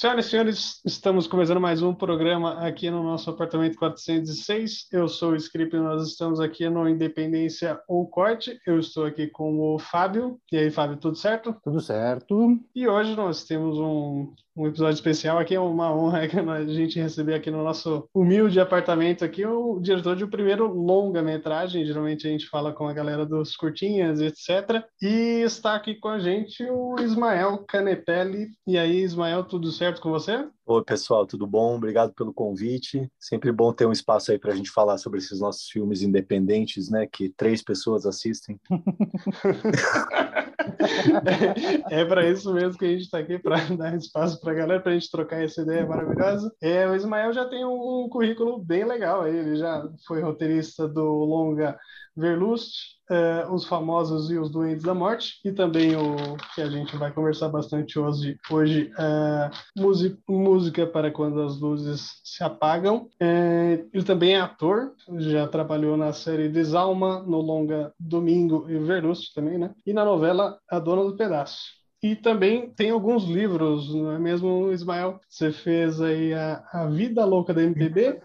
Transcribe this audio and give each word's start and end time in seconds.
Senhoras 0.00 0.24
e 0.24 0.30
senhores, 0.30 0.80
estamos 0.86 1.26
começando 1.26 1.60
mais 1.60 1.82
um 1.82 1.94
programa 1.94 2.66
aqui 2.66 2.90
no 2.90 3.02
nosso 3.02 3.28
apartamento 3.28 3.76
406. 3.76 4.86
Eu 4.90 5.06
sou 5.06 5.32
o 5.32 5.36
Script 5.36 5.76
e 5.76 5.78
nós 5.78 6.08
estamos 6.08 6.40
aqui 6.40 6.66
no 6.70 6.88
Independência 6.88 7.78
ou 7.86 8.08
Corte. 8.08 8.58
Eu 8.66 8.78
estou 8.78 9.04
aqui 9.04 9.26
com 9.26 9.60
o 9.60 9.78
Fábio. 9.78 10.40
E 10.50 10.56
aí, 10.56 10.70
Fábio, 10.70 10.96
tudo 10.96 11.18
certo? 11.18 11.54
Tudo 11.62 11.82
certo. 11.82 12.58
E 12.74 12.88
hoje 12.88 13.14
nós 13.14 13.44
temos 13.44 13.76
um, 13.76 14.32
um 14.56 14.66
episódio 14.66 14.94
especial 14.94 15.38
aqui. 15.38 15.54
É 15.54 15.60
uma 15.60 15.94
honra 15.94 16.20
a 16.20 16.64
gente 16.64 16.98
receber 16.98 17.34
aqui 17.34 17.50
no 17.50 17.62
nosso 17.62 18.08
humilde 18.14 18.58
apartamento 18.58 19.22
aqui 19.22 19.44
o 19.44 19.78
diretor 19.80 20.16
de 20.16 20.24
um 20.24 20.30
primeiro 20.30 20.66
longa-metragem. 20.66 21.84
Geralmente 21.84 22.26
a 22.26 22.30
gente 22.30 22.46
fala 22.46 22.72
com 22.72 22.88
a 22.88 22.92
galera 22.94 23.26
dos 23.26 23.54
curtinhas, 23.54 24.22
etc. 24.22 24.82
E 25.02 25.42
está 25.44 25.74
aqui 25.74 25.94
com 25.94 26.08
a 26.08 26.18
gente 26.18 26.64
o 26.70 26.96
Ismael 26.98 27.64
Canepelli. 27.68 28.48
E 28.66 28.78
aí, 28.78 29.02
Ismael, 29.02 29.44
tudo 29.44 29.70
certo? 29.70 29.89
Certo 29.90 30.02
com 30.02 30.10
você? 30.10 30.48
Oi, 30.66 30.84
pessoal, 30.84 31.26
tudo 31.26 31.48
bom? 31.48 31.74
Obrigado 31.74 32.12
pelo 32.12 32.32
convite. 32.32 33.10
Sempre 33.18 33.50
bom 33.50 33.72
ter 33.72 33.86
um 33.86 33.92
espaço 33.92 34.30
aí 34.30 34.38
para 34.38 34.52
a 34.52 34.54
gente 34.54 34.70
falar 34.70 34.98
sobre 34.98 35.18
esses 35.18 35.40
nossos 35.40 35.68
filmes 35.68 36.00
independentes, 36.00 36.88
né? 36.88 37.08
Que 37.10 37.28
três 37.28 37.60
pessoas 37.60 38.06
assistem. 38.06 38.60
é, 41.90 42.02
é 42.02 42.04
para 42.04 42.28
isso 42.28 42.54
mesmo 42.54 42.78
que 42.78 42.84
a 42.84 42.88
gente 42.88 43.02
está 43.02 43.18
aqui, 43.18 43.36
para 43.40 43.56
dar 43.76 43.96
espaço 43.96 44.40
para 44.40 44.52
a 44.52 44.54
galera, 44.54 44.80
para 44.80 44.92
a 44.92 44.94
gente 44.94 45.10
trocar 45.10 45.42
essa 45.42 45.62
ideia 45.62 45.84
maravilhosa. 45.84 46.54
É, 46.60 46.88
o 46.88 46.94
Ismael 46.94 47.32
já 47.32 47.48
tem 47.48 47.64
um, 47.64 48.04
um 48.04 48.08
currículo 48.08 48.62
bem 48.62 48.84
legal, 48.84 49.26
ele 49.26 49.56
já 49.56 49.82
foi 50.06 50.20
roteirista 50.20 50.86
do 50.86 51.02
longa 51.02 51.76
Verlust, 52.16 52.74
uh, 53.10 53.52
Os 53.52 53.64
Famosos 53.66 54.30
e 54.30 54.38
os 54.38 54.50
Doentes 54.50 54.84
da 54.84 54.94
Morte, 54.94 55.40
e 55.44 55.52
também 55.52 55.96
o 55.96 56.36
que 56.54 56.62
a 56.62 56.68
gente 56.68 56.96
vai 56.96 57.12
conversar 57.12 57.48
bastante 57.48 57.98
hoje, 57.98 58.36
hoje 58.50 58.92
uh, 58.98 60.32
música, 60.32 60.86
para 60.86 61.10
Quando 61.10 61.40
as 61.42 61.58
Luzes 61.58 62.20
Se 62.24 62.42
Apagam. 62.42 63.08
Uh, 63.20 63.88
ele 63.92 64.04
também 64.04 64.34
é 64.34 64.40
ator, 64.40 64.92
já 65.18 65.46
trabalhou 65.46 65.96
na 65.96 66.12
série 66.12 66.48
Desalma, 66.48 67.22
no 67.22 67.40
longa 67.40 67.92
Domingo 67.98 68.66
e 68.68 68.78
Verlust 68.78 69.34
também, 69.34 69.58
né? 69.58 69.74
E 69.86 69.92
na 69.92 70.04
novela 70.04 70.58
A 70.68 70.78
Dona 70.78 71.04
do 71.04 71.16
Pedaço. 71.16 71.80
E 72.02 72.16
também 72.16 72.70
tem 72.70 72.90
alguns 72.90 73.24
livros, 73.24 73.94
não 73.94 74.12
é 74.12 74.18
mesmo, 74.18 74.72
Ismael? 74.72 75.20
Você 75.28 75.52
fez 75.52 76.00
aí 76.00 76.32
a, 76.32 76.64
a 76.72 76.86
Vida 76.86 77.26
Louca 77.26 77.52
da 77.52 77.62
MPB, 77.62 78.22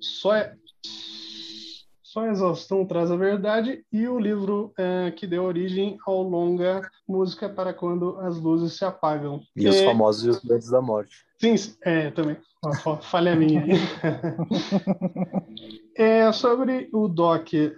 só 0.00 0.34
é, 0.34 0.54
só 2.18 2.20
a 2.20 2.30
exaustão 2.30 2.84
traz 2.84 3.10
a 3.10 3.16
verdade 3.16 3.84
e 3.92 4.08
o 4.08 4.18
livro 4.18 4.72
é, 4.76 5.12
que 5.12 5.26
deu 5.26 5.44
origem 5.44 5.96
ao 6.04 6.22
longa 6.22 6.88
Música 7.06 7.48
para 7.48 7.72
quando 7.72 8.18
as 8.20 8.38
luzes 8.38 8.76
se 8.76 8.84
apagam. 8.84 9.40
E 9.56 9.66
é... 9.66 9.70
os 9.70 9.80
famosos 9.80 10.24
e 10.24 10.30
os 10.30 10.42
doentes 10.42 10.68
da 10.68 10.82
morte. 10.82 11.24
Sim, 11.40 11.54
é, 11.82 12.10
também. 12.10 12.36
Falha 13.02 13.36
minha. 13.36 13.64
é, 15.96 16.30
sobre 16.32 16.88
o 16.92 17.06
doc, 17.06 17.54
é, 17.54 17.74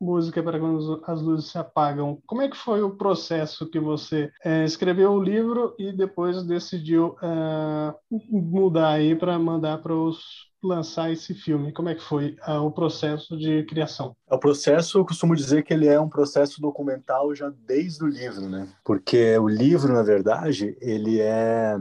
música 0.00 0.42
para 0.42 0.58
quando 0.58 1.02
as 1.06 1.22
luzes 1.22 1.50
se 1.50 1.56
apagam. 1.56 2.18
Como 2.26 2.42
é 2.42 2.48
que 2.48 2.56
foi 2.56 2.82
o 2.82 2.96
processo 2.96 3.70
que 3.70 3.78
você 3.78 4.30
é, 4.44 4.64
escreveu 4.64 5.12
o 5.12 5.22
livro 5.22 5.74
e 5.78 5.92
depois 5.92 6.42
decidiu 6.42 7.16
é, 7.22 7.94
mudar 8.30 8.90
aí 8.90 9.14
para 9.14 9.38
mandar 9.38 9.78
para 9.78 9.94
os 9.94 10.52
lançar 10.66 11.12
esse 11.12 11.34
filme? 11.34 11.72
Como 11.72 11.88
é 11.88 11.94
que 11.94 12.02
foi 12.02 12.36
uh, 12.46 12.60
o 12.60 12.70
processo 12.70 13.36
de 13.36 13.64
criação? 13.64 14.16
O 14.30 14.38
processo, 14.38 14.98
eu 14.98 15.04
costumo 15.04 15.36
dizer 15.36 15.62
que 15.62 15.72
ele 15.72 15.86
é 15.86 16.00
um 16.00 16.08
processo 16.08 16.60
documental 16.60 17.34
já 17.34 17.52
desde 17.66 18.02
o 18.04 18.08
livro, 18.08 18.48
né? 18.48 18.68
Porque 18.84 19.36
o 19.38 19.48
livro, 19.48 19.92
na 19.92 20.02
verdade, 20.02 20.76
ele 20.80 21.20
é 21.20 21.76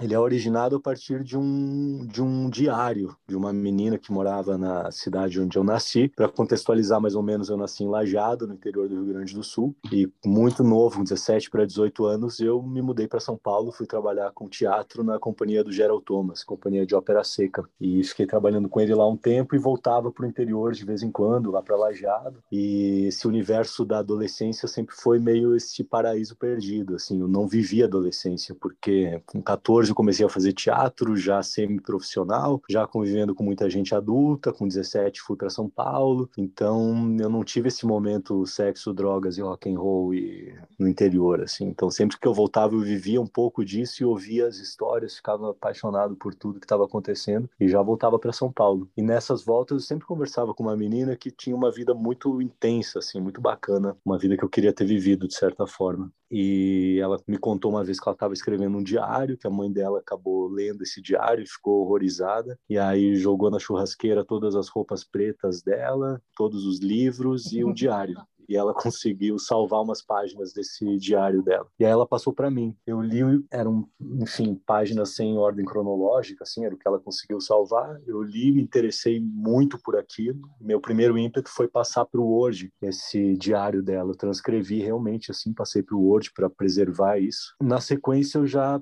ele 0.00 0.14
é 0.14 0.18
originado 0.18 0.76
a 0.76 0.80
partir 0.80 1.22
de 1.24 1.36
um, 1.38 2.06
de 2.06 2.22
um 2.22 2.50
diário 2.50 3.16
de 3.26 3.36
uma 3.36 3.52
menina 3.52 3.98
que 3.98 4.12
morava 4.12 4.58
na 4.58 4.90
cidade 4.90 5.40
onde 5.40 5.56
eu 5.56 5.64
nasci. 5.64 6.12
Para 6.14 6.28
contextualizar 6.28 7.00
mais 7.00 7.14
ou 7.14 7.22
menos, 7.22 7.48
eu 7.48 7.56
nasci 7.56 7.84
em 7.84 7.88
Lajado, 7.88 8.46
no 8.46 8.54
interior 8.54 8.88
do 8.88 8.94
Rio 8.94 9.06
Grande 9.06 9.34
do 9.34 9.42
Sul, 9.42 9.74
e 9.90 10.10
muito 10.24 10.62
novo, 10.62 11.02
17 11.02 11.50
para 11.50 11.64
18 11.64 12.04
anos, 12.04 12.40
eu 12.40 12.62
me 12.62 12.82
mudei 12.82 13.08
para 13.08 13.20
São 13.20 13.36
Paulo, 13.36 13.72
fui 13.72 13.86
trabalhar 13.86 14.30
com 14.32 14.48
teatro 14.48 15.02
na 15.02 15.18
companhia 15.18 15.64
do 15.64 15.72
Gerald 15.72 16.04
Thomas, 16.04 16.44
companhia 16.44 16.84
de 16.84 16.94
ópera 16.94 17.24
seca, 17.24 17.64
e 17.80 18.04
fiquei 18.04 18.25
trabalhando 18.26 18.68
com 18.68 18.80
ele 18.80 18.94
lá 18.94 19.08
um 19.08 19.16
tempo 19.16 19.54
e 19.54 19.58
voltava 19.58 20.10
para 20.10 20.24
o 20.24 20.28
interior 20.28 20.72
de 20.72 20.84
vez 20.84 21.02
em 21.02 21.10
quando, 21.10 21.50
lá 21.50 21.62
para 21.62 21.76
Lajado. 21.76 22.42
E 22.50 23.06
esse 23.06 23.26
universo 23.26 23.84
da 23.84 23.98
adolescência 23.98 24.68
sempre 24.68 24.94
foi 24.94 25.18
meio 25.18 25.54
esse 25.54 25.84
paraíso 25.84 26.36
perdido, 26.36 26.96
assim, 26.96 27.20
eu 27.20 27.28
não 27.28 27.46
vivi 27.46 27.82
a 27.82 27.86
adolescência, 27.86 28.54
porque 28.54 29.20
com 29.26 29.42
14 29.42 29.66
14 29.66 29.90
eu 29.90 29.94
comecei 29.94 30.24
a 30.24 30.28
fazer 30.28 30.52
teatro, 30.52 31.16
já 31.16 31.42
semi-profissional, 31.42 32.62
já 32.70 32.86
convivendo 32.86 33.34
com 33.34 33.42
muita 33.42 33.68
gente 33.68 33.94
adulta, 33.94 34.52
com 34.52 34.68
17 34.68 35.20
fui 35.20 35.36
para 35.36 35.50
São 35.50 35.68
Paulo, 35.68 36.30
então 36.38 37.16
eu 37.18 37.28
não 37.28 37.42
tive 37.42 37.68
esse 37.68 37.84
momento 37.84 38.46
sexo, 38.46 38.94
drogas 38.94 39.36
e 39.36 39.42
rock 39.42 39.68
and 39.68 39.78
roll 39.78 40.14
e 40.14 40.54
no 40.78 40.86
interior, 40.86 41.42
assim. 41.42 41.64
Então 41.64 41.90
sempre 41.90 42.18
que 42.18 42.28
eu 42.28 42.32
voltava 42.32 42.74
eu 42.74 42.80
vivia 42.80 43.20
um 43.20 43.26
pouco 43.26 43.64
disso 43.64 44.02
e 44.02 44.06
ouvia 44.06 44.46
as 44.46 44.58
histórias, 44.58 45.16
ficava 45.16 45.50
apaixonado 45.50 46.14
por 46.14 46.32
tudo 46.32 46.60
que 46.60 46.66
estava 46.66 46.84
acontecendo 46.84 47.50
e 47.58 47.68
já 47.68 47.82
voltava 47.82 48.05
para 48.18 48.32
São 48.32 48.52
Paulo. 48.52 48.88
E 48.96 49.02
nessas 49.02 49.44
voltas 49.44 49.82
eu 49.82 49.86
sempre 49.86 50.06
conversava 50.06 50.54
com 50.54 50.62
uma 50.62 50.76
menina 50.76 51.16
que 51.16 51.30
tinha 51.30 51.56
uma 51.56 51.70
vida 51.70 51.94
muito 51.94 52.40
intensa, 52.40 53.00
assim, 53.00 53.20
muito 53.20 53.40
bacana, 53.40 53.96
uma 54.04 54.18
vida 54.18 54.36
que 54.36 54.44
eu 54.44 54.48
queria 54.48 54.72
ter 54.72 54.84
vivido 54.84 55.26
de 55.26 55.34
certa 55.34 55.66
forma. 55.66 56.12
E 56.30 56.98
ela 57.00 57.20
me 57.26 57.38
contou 57.38 57.70
uma 57.70 57.84
vez 57.84 58.00
que 58.00 58.08
ela 58.08 58.14
estava 58.14 58.34
escrevendo 58.34 58.78
um 58.78 58.82
diário, 58.82 59.36
que 59.36 59.46
a 59.46 59.50
mãe 59.50 59.70
dela 59.70 59.98
acabou 59.98 60.48
lendo 60.48 60.82
esse 60.82 61.00
diário 61.02 61.42
e 61.42 61.48
ficou 61.48 61.82
horrorizada. 61.82 62.58
E 62.68 62.78
aí 62.78 63.16
jogou 63.16 63.50
na 63.50 63.58
churrasqueira 63.58 64.24
todas 64.24 64.54
as 64.54 64.68
roupas 64.68 65.04
pretas 65.04 65.62
dela, 65.62 66.20
todos 66.36 66.64
os 66.66 66.80
livros 66.80 67.52
e 67.52 67.64
o 67.64 67.72
diário 67.72 68.16
e 68.48 68.56
ela 68.56 68.72
conseguiu 68.74 69.38
salvar 69.38 69.82
umas 69.82 70.02
páginas 70.02 70.52
desse 70.52 70.96
diário 70.98 71.42
dela. 71.42 71.66
E 71.78 71.84
aí 71.84 71.90
ela 71.90 72.06
passou 72.06 72.32
para 72.32 72.50
mim. 72.50 72.74
Eu 72.86 73.00
li, 73.00 73.20
eram, 73.50 73.88
enfim, 74.00 74.60
páginas 74.66 75.14
sem 75.14 75.36
ordem 75.36 75.64
cronológica, 75.64 76.44
assim, 76.44 76.64
era 76.64 76.74
o 76.74 76.78
que 76.78 76.86
ela 76.86 76.98
conseguiu 76.98 77.40
salvar. 77.40 78.00
Eu 78.06 78.22
li, 78.22 78.52
me 78.52 78.62
interessei 78.62 79.20
muito 79.20 79.78
por 79.82 79.96
aquilo. 79.96 80.40
Meu 80.60 80.80
primeiro 80.80 81.18
ímpeto 81.18 81.50
foi 81.50 81.68
passar 81.68 82.04
para 82.04 82.20
o 82.20 82.28
Word 82.28 82.72
esse 82.82 83.34
diário 83.36 83.82
dela. 83.82 84.10
Eu 84.10 84.16
transcrevi 84.16 84.80
realmente, 84.80 85.30
assim, 85.30 85.52
passei 85.52 85.82
para 85.82 85.96
o 85.96 86.02
Word 86.02 86.32
para 86.32 86.50
preservar 86.50 87.18
isso. 87.18 87.54
Na 87.60 87.80
sequência, 87.80 88.38
eu 88.38 88.46
já 88.46 88.80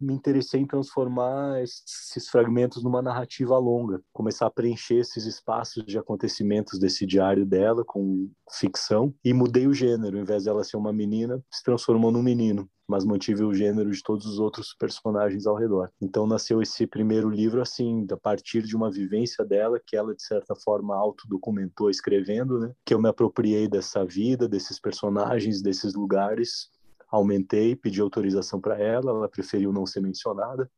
me 0.00 0.12
interessei 0.12 0.60
em 0.60 0.66
transformar 0.66 1.62
esses 1.62 2.28
fragmentos 2.28 2.82
numa 2.82 3.02
narrativa 3.02 3.56
longa, 3.58 4.00
começar 4.12 4.46
a 4.46 4.50
preencher 4.50 4.96
esses 4.96 5.24
espaços 5.26 5.84
de 5.84 5.98
acontecimentos 5.98 6.78
desse 6.78 7.06
diário 7.06 7.46
dela 7.46 7.84
com 7.84 8.30
ficção 8.50 9.14
e 9.24 9.32
mudei 9.32 9.66
o 9.66 9.74
gênero, 9.74 10.18
em 10.18 10.22
invés 10.22 10.44
dela 10.44 10.64
ser 10.64 10.76
uma 10.76 10.92
menina, 10.92 11.42
se 11.50 11.62
transformou 11.62 12.10
num 12.10 12.22
menino 12.22 12.68
mas 12.86 13.04
mantive 13.04 13.42
o 13.42 13.54
gênero 13.54 13.90
de 13.90 14.02
todos 14.02 14.26
os 14.26 14.38
outros 14.38 14.74
personagens 14.78 15.46
ao 15.46 15.56
redor. 15.56 15.90
Então 16.00 16.26
nasceu 16.26 16.60
esse 16.60 16.86
primeiro 16.86 17.30
livro 17.30 17.60
assim, 17.62 18.06
a 18.10 18.16
partir 18.16 18.62
de 18.62 18.76
uma 18.76 18.90
vivência 18.90 19.44
dela 19.44 19.80
que 19.84 19.96
ela 19.96 20.14
de 20.14 20.22
certa 20.22 20.54
forma 20.54 20.94
autodocumentou 20.94 21.90
escrevendo, 21.90 22.58
né? 22.58 22.72
Que 22.84 22.94
eu 22.94 23.00
me 23.00 23.08
apropriei 23.08 23.68
dessa 23.68 24.04
vida, 24.04 24.48
desses 24.48 24.78
personagens, 24.78 25.62
desses 25.62 25.94
lugares 25.94 26.70
aumentei, 27.14 27.76
pedi 27.76 28.00
autorização 28.00 28.60
para 28.60 28.78
ela, 28.78 29.10
ela 29.10 29.28
preferiu 29.28 29.72
não 29.72 29.86
ser 29.86 30.00
mencionada 30.00 30.70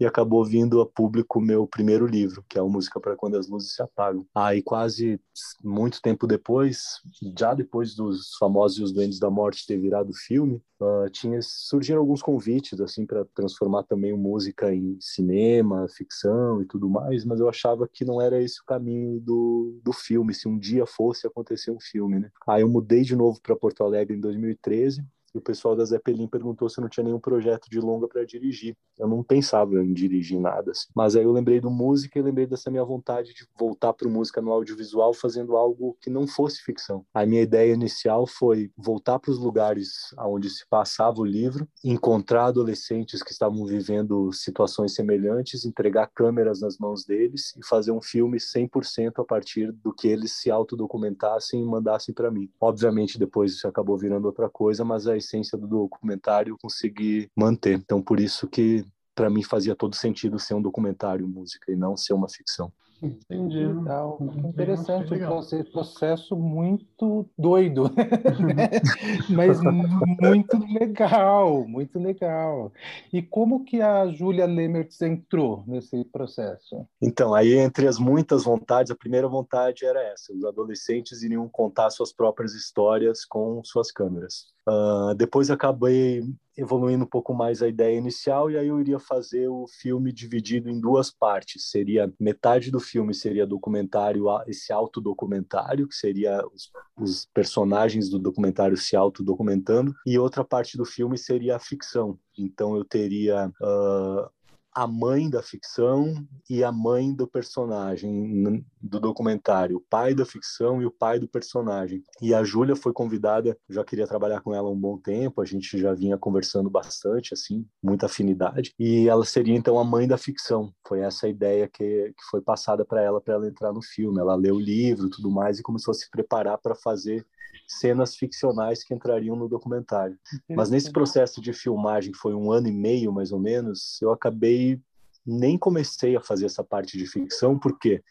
e 0.00 0.06
acabou 0.06 0.44
vindo 0.44 0.80
a 0.80 0.86
público 0.86 1.40
meu 1.40 1.66
primeiro 1.66 2.06
livro, 2.06 2.44
que 2.48 2.56
é 2.56 2.60
a 2.60 2.64
Música 2.64 3.00
para 3.00 3.16
Quando 3.16 3.36
as 3.36 3.48
Luzes 3.48 3.74
Se 3.74 3.82
Apagam. 3.82 4.24
Aí 4.34 4.62
quase 4.62 5.20
muito 5.62 6.00
tempo 6.00 6.26
depois, 6.26 7.00
já 7.36 7.52
depois 7.52 7.96
dos 7.96 8.34
famosos 8.38 8.78
e 8.78 8.82
os 8.84 8.92
Duendes 8.92 9.18
da 9.18 9.28
Morte 9.28 9.66
ter 9.66 9.76
virado 9.76 10.12
filme, 10.14 10.62
uh, 10.80 11.10
tinha 11.10 11.40
surgiram 11.42 12.00
alguns 12.00 12.22
convites 12.22 12.80
assim 12.80 13.04
para 13.04 13.24
transformar 13.34 13.82
também 13.82 14.16
música 14.16 14.72
em 14.72 14.96
cinema, 15.00 15.88
ficção 15.88 16.62
e 16.62 16.66
tudo 16.66 16.88
mais, 16.88 17.24
mas 17.24 17.40
eu 17.40 17.48
achava 17.48 17.88
que 17.88 18.04
não 18.04 18.20
era 18.20 18.40
esse 18.40 18.60
o 18.60 18.64
caminho 18.64 19.18
do, 19.20 19.80
do 19.82 19.92
filme, 19.92 20.32
se 20.32 20.46
um 20.46 20.56
dia 20.56 20.86
fosse 20.86 21.26
acontecer 21.26 21.72
um 21.72 21.80
filme, 21.80 22.20
né? 22.20 22.30
Aí 22.46 22.62
eu 22.62 22.68
mudei 22.68 23.02
de 23.02 23.16
novo 23.16 23.40
para 23.42 23.56
Porto 23.56 23.82
Alegre 23.82 24.16
em 24.16 24.20
2013 24.20 25.04
o 25.38 25.42
pessoal 25.42 25.74
da 25.74 25.84
Zeppelin 25.84 26.28
perguntou 26.28 26.68
se 26.68 26.80
não 26.80 26.88
tinha 26.88 27.04
nenhum 27.04 27.20
projeto 27.20 27.68
de 27.70 27.80
longa 27.80 28.06
para 28.06 28.24
dirigir. 28.24 28.76
Eu 28.98 29.08
não 29.08 29.22
pensava 29.22 29.82
em 29.82 29.92
dirigir 29.92 30.40
nada. 30.40 30.72
Assim. 30.72 30.88
Mas 30.94 31.16
aí 31.16 31.24
eu 31.24 31.32
lembrei 31.32 31.60
do 31.60 31.70
música 31.70 32.18
e 32.18 32.22
lembrei 32.22 32.46
dessa 32.46 32.70
minha 32.70 32.84
vontade 32.84 33.32
de 33.32 33.46
voltar 33.58 33.92
para 33.92 34.08
música 34.08 34.40
no 34.40 34.52
audiovisual 34.52 35.14
fazendo 35.14 35.56
algo 35.56 35.96
que 36.00 36.10
não 36.10 36.26
fosse 36.26 36.62
ficção. 36.62 37.04
A 37.14 37.24
minha 37.24 37.42
ideia 37.42 37.72
inicial 37.72 38.26
foi 38.26 38.70
voltar 38.76 39.18
para 39.18 39.30
os 39.30 39.38
lugares 39.38 40.14
onde 40.18 40.50
se 40.50 40.66
passava 40.68 41.20
o 41.20 41.24
livro, 41.24 41.68
encontrar 41.84 42.46
adolescentes 42.46 43.22
que 43.22 43.32
estavam 43.32 43.64
vivendo 43.64 44.32
situações 44.32 44.94
semelhantes, 44.94 45.64
entregar 45.64 46.10
câmeras 46.14 46.60
nas 46.60 46.78
mãos 46.78 47.04
deles 47.04 47.54
e 47.56 47.66
fazer 47.66 47.92
um 47.92 48.00
filme 48.00 48.38
100% 48.38 49.20
a 49.20 49.24
partir 49.24 49.72
do 49.72 49.92
que 49.92 50.08
eles 50.08 50.32
se 50.32 50.50
autodocumentassem 50.50 51.60
e 51.60 51.64
mandassem 51.64 52.14
para 52.14 52.30
mim. 52.30 52.50
Obviamente 52.60 53.18
depois 53.18 53.52
isso 53.52 53.68
acabou 53.68 53.96
virando 53.96 54.26
outra 54.26 54.48
coisa, 54.48 54.84
mas 54.84 55.06
a 55.06 55.16
essência 55.28 55.58
do 55.58 55.66
documentário 55.66 56.52
eu 56.52 56.58
consegui 56.60 57.30
manter. 57.36 57.74
Então, 57.74 58.00
por 58.00 58.18
isso 58.18 58.48
que 58.48 58.84
para 59.14 59.28
mim 59.28 59.42
fazia 59.42 59.74
todo 59.74 59.94
sentido 59.94 60.38
ser 60.38 60.54
um 60.54 60.62
documentário 60.62 61.28
música 61.28 61.70
e 61.70 61.76
não 61.76 61.96
ser 61.96 62.14
uma 62.14 62.28
ficção. 62.28 62.72
Entendi. 63.00 63.64
Legal. 63.64 64.18
Interessante, 64.44 65.14
um 65.14 65.64
processo 65.70 66.34
muito 66.34 67.28
doido, 67.38 67.84
né? 67.84 68.68
mas 69.30 69.60
muito 69.60 70.58
legal, 70.72 71.66
muito 71.68 71.98
legal. 71.98 72.72
E 73.12 73.22
como 73.22 73.64
que 73.64 73.80
a 73.80 74.08
Júlia 74.08 74.46
Lemertz 74.46 75.00
entrou 75.00 75.62
nesse 75.66 76.04
processo? 76.06 76.86
Então, 77.00 77.34
aí 77.34 77.54
entre 77.54 77.86
as 77.86 77.98
muitas 77.98 78.42
vontades, 78.42 78.90
a 78.90 78.96
primeira 78.96 79.28
vontade 79.28 79.84
era 79.84 80.02
essa: 80.02 80.32
os 80.32 80.44
adolescentes 80.44 81.22
iriam 81.22 81.48
contar 81.48 81.90
suas 81.90 82.12
próprias 82.12 82.54
histórias 82.54 83.24
com 83.24 83.62
suas 83.62 83.92
câmeras. 83.92 84.46
Uh, 84.68 85.14
depois 85.14 85.50
acabei 85.50 86.22
evoluindo 86.54 87.04
um 87.04 87.08
pouco 87.08 87.32
mais 87.32 87.62
a 87.62 87.68
ideia 87.68 87.96
inicial 87.96 88.50
e 88.50 88.58
aí 88.58 88.66
eu 88.66 88.80
iria 88.80 88.98
fazer 88.98 89.48
o 89.48 89.66
filme 89.80 90.12
dividido 90.12 90.68
em 90.68 90.78
duas 90.78 91.10
partes. 91.10 91.70
Seria 91.70 92.12
metade 92.20 92.70
do 92.70 92.80
filme 92.80 93.14
seria 93.14 93.46
documentário, 93.46 94.26
esse 94.46 94.72
autodocumentário, 94.72 95.88
que 95.88 95.94
seria 95.94 96.44
os, 96.52 96.70
os 97.00 97.26
personagens 97.32 98.10
do 98.10 98.18
documentário 98.18 98.76
se 98.76 98.96
autodocumentando, 98.96 99.94
e 100.04 100.18
outra 100.18 100.44
parte 100.44 100.76
do 100.76 100.84
filme 100.84 101.16
seria 101.16 101.56
a 101.56 101.60
ficção. 101.60 102.18
Então 102.36 102.76
eu 102.76 102.84
teria 102.84 103.50
uh, 103.62 104.28
a 104.78 104.86
mãe 104.86 105.28
da 105.28 105.42
ficção 105.42 106.24
e 106.48 106.62
a 106.62 106.70
mãe 106.70 107.12
do 107.12 107.26
personagem 107.26 108.64
do 108.80 109.00
documentário, 109.00 109.78
o 109.78 109.80
pai 109.80 110.14
da 110.14 110.24
ficção 110.24 110.80
e 110.80 110.86
o 110.86 110.90
pai 110.90 111.18
do 111.18 111.26
personagem. 111.26 112.04
E 112.22 112.32
a 112.32 112.44
Júlia 112.44 112.76
foi 112.76 112.92
convidada, 112.92 113.58
já 113.68 113.82
queria 113.82 114.06
trabalhar 114.06 114.40
com 114.40 114.54
ela 114.54 114.70
um 114.70 114.78
bom 114.78 114.96
tempo, 114.96 115.40
a 115.40 115.44
gente 115.44 115.76
já 115.76 115.92
vinha 115.94 116.16
conversando 116.16 116.70
bastante, 116.70 117.34
assim, 117.34 117.66
muita 117.82 118.06
afinidade, 118.06 118.72
e 118.78 119.08
ela 119.08 119.24
seria 119.24 119.56
então 119.56 119.80
a 119.80 119.84
mãe 119.84 120.06
da 120.06 120.16
ficção. 120.16 120.72
Foi 120.86 121.00
essa 121.00 121.26
a 121.26 121.28
ideia 121.28 121.66
que, 121.66 122.14
que 122.16 122.24
foi 122.30 122.40
passada 122.40 122.84
para 122.84 123.02
ela, 123.02 123.20
para 123.20 123.34
ela 123.34 123.48
entrar 123.48 123.72
no 123.72 123.82
filme. 123.82 124.20
Ela 124.20 124.36
leu 124.36 124.54
o 124.54 124.60
livro, 124.60 125.10
tudo 125.10 125.28
mais, 125.28 125.58
e 125.58 125.62
começou 125.62 125.90
a 125.90 125.94
se 125.94 126.08
preparar 126.08 126.56
para 126.56 126.76
fazer 126.76 127.26
cenas 127.66 128.16
ficcionais 128.16 128.84
que 128.84 128.94
entrariam 128.94 129.36
no 129.36 129.48
documentário. 129.48 130.18
Mas 130.48 130.70
nesse 130.70 130.92
processo 130.92 131.40
de 131.40 131.52
filmagem, 131.52 132.12
que 132.12 132.18
foi 132.18 132.34
um 132.34 132.50
ano 132.52 132.68
e 132.68 132.72
meio 132.72 133.12
mais 133.12 133.32
ou 133.32 133.40
menos, 133.40 134.00
eu 134.00 134.10
acabei 134.10 134.80
nem 135.26 135.58
comecei 135.58 136.16
a 136.16 136.20
fazer 136.20 136.46
essa 136.46 136.64
parte 136.64 136.96
de 136.96 137.06
ficção, 137.06 137.58
porque 137.58 138.02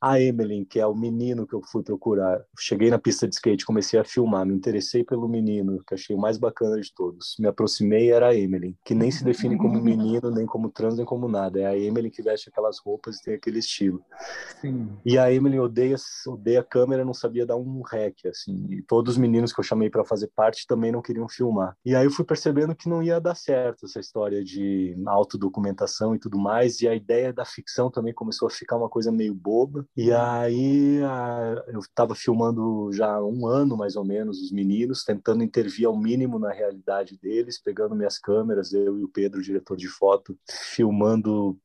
a 0.00 0.20
Emily, 0.20 0.64
que 0.64 0.80
é 0.80 0.86
o 0.86 0.94
menino 0.94 1.46
que 1.46 1.54
eu 1.54 1.62
fui 1.62 1.82
procurar, 1.82 2.42
cheguei 2.58 2.90
na 2.90 2.98
pista 2.98 3.26
de 3.26 3.34
skate, 3.34 3.64
comecei 3.64 3.98
a 3.98 4.04
filmar, 4.04 4.46
me 4.46 4.54
interessei 4.54 5.04
pelo 5.04 5.28
menino, 5.28 5.82
que 5.86 5.94
achei 5.94 6.14
o 6.14 6.18
mais 6.18 6.38
bacana 6.38 6.80
de 6.80 6.92
todos. 6.94 7.36
Me 7.38 7.46
aproximei, 7.46 8.10
era 8.10 8.28
a 8.28 8.34
Emily, 8.34 8.76
que 8.84 8.94
nem 8.94 9.10
se 9.10 9.24
define 9.24 9.56
como 9.56 9.80
menino, 9.80 10.30
nem 10.30 10.46
como 10.46 10.70
trans, 10.70 10.96
nem 10.96 11.04
como 11.04 11.28
nada. 11.28 11.60
É 11.60 11.66
a 11.66 11.76
Emily 11.76 12.10
que 12.10 12.22
veste 12.22 12.48
aquelas 12.48 12.78
roupas 12.78 13.16
e 13.16 13.22
tem 13.24 13.34
aquele 13.34 13.58
estilo. 13.58 14.02
Sim. 14.60 14.88
E 15.04 15.18
a 15.18 15.32
Emily 15.32 15.58
odeia, 15.58 15.96
odeia 16.26 16.60
a 16.60 16.64
câmera, 16.64 17.04
não 17.04 17.14
sabia 17.14 17.46
dar 17.46 17.56
um 17.56 17.82
rec, 17.82 18.26
assim. 18.26 18.66
E 18.70 18.82
todos 18.82 19.14
os 19.14 19.18
meninos 19.18 19.52
que 19.52 19.60
eu 19.60 19.64
chamei 19.64 19.90
para 19.90 20.04
fazer 20.04 20.30
parte 20.34 20.66
também 20.66 20.92
não 20.92 21.02
queriam 21.02 21.28
filmar. 21.28 21.76
E 21.84 21.94
aí 21.94 22.04
eu 22.04 22.10
fui 22.10 22.24
percebendo 22.24 22.74
que 22.74 22.88
não 22.88 23.02
ia 23.02 23.20
dar 23.20 23.34
certo 23.34 23.86
essa 23.86 24.00
história 24.00 24.42
de 24.42 24.96
autodocumentação 25.06 26.14
e 26.14 26.18
tudo 26.18 26.38
mais, 26.38 26.80
e 26.80 26.88
a 26.88 26.94
ideia 26.94 27.32
da 27.32 27.44
ficção 27.44 27.90
também 27.90 28.12
começou 28.12 28.48
a 28.48 28.50
ficar 28.50 28.76
uma 28.76 28.88
coisa 28.88 29.12
meio 29.12 29.34
e 29.96 30.12
aí 30.12 31.02
a, 31.02 31.64
eu 31.68 31.80
estava 31.80 32.14
filmando 32.14 32.90
já 32.92 33.14
há 33.14 33.24
um 33.24 33.46
ano, 33.46 33.76
mais 33.76 33.96
ou 33.96 34.04
menos, 34.04 34.40
os 34.40 34.52
meninos, 34.52 35.04
tentando 35.04 35.42
intervir 35.42 35.86
ao 35.86 35.96
mínimo 35.96 36.38
na 36.38 36.52
realidade 36.52 37.18
deles, 37.18 37.60
pegando 37.60 37.94
minhas 37.94 38.18
câmeras, 38.18 38.72
eu 38.72 38.98
e 38.98 39.04
o 39.04 39.08
Pedro, 39.08 39.42
diretor 39.42 39.76
de 39.76 39.88
foto, 39.88 40.38
filmando 40.48 41.58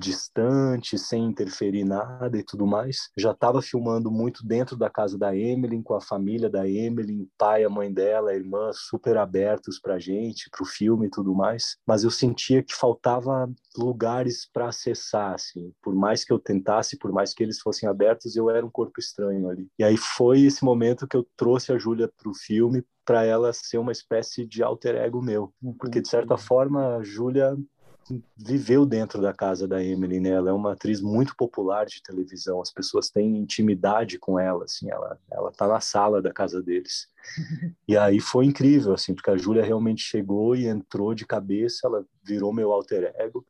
distante, 0.00 0.98
sem 0.98 1.24
interferir 1.24 1.84
nada 1.84 2.36
e 2.36 2.42
tudo 2.42 2.66
mais. 2.66 3.10
Já 3.16 3.32
estava 3.32 3.62
filmando 3.62 4.10
muito 4.10 4.46
dentro 4.46 4.76
da 4.76 4.90
casa 4.90 5.18
da 5.18 5.36
Emily, 5.36 5.82
com 5.82 5.94
a 5.94 6.00
família 6.00 6.48
da 6.48 6.68
Emily, 6.68 7.22
o 7.22 7.28
pai, 7.38 7.64
a 7.64 7.70
mãe 7.70 7.92
dela, 7.92 8.30
a 8.30 8.34
irmã, 8.34 8.70
super 8.72 9.16
abertos 9.16 9.78
para 9.78 9.98
gente, 9.98 10.50
para 10.50 10.62
o 10.62 10.66
filme 10.66 11.06
e 11.06 11.10
tudo 11.10 11.34
mais. 11.34 11.76
Mas 11.86 12.04
eu 12.04 12.10
sentia 12.10 12.62
que 12.62 12.74
faltava 12.74 13.50
lugares 13.76 14.48
para 14.52 14.68
acessar, 14.68 15.34
assim. 15.34 15.72
Por 15.82 15.94
mais 15.94 16.24
que 16.24 16.32
eu 16.32 16.38
tentasse, 16.38 16.96
por 16.96 17.12
mais 17.12 17.34
que 17.34 17.42
eles 17.42 17.60
fossem 17.60 17.88
abertos, 17.88 18.36
eu 18.36 18.50
era 18.50 18.64
um 18.64 18.70
corpo 18.70 19.00
estranho 19.00 19.48
ali. 19.48 19.68
E 19.78 19.84
aí 19.84 19.96
foi 19.96 20.42
esse 20.42 20.64
momento 20.64 21.06
que 21.06 21.16
eu 21.16 21.26
trouxe 21.36 21.72
a 21.72 21.78
Júlia 21.78 22.10
para 22.16 22.30
o 22.30 22.34
filme 22.34 22.84
para 23.06 23.24
ela 23.24 23.52
ser 23.52 23.78
uma 23.78 23.92
espécie 23.92 24.44
de 24.44 24.64
alter 24.64 24.96
ego 24.96 25.22
meu, 25.22 25.54
porque 25.78 26.00
de 26.00 26.08
certa 26.08 26.36
forma 26.36 26.96
a 26.96 27.04
Júlia 27.04 27.56
viveu 28.36 28.86
dentro 28.86 29.20
da 29.20 29.32
casa 29.32 29.66
da 29.66 29.82
Emily, 29.82 30.20
né? 30.20 30.30
Ela 30.30 30.50
é 30.50 30.52
uma 30.52 30.72
atriz 30.72 31.00
muito 31.00 31.34
popular 31.36 31.86
de 31.86 32.02
televisão, 32.02 32.60
as 32.60 32.70
pessoas 32.70 33.10
têm 33.10 33.36
intimidade 33.38 34.18
com 34.18 34.38
ela, 34.38 34.64
assim, 34.64 34.90
ela 34.90 35.18
ela 35.30 35.52
tá 35.52 35.66
na 35.66 35.80
sala 35.80 36.22
da 36.22 36.32
casa 36.32 36.62
deles. 36.62 37.08
E 37.88 37.96
aí 37.96 38.18
foi 38.20 38.46
incrível, 38.46 38.92
assim, 38.92 39.14
porque 39.14 39.30
a 39.30 39.36
Júlia 39.36 39.64
realmente 39.64 40.02
chegou 40.02 40.56
e 40.56 40.66
entrou 40.66 41.14
de 41.14 41.24
cabeça, 41.24 41.86
ela 41.86 42.04
virou 42.24 42.52
meu 42.52 42.72
alter 42.72 43.12
ego 43.16 43.46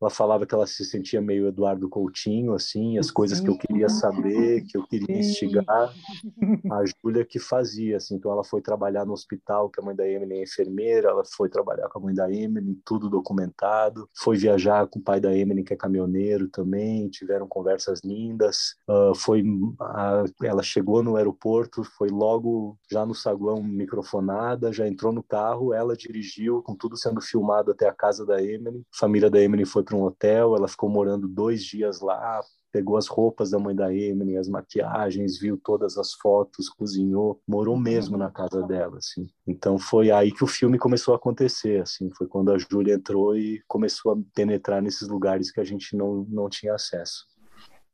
ela 0.00 0.10
falava 0.10 0.46
que 0.46 0.54
ela 0.54 0.66
se 0.66 0.84
sentia 0.84 1.20
meio 1.20 1.48
Eduardo 1.48 1.88
Coutinho, 1.88 2.52
assim, 2.52 2.98
as 2.98 3.10
coisas 3.10 3.40
que 3.40 3.48
eu 3.48 3.56
queria 3.56 3.88
saber, 3.88 4.62
que 4.64 4.76
eu 4.76 4.86
queria 4.86 5.18
instigar, 5.18 5.66
a 6.72 6.84
Júlia 6.84 7.24
que 7.24 7.38
fazia, 7.38 7.96
assim, 7.96 8.16
então 8.16 8.30
ela 8.30 8.44
foi 8.44 8.60
trabalhar 8.60 9.06
no 9.06 9.12
hospital, 9.12 9.70
que 9.70 9.80
a 9.80 9.84
mãe 9.84 9.96
da 9.96 10.06
Emily 10.06 10.34
é 10.34 10.42
enfermeira, 10.42 11.08
ela 11.08 11.22
foi 11.24 11.48
trabalhar 11.48 11.88
com 11.88 11.98
a 11.98 12.02
mãe 12.02 12.14
da 12.14 12.30
Emily, 12.30 12.78
tudo 12.84 13.08
documentado, 13.08 14.08
foi 14.14 14.36
viajar 14.36 14.86
com 14.86 14.98
o 14.98 15.02
pai 15.02 15.18
da 15.18 15.34
Emily, 15.34 15.64
que 15.64 15.72
é 15.72 15.76
caminhoneiro 15.76 16.48
também, 16.48 17.08
tiveram 17.08 17.48
conversas 17.48 18.00
lindas, 18.04 18.74
uh, 18.88 19.14
foi, 19.14 19.42
a, 19.80 20.24
ela 20.42 20.62
chegou 20.62 21.02
no 21.02 21.16
aeroporto, 21.16 21.82
foi 21.82 22.08
logo 22.08 22.78
já 22.90 23.06
no 23.06 23.14
saguão 23.14 23.62
microfonada, 23.62 24.72
já 24.72 24.86
entrou 24.86 25.12
no 25.12 25.22
carro, 25.22 25.72
ela 25.72 25.96
dirigiu, 25.96 26.62
com 26.62 26.74
tudo 26.74 26.98
sendo 26.98 27.20
filmado 27.20 27.70
até 27.70 27.88
a 27.88 27.94
casa 27.94 28.26
da 28.26 28.42
Emily, 28.42 28.82
a 28.92 28.98
família 28.98 29.30
da 29.30 29.40
Emily 29.40 29.64
foi 29.64 29.85
para 29.86 29.96
um 29.96 30.02
hotel, 30.02 30.56
ela 30.56 30.68
ficou 30.68 30.90
morando 30.90 31.28
dois 31.28 31.64
dias 31.64 32.00
lá, 32.00 32.40
pegou 32.72 32.98
as 32.98 33.06
roupas 33.06 33.50
da 33.50 33.58
mãe 33.58 33.74
da 33.74 33.94
Emily, 33.94 34.36
as 34.36 34.48
maquiagens, 34.48 35.38
viu 35.38 35.56
todas 35.56 35.96
as 35.96 36.12
fotos, 36.12 36.68
cozinhou, 36.68 37.40
morou 37.48 37.78
mesmo 37.78 38.18
na 38.18 38.30
casa 38.30 38.62
dela, 38.62 38.98
assim. 38.98 39.26
Então 39.46 39.78
foi 39.78 40.10
aí 40.10 40.30
que 40.30 40.44
o 40.44 40.46
filme 40.46 40.76
começou 40.76 41.14
a 41.14 41.16
acontecer, 41.16 41.80
assim, 41.80 42.10
foi 42.10 42.26
quando 42.26 42.52
a 42.52 42.58
Júlia 42.58 42.94
entrou 42.94 43.34
e 43.34 43.62
começou 43.66 44.12
a 44.12 44.16
penetrar 44.34 44.82
nesses 44.82 45.08
lugares 45.08 45.50
que 45.50 45.60
a 45.60 45.64
gente 45.64 45.96
não, 45.96 46.26
não 46.28 46.50
tinha 46.50 46.74
acesso. 46.74 47.24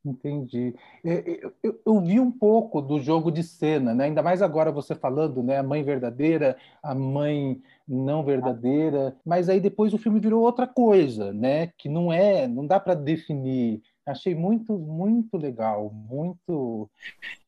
Entendi. 0.05 0.75
É, 1.05 1.13
é, 1.13 1.45
eu, 1.45 1.53
eu, 1.63 1.81
eu, 1.87 2.01
vi 2.01 2.19
um 2.19 2.31
pouco 2.31 2.83
do 2.83 2.99
jogo 2.99 3.31
de 3.31 3.45
cena, 3.45 3.95
né? 3.95 4.07
ainda 4.07 4.21
mais 4.21 4.43
agora 4.43 4.73
você 4.73 4.97
falando, 4.97 5.45
né? 5.45 5.59
A 5.59 5.63
mãe 5.63 5.85
verdadeira, 5.85 6.57
a 6.83 6.93
mãe 6.93 7.63
não 7.95 8.25
verdadeira, 8.25 9.17
mas 9.25 9.49
aí 9.49 9.61
depois 9.61 9.93
o 9.93 9.99
filme 9.99 10.19
virou 10.19 10.43
outra 10.43 10.67
coisa, 10.67 11.33
né? 11.33 11.69
Que 11.79 11.89
não 11.89 12.13
é, 12.13 12.49
não 12.49 12.67
dá 12.67 12.81
para 12.81 12.95
definir. 12.95 13.83
Achei 14.07 14.35
muito, 14.35 14.79
muito 14.79 15.37
legal, 15.37 15.91
muito 15.93 16.91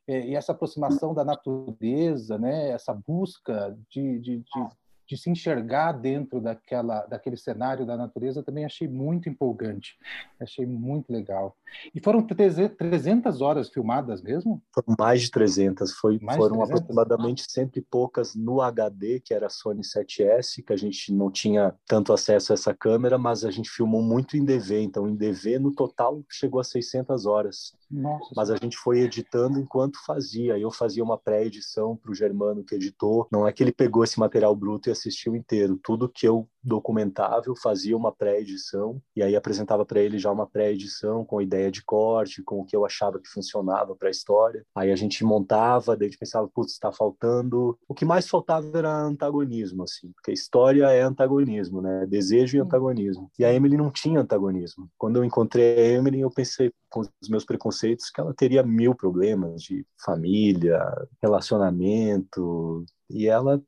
é, 0.06 0.26
e 0.26 0.34
essa 0.34 0.52
aproximação 0.52 1.14
da 1.14 1.24
natureza, 1.24 2.38
né? 2.38 2.70
Essa 2.70 2.92
busca 2.92 3.76
de, 3.90 4.18
de, 4.18 4.38
de 4.38 4.68
de 5.06 5.16
se 5.16 5.30
enxergar 5.30 5.92
dentro 5.92 6.40
daquela, 6.40 7.06
daquele 7.06 7.36
cenário 7.36 7.84
da 7.84 7.96
natureza 7.96 8.42
também 8.42 8.64
achei 8.64 8.88
muito 8.88 9.28
empolgante, 9.28 9.96
achei 10.40 10.66
muito 10.66 11.12
legal. 11.12 11.56
E 11.94 12.00
foram 12.00 12.22
300 12.22 13.40
horas 13.40 13.68
filmadas 13.68 14.22
mesmo? 14.22 14.62
Foram 14.72 14.94
mais 14.98 15.22
de 15.22 15.30
300, 15.30 15.92
foi, 15.92 16.18
mais 16.20 16.38
foram 16.38 16.56
300? 16.56 16.70
aproximadamente 16.70 17.44
cento 17.50 17.78
e 17.78 17.82
poucas 17.82 18.34
no 18.34 18.60
HD, 18.60 19.20
que 19.20 19.34
era 19.34 19.46
a 19.46 19.50
Sony 19.50 19.82
7S, 19.82 20.62
que 20.64 20.72
a 20.72 20.76
gente 20.76 21.12
não 21.12 21.30
tinha 21.30 21.74
tanto 21.86 22.12
acesso 22.12 22.52
a 22.52 22.54
essa 22.54 22.74
câmera, 22.74 23.18
mas 23.18 23.44
a 23.44 23.50
gente 23.50 23.70
filmou 23.70 24.02
muito 24.02 24.36
em 24.36 24.44
DV, 24.44 24.82
então 24.82 25.08
em 25.08 25.16
DV 25.16 25.58
no 25.58 25.72
total 25.72 26.22
chegou 26.30 26.60
a 26.60 26.64
600 26.64 27.26
horas. 27.26 27.74
Nossa, 27.90 28.30
mas 28.36 28.50
a 28.50 28.56
gente 28.56 28.76
foi 28.76 29.00
editando 29.00 29.58
enquanto 29.58 30.04
fazia, 30.04 30.58
eu 30.58 30.70
fazia 30.70 31.04
uma 31.04 31.18
pré-edição 31.18 31.96
para 31.96 32.10
o 32.10 32.14
Germano 32.14 32.64
que 32.64 32.74
editou, 32.74 33.28
não 33.30 33.46
é 33.46 33.52
que 33.52 33.62
ele 33.62 33.72
pegou 33.72 34.02
esse 34.02 34.18
material 34.18 34.54
bruto 34.54 34.88
e 34.88 34.92
assistiu 34.94 35.36
inteiro. 35.36 35.78
Tudo 35.82 36.08
que 36.08 36.26
eu 36.26 36.48
documentava, 36.62 37.42
eu 37.46 37.54
fazia 37.54 37.96
uma 37.96 38.10
pré-edição 38.10 39.00
e 39.14 39.22
aí 39.22 39.36
apresentava 39.36 39.84
para 39.84 40.00
ele 40.00 40.18
já 40.18 40.32
uma 40.32 40.46
pré-edição 40.46 41.24
com 41.24 41.42
ideia 41.42 41.70
de 41.70 41.84
corte, 41.84 42.42
com 42.42 42.60
o 42.60 42.64
que 42.64 42.74
eu 42.74 42.86
achava 42.86 43.20
que 43.20 43.28
funcionava 43.28 43.94
para 43.94 44.08
a 44.08 44.10
história. 44.10 44.64
Aí 44.74 44.90
a 44.90 44.96
gente 44.96 45.22
montava, 45.24 45.96
daí 45.96 46.08
a 46.08 46.10
gente 46.10 46.18
pensava, 46.18 46.48
putz, 46.48 46.72
está 46.72 46.90
faltando. 46.90 47.78
O 47.86 47.94
que 47.94 48.04
mais 48.04 48.26
faltava 48.26 48.66
era 48.76 48.90
antagonismo, 48.90 49.82
assim, 49.82 50.10
porque 50.12 50.32
história 50.32 50.86
é 50.86 51.02
antagonismo, 51.02 51.82
né? 51.82 52.06
Desejo 52.06 52.56
e 52.56 52.60
antagonismo. 52.60 53.30
E 53.38 53.44
a 53.44 53.52
Emily 53.52 53.76
não 53.76 53.90
tinha 53.90 54.20
antagonismo. 54.20 54.88
Quando 54.96 55.16
eu 55.16 55.24
encontrei 55.24 55.78
a 55.78 55.98
Emily, 55.98 56.20
eu 56.20 56.30
pensei 56.30 56.72
com 56.88 57.00
os 57.00 57.28
meus 57.28 57.44
preconceitos 57.44 58.08
que 58.08 58.20
ela 58.20 58.32
teria 58.32 58.62
mil 58.62 58.94
problemas 58.94 59.62
de 59.62 59.84
família, 60.04 60.80
relacionamento, 61.20 62.84
e 63.10 63.26
ela 63.26 63.62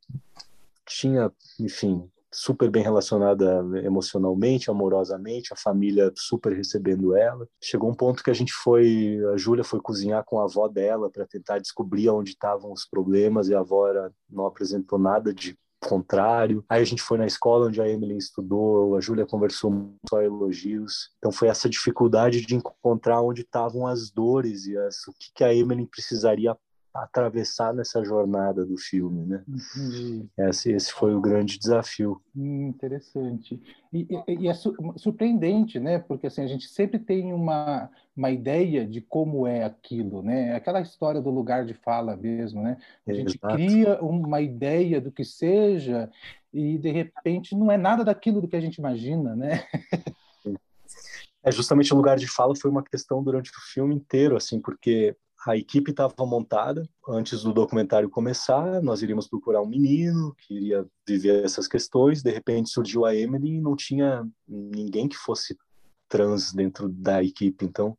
tinha, 0.86 1.32
enfim, 1.60 2.08
super 2.32 2.70
bem 2.70 2.82
relacionada 2.82 3.64
emocionalmente, 3.82 4.70
amorosamente, 4.70 5.52
a 5.52 5.56
família 5.56 6.12
super 6.16 6.52
recebendo 6.52 7.16
ela. 7.16 7.48
Chegou 7.62 7.90
um 7.90 7.94
ponto 7.94 8.22
que 8.22 8.30
a 8.30 8.34
gente 8.34 8.52
foi, 8.52 9.18
a 9.32 9.36
Júlia 9.36 9.64
foi 9.64 9.80
cozinhar 9.80 10.24
com 10.24 10.38
a 10.38 10.44
avó 10.44 10.68
dela 10.68 11.10
para 11.10 11.26
tentar 11.26 11.58
descobrir 11.58 12.10
onde 12.10 12.30
estavam 12.30 12.72
os 12.72 12.86
problemas 12.86 13.48
e 13.48 13.54
a 13.54 13.60
avó 13.60 13.88
era, 13.88 14.12
não 14.28 14.46
apresentou 14.46 14.98
nada 14.98 15.32
de 15.32 15.56
contrário. 15.80 16.64
Aí 16.68 16.82
a 16.82 16.84
gente 16.84 17.02
foi 17.02 17.16
na 17.16 17.26
escola 17.26 17.66
onde 17.66 17.80
a 17.80 17.88
Emily 17.88 18.16
estudou, 18.16 18.96
a 18.96 19.00
Júlia 19.00 19.26
conversou 19.26 19.94
só 20.08 20.20
elogios. 20.20 21.10
Então 21.18 21.30
foi 21.30 21.48
essa 21.48 21.68
dificuldade 21.68 22.44
de 22.44 22.54
encontrar 22.54 23.22
onde 23.22 23.42
estavam 23.42 23.86
as 23.86 24.10
dores 24.10 24.66
e 24.66 24.76
as, 24.76 25.06
o 25.06 25.12
que, 25.12 25.32
que 25.34 25.44
a 25.44 25.54
Emily 25.54 25.86
precisaria 25.86 26.56
atravessar 27.02 27.74
nessa 27.74 28.04
jornada 28.04 28.64
do 28.64 28.76
filme, 28.76 29.24
né? 29.26 29.44
Entendi. 29.48 30.26
Esse, 30.38 30.72
esse 30.72 30.92
foi 30.92 31.14
o 31.14 31.20
grande 31.20 31.58
desafio. 31.58 32.20
Hum, 32.34 32.68
interessante. 32.68 33.60
E, 33.92 34.06
e, 34.28 34.34
e 34.42 34.48
é 34.48 34.54
su 34.54 34.74
surpreendente, 34.96 35.78
né? 35.78 35.98
Porque 35.98 36.26
assim 36.26 36.42
a 36.42 36.46
gente 36.46 36.68
sempre 36.68 36.98
tem 36.98 37.32
uma 37.32 37.90
uma 38.16 38.30
ideia 38.30 38.86
de 38.86 39.02
como 39.02 39.46
é 39.46 39.62
aquilo, 39.62 40.22
né? 40.22 40.54
Aquela 40.54 40.80
história 40.80 41.20
do 41.20 41.28
lugar 41.28 41.66
de 41.66 41.74
fala 41.74 42.16
mesmo, 42.16 42.62
né? 42.62 42.78
A 43.06 43.12
gente 43.12 43.36
Exato. 43.36 43.54
cria 43.54 44.02
uma 44.02 44.40
ideia 44.40 45.00
do 45.00 45.12
que 45.12 45.24
seja 45.24 46.10
e 46.52 46.78
de 46.78 46.90
repente 46.90 47.54
não 47.54 47.70
é 47.70 47.76
nada 47.76 48.02
daquilo 48.02 48.40
do 48.40 48.48
que 48.48 48.56
a 48.56 48.60
gente 48.60 48.76
imagina, 48.76 49.36
né? 49.36 49.64
É 51.42 51.52
justamente 51.52 51.92
o 51.94 51.96
lugar 51.96 52.16
de 52.16 52.26
fala 52.26 52.56
foi 52.56 52.68
uma 52.68 52.82
questão 52.82 53.22
durante 53.22 53.50
o 53.50 53.60
filme 53.72 53.94
inteiro, 53.94 54.36
assim, 54.36 54.60
porque 54.60 55.16
a 55.46 55.56
equipe 55.56 55.90
estava 55.90 56.14
montada 56.26 56.88
antes 57.08 57.42
do 57.42 57.52
documentário 57.52 58.10
começar. 58.10 58.82
Nós 58.82 59.02
iríamos 59.02 59.28
procurar 59.28 59.62
um 59.62 59.66
menino 59.66 60.34
que 60.38 60.54
iria 60.54 60.86
viver 61.06 61.44
essas 61.44 61.68
questões. 61.68 62.22
De 62.22 62.30
repente 62.30 62.70
surgiu 62.70 63.04
a 63.04 63.14
Emily 63.14 63.56
e 63.56 63.60
não 63.60 63.76
tinha 63.76 64.26
ninguém 64.48 65.08
que 65.08 65.16
fosse 65.16 65.56
trans 66.08 66.52
dentro 66.52 66.88
da 66.88 67.22
equipe. 67.22 67.64
Então, 67.64 67.96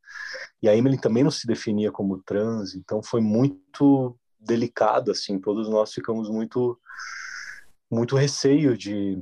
e 0.61 0.69
a 0.69 0.75
Emily 0.75 0.99
também 0.99 1.23
não 1.23 1.31
se 1.31 1.47
definia 1.47 1.91
como 1.91 2.21
trans. 2.23 2.75
Então, 2.75 3.01
foi 3.01 3.21
muito 3.21 4.17
delicado. 4.39 5.11
Assim, 5.11 5.39
todos 5.39 5.69
nós 5.69 5.93
ficamos 5.93 6.29
muito, 6.29 6.79
muito 7.89 8.15
receio 8.15 8.77
de 8.77 9.21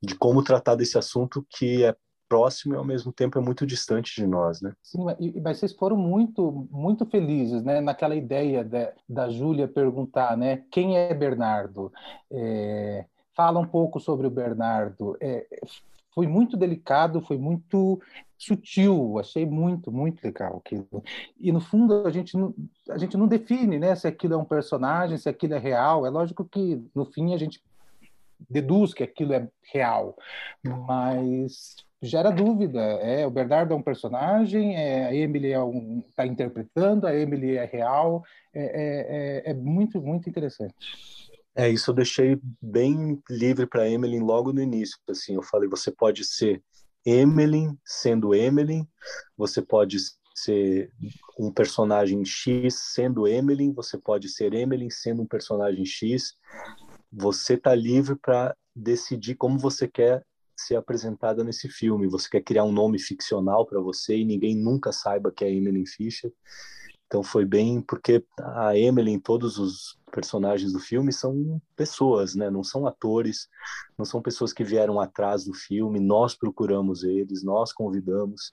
de 0.00 0.14
como 0.14 0.42
tratar 0.42 0.74
desse 0.76 0.96
assunto 0.96 1.44
que 1.50 1.84
é 1.84 1.94
próximo 2.28 2.74
e 2.74 2.76
ao 2.76 2.84
mesmo 2.84 3.12
tempo 3.12 3.38
é 3.38 3.40
muito 3.40 3.66
distante 3.66 4.14
de 4.14 4.26
nós, 4.26 4.60
né? 4.60 4.72
Sim, 4.82 5.04
mas 5.42 5.58
vocês 5.58 5.72
foram 5.72 5.96
muito 5.96 6.68
muito 6.70 7.06
felizes, 7.06 7.62
né? 7.62 7.80
Naquela 7.80 8.14
ideia 8.14 8.64
de, 8.64 8.92
da 9.08 9.28
Júlia 9.30 9.66
perguntar, 9.66 10.36
né? 10.36 10.64
Quem 10.70 10.98
é 10.98 11.14
Bernardo? 11.14 11.92
É, 12.30 13.04
fala 13.34 13.58
um 13.58 13.66
pouco 13.66 13.98
sobre 14.00 14.26
o 14.26 14.30
Bernardo. 14.30 15.16
É, 15.20 15.46
foi 16.14 16.26
muito 16.26 16.56
delicado, 16.56 17.20
foi 17.20 17.38
muito 17.38 18.00
sutil, 18.36 19.18
achei 19.18 19.46
muito, 19.46 19.92
muito 19.92 20.22
legal 20.24 20.62
aquilo. 20.64 21.02
E 21.38 21.52
no 21.52 21.60
fundo 21.60 22.06
a 22.06 22.10
gente 22.10 22.36
não, 22.36 22.54
a 22.90 22.98
gente 22.98 23.16
não 23.16 23.26
define, 23.26 23.78
né, 23.78 23.94
se 23.94 24.06
aquilo 24.06 24.34
é 24.34 24.36
um 24.36 24.44
personagem, 24.44 25.16
se 25.16 25.28
aquilo 25.28 25.54
é 25.54 25.58
real. 25.58 26.04
É 26.04 26.10
lógico 26.10 26.44
que 26.44 26.82
no 26.94 27.04
fim 27.04 27.34
a 27.34 27.38
gente 27.38 27.62
deduz 28.48 28.94
que 28.94 29.02
aquilo 29.02 29.32
é 29.32 29.48
real, 29.72 30.16
mas 30.64 31.76
gera 32.02 32.30
dúvida. 32.30 32.80
É, 32.80 33.26
o 33.26 33.30
Bernardo 33.30 33.74
é 33.74 33.76
um 33.76 33.82
personagem, 33.82 34.76
é, 34.76 35.06
a 35.06 35.14
Emily 35.14 35.52
é 35.52 35.62
um, 35.62 36.02
está 36.08 36.26
interpretando, 36.26 37.06
a 37.06 37.14
Emily 37.14 37.56
é 37.56 37.64
real. 37.64 38.24
É, 38.54 38.62
é, 38.62 39.48
é, 39.48 39.50
é, 39.50 39.54
muito, 39.54 40.00
muito 40.00 40.28
interessante. 40.28 40.74
É, 41.54 41.68
isso 41.68 41.90
eu 41.90 41.94
deixei 41.94 42.40
bem 42.62 43.20
livre 43.28 43.66
para 43.66 43.88
Emily 43.88 44.20
logo 44.20 44.52
no 44.52 44.62
início. 44.62 44.96
Assim, 45.08 45.34
eu 45.34 45.42
falei, 45.42 45.68
você 45.68 45.90
pode 45.90 46.24
ser 46.24 46.62
Emily 47.04 47.68
sendo 47.84 48.34
Emily, 48.34 48.86
você 49.36 49.60
pode 49.60 49.96
ser 50.34 50.92
um 51.36 51.50
personagem 51.50 52.24
X 52.24 52.92
sendo 52.94 53.26
Emily, 53.26 53.72
você 53.72 53.98
pode 53.98 54.28
ser 54.28 54.54
Emily 54.54 54.88
sendo 54.90 55.22
um 55.22 55.26
personagem 55.26 55.84
X. 55.84 56.34
Você 57.12 57.54
está 57.54 57.74
livre 57.74 58.14
para 58.14 58.54
decidir 58.74 59.34
como 59.34 59.58
você 59.58 59.88
quer 59.88 60.24
ser 60.60 60.76
apresentada 60.76 61.44
nesse 61.44 61.68
filme. 61.68 62.08
Você 62.08 62.28
quer 62.28 62.42
criar 62.42 62.64
um 62.64 62.72
nome 62.72 62.98
ficcional 62.98 63.64
para 63.66 63.80
você 63.80 64.16
e 64.16 64.24
ninguém 64.24 64.56
nunca 64.56 64.92
saiba 64.92 65.30
que 65.30 65.44
é 65.44 65.52
Emily 65.52 65.86
Fisher. 65.86 66.32
Então 67.06 67.22
foi 67.22 67.44
bem 67.44 67.80
porque 67.80 68.22
a 68.38 68.76
Emily 68.76 69.12
em 69.12 69.18
todos 69.18 69.58
os 69.58 69.98
personagens 70.08 70.72
do 70.72 70.80
filme 70.80 71.12
são 71.12 71.60
pessoas, 71.76 72.34
né? 72.34 72.50
Não 72.50 72.64
são 72.64 72.86
atores, 72.86 73.48
não 73.96 74.04
são 74.04 74.20
pessoas 74.20 74.52
que 74.52 74.64
vieram 74.64 75.00
atrás 75.00 75.44
do 75.44 75.54
filme. 75.54 76.00
Nós 76.00 76.34
procuramos 76.34 77.04
eles, 77.04 77.42
nós 77.42 77.72
convidamos. 77.72 78.52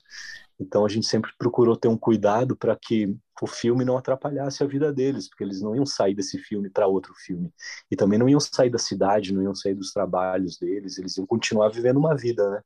Então 0.60 0.86
a 0.86 0.90
gente 0.90 1.06
sempre 1.06 1.32
procurou 1.38 1.76
ter 1.76 1.88
um 1.88 1.98
cuidado 1.98 2.56
para 2.56 2.76
que 2.76 3.16
o 3.42 3.48
filme 3.48 3.84
não 3.84 3.98
atrapalhasse 3.98 4.64
a 4.64 4.68
vida 4.68 4.94
deles, 4.94 5.28
porque 5.28 5.44
eles 5.44 5.62
não 5.62 5.76
iam 5.76 5.86
sair 5.86 6.16
desse 6.16 6.38
filme 6.38 6.70
para 6.70 6.88
outro 6.88 7.14
filme. 7.14 7.52
E 7.92 7.96
também 7.96 8.18
não 8.18 8.30
iam 8.30 8.40
sair 8.40 8.70
da 8.70 8.78
cidade, 8.78 9.34
não 9.34 9.44
iam 9.44 9.54
sair 9.54 9.76
dos 9.76 9.92
trabalhos 9.92 10.58
deles, 10.58 10.98
eles 10.98 11.18
iam 11.18 11.28
continuar 11.28 11.70
vivendo 11.70 11.98
uma 11.98 12.16
vida, 12.16 12.50
né? 12.50 12.62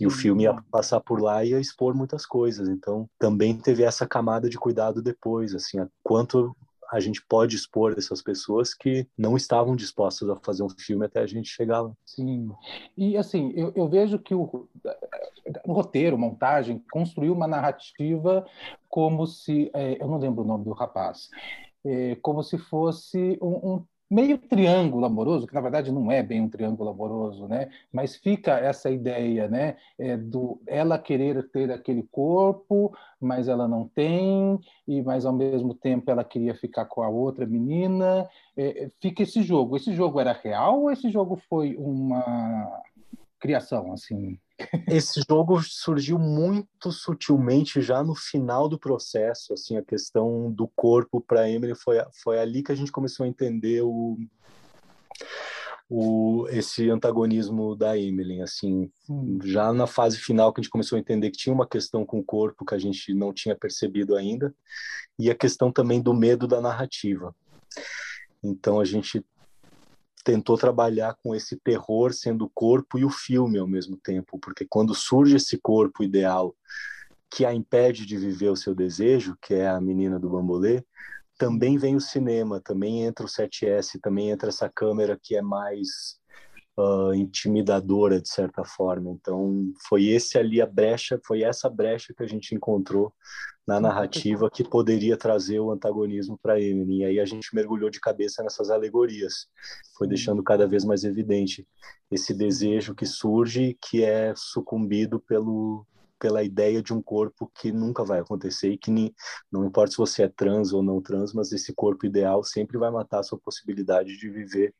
E 0.00 0.06
o 0.06 0.10
filme 0.10 0.44
ia 0.44 0.54
passar 0.70 1.00
por 1.00 1.20
lá 1.20 1.44
e 1.44 1.50
ia 1.50 1.60
expor 1.60 1.94
muitas 1.94 2.24
coisas. 2.24 2.68
Então 2.68 3.08
também 3.18 3.56
teve 3.58 3.82
essa 3.82 4.06
camada 4.06 4.48
de 4.48 4.58
cuidado 4.58 5.02
depois, 5.02 5.54
assim, 5.54 5.78
quanto 6.02 6.56
a 6.90 7.00
gente 7.00 7.24
pode 7.26 7.56
expor 7.56 7.94
essas 7.96 8.22
pessoas 8.22 8.74
que 8.74 9.06
não 9.16 9.36
estavam 9.36 9.74
dispostas 9.76 10.28
a 10.28 10.36
fazer 10.36 10.62
um 10.62 10.68
filme 10.68 11.04
até 11.04 11.20
a 11.20 11.26
gente 11.26 11.48
chegar 11.48 11.80
lá. 11.80 11.92
Sim. 12.04 12.50
E 12.96 13.16
assim, 13.16 13.52
eu, 13.56 13.72
eu 13.74 13.88
vejo 13.88 14.18
que 14.18 14.34
o, 14.34 14.68
o 15.64 15.72
roteiro, 15.72 16.18
montagem, 16.18 16.82
construiu 16.90 17.32
uma 17.32 17.46
narrativa 17.46 18.46
como 18.88 19.26
se. 19.26 19.70
É, 19.74 20.02
eu 20.02 20.08
não 20.08 20.18
lembro 20.18 20.44
o 20.44 20.46
nome 20.46 20.64
do 20.64 20.72
rapaz. 20.72 21.28
É, 21.84 22.16
como 22.16 22.42
se 22.42 22.58
fosse 22.58 23.38
um, 23.40 23.74
um 23.74 23.84
meio 24.10 24.38
triângulo 24.38 25.04
amoroso, 25.04 25.46
que 25.46 25.54
na 25.54 25.60
verdade 25.60 25.90
não 25.90 26.10
é 26.10 26.22
bem 26.22 26.40
um 26.40 26.48
triângulo 26.48 26.90
amoroso, 26.90 27.48
né? 27.48 27.68
Mas 27.92 28.16
fica 28.16 28.58
essa 28.58 28.90
ideia, 28.90 29.48
né? 29.48 29.76
É, 29.98 30.16
do 30.16 30.60
ela 30.66 30.98
querer 30.98 31.48
ter 31.50 31.70
aquele 31.70 32.04
corpo, 32.04 32.96
mas 33.20 33.48
ela 33.48 33.66
não 33.66 33.88
tem, 33.88 34.58
e 34.86 35.02
mas 35.02 35.24
ao 35.24 35.32
mesmo 35.32 35.74
tempo 35.74 36.10
ela 36.10 36.24
queria 36.24 36.54
ficar 36.54 36.84
com 36.86 37.02
a 37.02 37.08
outra 37.08 37.46
menina. 37.46 38.28
É, 38.56 38.84
é 38.84 38.90
fica 39.00 39.22
esse 39.22 39.42
jogo. 39.42 39.76
Esse 39.76 39.92
jogo 39.94 40.20
era 40.20 40.32
real 40.32 40.82
ou 40.82 40.90
esse 40.90 41.10
jogo 41.10 41.36
foi 41.48 41.76
uma 41.76 42.82
criação, 43.38 43.92
assim? 43.92 44.38
Esse 44.88 45.20
jogo 45.28 45.60
surgiu 45.62 46.18
muito 46.18 46.90
sutilmente 46.90 47.82
já 47.82 48.02
no 48.02 48.14
final 48.14 48.68
do 48.68 48.78
processo, 48.78 49.52
assim, 49.52 49.76
a 49.76 49.84
questão 49.84 50.50
do 50.50 50.66
corpo 50.68 51.20
para 51.20 51.48
Emily 51.48 51.74
foi 51.74 51.98
foi 52.22 52.38
ali 52.38 52.62
que 52.62 52.72
a 52.72 52.74
gente 52.74 52.90
começou 52.90 53.24
a 53.24 53.28
entender 53.28 53.82
o, 53.82 54.16
o 55.88 56.46
esse 56.48 56.88
antagonismo 56.88 57.76
da 57.76 57.98
Emily, 57.98 58.40
assim, 58.40 58.90
já 59.44 59.72
na 59.72 59.86
fase 59.86 60.16
final 60.18 60.52
que 60.52 60.60
a 60.60 60.62
gente 60.62 60.70
começou 60.70 60.96
a 60.96 61.00
entender 61.00 61.30
que 61.30 61.38
tinha 61.38 61.54
uma 61.54 61.68
questão 61.68 62.06
com 62.06 62.18
o 62.18 62.24
corpo 62.24 62.64
que 62.64 62.74
a 62.74 62.78
gente 62.78 63.12
não 63.12 63.32
tinha 63.32 63.54
percebido 63.54 64.16
ainda 64.16 64.54
e 65.18 65.30
a 65.30 65.34
questão 65.34 65.70
também 65.70 66.00
do 66.00 66.14
medo 66.14 66.46
da 66.46 66.60
narrativa. 66.60 67.34
Então 68.42 68.80
a 68.80 68.84
gente 68.84 69.24
tentou 70.26 70.58
trabalhar 70.58 71.16
com 71.22 71.36
esse 71.36 71.54
terror 71.56 72.12
sendo 72.12 72.46
o 72.46 72.50
corpo 72.52 72.98
e 72.98 73.04
o 73.04 73.10
filme 73.10 73.60
ao 73.60 73.66
mesmo 73.68 73.96
tempo, 73.96 74.40
porque 74.40 74.66
quando 74.68 74.92
surge 74.92 75.36
esse 75.36 75.56
corpo 75.56 76.02
ideal 76.02 76.52
que 77.30 77.46
a 77.46 77.54
impede 77.54 78.04
de 78.04 78.18
viver 78.18 78.48
o 78.48 78.56
seu 78.56 78.74
desejo, 78.74 79.38
que 79.40 79.54
é 79.54 79.68
a 79.68 79.80
menina 79.80 80.18
do 80.18 80.28
bambolê, 80.28 80.84
também 81.38 81.78
vem 81.78 81.94
o 81.94 82.00
cinema, 82.00 82.60
também 82.60 83.04
entra 83.04 83.24
o 83.24 83.28
7S, 83.28 84.00
também 84.02 84.30
entra 84.30 84.48
essa 84.48 84.68
câmera 84.68 85.16
que 85.16 85.36
é 85.36 85.42
mais 85.42 86.18
uh, 86.76 87.14
intimidadora 87.14 88.20
de 88.20 88.28
certa 88.28 88.64
forma. 88.64 89.10
Então 89.10 89.72
foi 89.88 90.06
esse 90.06 90.38
ali 90.38 90.60
a 90.60 90.66
brecha, 90.66 91.20
foi 91.24 91.42
essa 91.42 91.68
brecha 91.68 92.14
que 92.14 92.22
a 92.22 92.26
gente 92.26 92.54
encontrou 92.54 93.12
na 93.66 93.80
narrativa 93.80 94.48
que 94.48 94.62
poderia 94.62 95.16
trazer 95.16 95.58
o 95.58 95.72
antagonismo 95.72 96.38
para 96.40 96.60
Emily. 96.60 96.98
E 96.98 97.04
aí 97.04 97.20
a 97.20 97.24
gente 97.24 97.54
mergulhou 97.54 97.90
de 97.90 98.00
cabeça 98.00 98.42
nessas 98.42 98.70
alegorias, 98.70 99.48
foi 99.98 100.06
deixando 100.06 100.42
cada 100.42 100.66
vez 100.68 100.84
mais 100.84 101.02
evidente 101.02 101.66
esse 102.10 102.32
desejo 102.32 102.94
que 102.94 103.04
surge, 103.04 103.76
que 103.80 104.04
é 104.04 104.32
sucumbido 104.36 105.18
pelo 105.18 105.84
pela 106.18 106.42
ideia 106.42 106.82
de 106.82 106.94
um 106.94 107.02
corpo 107.02 107.50
que 107.54 107.70
nunca 107.70 108.02
vai 108.02 108.20
acontecer 108.20 108.70
e 108.70 108.78
que 108.78 108.90
nem, 108.90 109.14
não 109.52 109.66
importa 109.66 109.90
se 109.90 109.98
você 109.98 110.22
é 110.22 110.28
trans 110.28 110.72
ou 110.72 110.82
não 110.82 111.00
trans, 111.00 111.34
mas 111.34 111.52
esse 111.52 111.74
corpo 111.74 112.06
ideal 112.06 112.42
sempre 112.42 112.78
vai 112.78 112.90
matar 112.90 113.20
a 113.20 113.22
sua 113.22 113.38
possibilidade 113.38 114.16
de 114.16 114.30
viver 114.30 114.74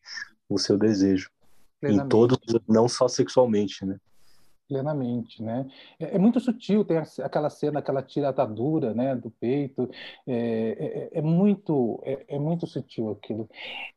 o 0.48 0.58
seu 0.58 0.78
desejo. 0.78 1.30
Em 1.82 2.08
todos, 2.08 2.38
não 2.68 2.88
só 2.88 3.06
sexualmente, 3.06 3.84
né? 3.84 3.98
plenamente, 4.68 5.42
né? 5.42 5.66
É, 5.98 6.16
é, 6.16 6.18
muito 6.18 6.40
sutil, 6.40 6.84
tem 6.84 6.98
aquela 7.22 7.48
cena, 7.48 7.78
aquela 7.78 8.02
tiratadura, 8.02 8.94
né, 8.94 9.14
do 9.14 9.30
peito, 9.30 9.88
é, 10.26 11.10
é, 11.12 11.18
é 11.18 11.22
muito, 11.22 12.00
é, 12.04 12.24
é, 12.28 12.38
muito 12.38 12.66
sutil 12.66 13.10
aquilo. 13.10 13.48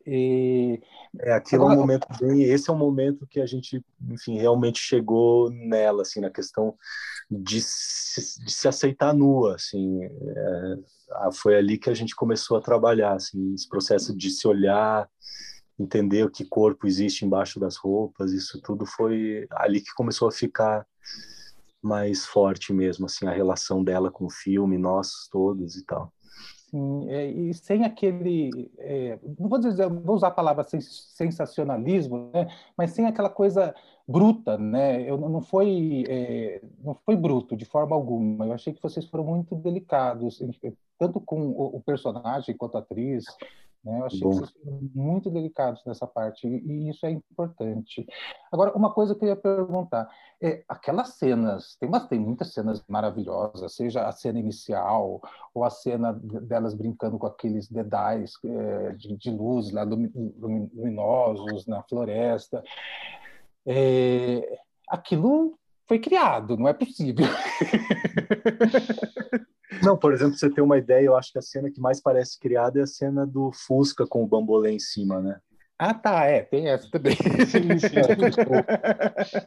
E... 0.06 0.82
É, 1.20 1.34
aquilo 1.34 1.64
Agora... 1.64 1.76
é 1.76 1.78
um 1.78 1.82
momento 1.82 2.08
bem, 2.20 2.44
esse 2.44 2.70
é 2.70 2.74
um 2.74 2.78
momento 2.78 3.28
que 3.28 3.42
a 3.42 3.46
gente, 3.46 3.84
enfim, 4.10 4.38
realmente 4.38 4.80
chegou 4.80 5.50
nela, 5.50 6.04
assim, 6.04 6.20
na 6.20 6.30
questão 6.30 6.76
de 7.30 7.62
se, 7.62 8.44
de 8.44 8.52
se 8.52 8.68
aceitar 8.68 9.14
nua, 9.14 9.56
assim, 9.56 10.04
é, 10.04 10.78
foi 11.34 11.58
ali 11.58 11.78
que 11.78 11.90
a 11.90 11.94
gente 11.94 12.16
começou 12.16 12.58
a 12.58 12.62
trabalhar, 12.62 13.14
assim, 13.14 13.54
esse 13.54 13.68
processo 13.68 14.16
de 14.16 14.30
se 14.30 14.48
olhar, 14.48 15.10
entender 15.80 16.24
o 16.26 16.30
que 16.30 16.46
corpo 16.46 16.86
existe 16.86 17.26
embaixo 17.26 17.60
das 17.60 17.78
roupas, 17.78 18.32
isso 18.32 18.62
tudo 18.62 18.86
foi 18.86 19.48
ali 19.52 19.82
que 19.82 19.94
começou 19.96 20.28
a 20.28 20.32
ficar 20.32 20.86
mais 21.82 22.26
forte 22.26 22.74
mesmo, 22.74 23.06
assim, 23.06 23.26
a 23.26 23.32
relação 23.32 23.84
dela 23.84 24.12
com 24.12 24.26
o 24.26 24.30
filme, 24.30 24.78
nós 24.78 25.30
todos 25.32 25.78
e 25.78 25.86
tal. 25.86 26.12
Sim, 26.70 27.10
é, 27.10 27.26
e 27.26 27.54
sem 27.54 27.84
aquele, 27.84 28.72
é, 28.78 29.18
não 29.40 29.50
vou 29.50 29.60
dizer, 29.60 29.90
vou 29.90 30.16
usar 30.16 30.28
a 30.28 30.32
palavra 30.32 30.64
sensacionalismo, 30.64 32.30
né, 32.32 32.48
mas 32.78 32.92
sem 32.92 33.08
aquela 33.08 33.30
coisa 33.30 33.74
bruta, 34.10 34.58
né? 34.58 35.08
Eu 35.08 35.18
não 35.18 35.40
foi, 35.40 36.04
é, 36.10 36.62
não 36.84 36.96
foi 36.96 37.16
bruto 37.16 37.56
de 37.56 37.64
forma 37.64 37.96
alguma. 37.96 38.48
Eu 38.48 38.54
achei 38.54 38.74
que 38.74 38.82
vocês 38.82 39.06
foram 39.06 39.24
muito 39.24 39.56
delicados, 39.56 40.42
tanto 40.98 41.22
com 41.22 41.50
o, 41.52 41.80
personagem 41.80 42.58
quanto 42.58 42.76
a 42.76 42.80
atriz. 42.80 43.26
Né? 43.84 44.00
Eu 44.00 44.06
achei 44.06 44.20
Bom. 44.20 44.30
que 44.30 44.36
vocês 44.36 44.52
foram 44.52 44.80
muito 44.94 45.30
delicados 45.30 45.84
nessa 45.86 46.06
parte, 46.06 46.48
e 46.48 46.90
isso 46.90 47.06
é 47.06 47.12
importante. 47.12 48.06
Agora, 48.52 48.76
uma 48.76 48.94
coisa 48.94 49.16
que 49.16 49.24
eu 49.24 49.30
ia 49.30 49.36
perguntar, 49.36 50.10
é, 50.42 50.64
aquelas 50.68 51.10
cenas, 51.10 51.76
tem, 51.80 51.88
umas, 51.88 52.08
tem 52.08 52.20
muitas 52.20 52.54
cenas 52.54 52.84
maravilhosas, 52.88 53.76
seja 53.76 54.08
a 54.08 54.12
cena 54.12 54.40
inicial, 54.40 55.22
ou 55.54 55.64
a 55.64 55.70
cena 55.70 56.14
delas 56.14 56.74
brincando 56.74 57.18
com 57.18 57.28
aqueles 57.28 57.68
dedais 57.70 58.34
é, 58.44 58.92
de, 58.94 59.16
de, 59.18 59.32
luz 59.32 59.72
lá 59.72 59.84
luminosos 59.84 61.66
na 61.66 61.82
floresta. 61.84 62.64
É, 63.66 64.60
aquilo 64.88 65.58
foi 65.90 65.98
criado, 65.98 66.56
não 66.56 66.68
é 66.68 66.74
possível. 66.74 67.26
Não, 69.82 69.98
por 69.98 70.14
exemplo, 70.14 70.38
você 70.38 70.48
ter 70.50 70.62
uma 70.62 70.78
ideia, 70.78 71.06
eu 71.06 71.16
acho 71.16 71.32
que 71.32 71.40
a 71.40 71.42
cena 71.42 71.72
que 71.72 71.80
mais 71.80 72.02
parece 72.02 72.38
criada 72.40 72.80
é 72.80 72.84
a 72.84 72.88
cena 72.88 73.26
do 73.26 73.52
Fusca 73.52 74.06
com 74.06 74.24
o 74.24 74.28
bambolê 74.28 74.72
em 74.72 74.80
cima, 74.80 75.22
né? 75.22 75.40
Ah, 75.78 75.94
tá, 75.94 76.26
é, 76.26 76.42
tem 76.42 76.68
essa 76.68 76.90
também. 76.92 77.16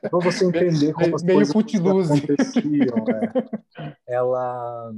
Para 0.00 0.18
você 0.20 0.46
entender 0.46 0.94
como 0.94 1.14
as 1.14 1.22
meio 1.22 1.46
coisas 1.52 2.10
aconteciam, 2.10 3.04
né? 3.04 3.30
ela, 4.08 4.90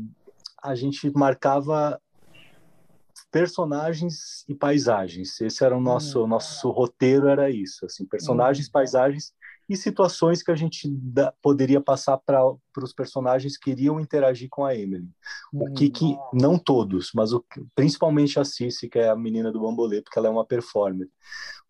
a 0.63 0.75
gente 0.77 1.11
marcava 1.11 2.01
personagens 3.33 4.45
e 4.49 4.55
paisagens. 4.55 5.41
Esse 5.41 5.65
era 5.65 5.77
o 5.77 5.81
nosso 5.81 6.23
hum. 6.23 6.29
nosso 6.29 6.71
roteiro 6.71 7.27
era 7.29 7.51
isso, 7.51 7.87
assim, 7.87 8.07
personagens, 8.07 8.69
hum. 8.69 8.73
paisagens 8.73 9.35
e 9.69 9.77
situações 9.77 10.43
que 10.43 10.51
a 10.51 10.55
gente 10.55 10.89
da, 10.89 11.33
poderia 11.43 11.81
passar 11.81 12.19
para 12.19 12.43
os 12.79 12.93
personagens 12.93 13.57
que 13.57 13.71
iriam 13.71 13.99
interagir 13.99 14.49
com 14.51 14.65
a 14.65 14.75
Emily. 14.75 15.09
O 15.53 15.73
que 15.73 15.89
que 15.89 16.05
hum. 16.05 16.19
não 16.33 16.59
todos, 16.59 17.11
mas 17.15 17.33
o, 17.33 17.45
principalmente 17.75 18.39
a 18.39 18.45
Cici, 18.45 18.89
que 18.89 18.99
é 18.99 19.09
a 19.09 19.17
menina 19.17 19.51
do 19.51 19.61
bambolê, 19.61 20.03
porque 20.03 20.19
ela 20.19 20.29
é 20.29 20.31
uma 20.31 20.45
performer. 20.45 21.09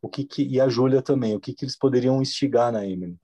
O 0.02 0.08
que, 0.08 0.24
que 0.24 0.42
e 0.42 0.60
a 0.60 0.68
Júlia 0.68 1.00
também, 1.00 1.34
o 1.34 1.40
que 1.40 1.54
que 1.54 1.64
eles 1.64 1.76
poderiam 1.76 2.20
instigar 2.20 2.70
na 2.70 2.84
Emily. 2.84 3.16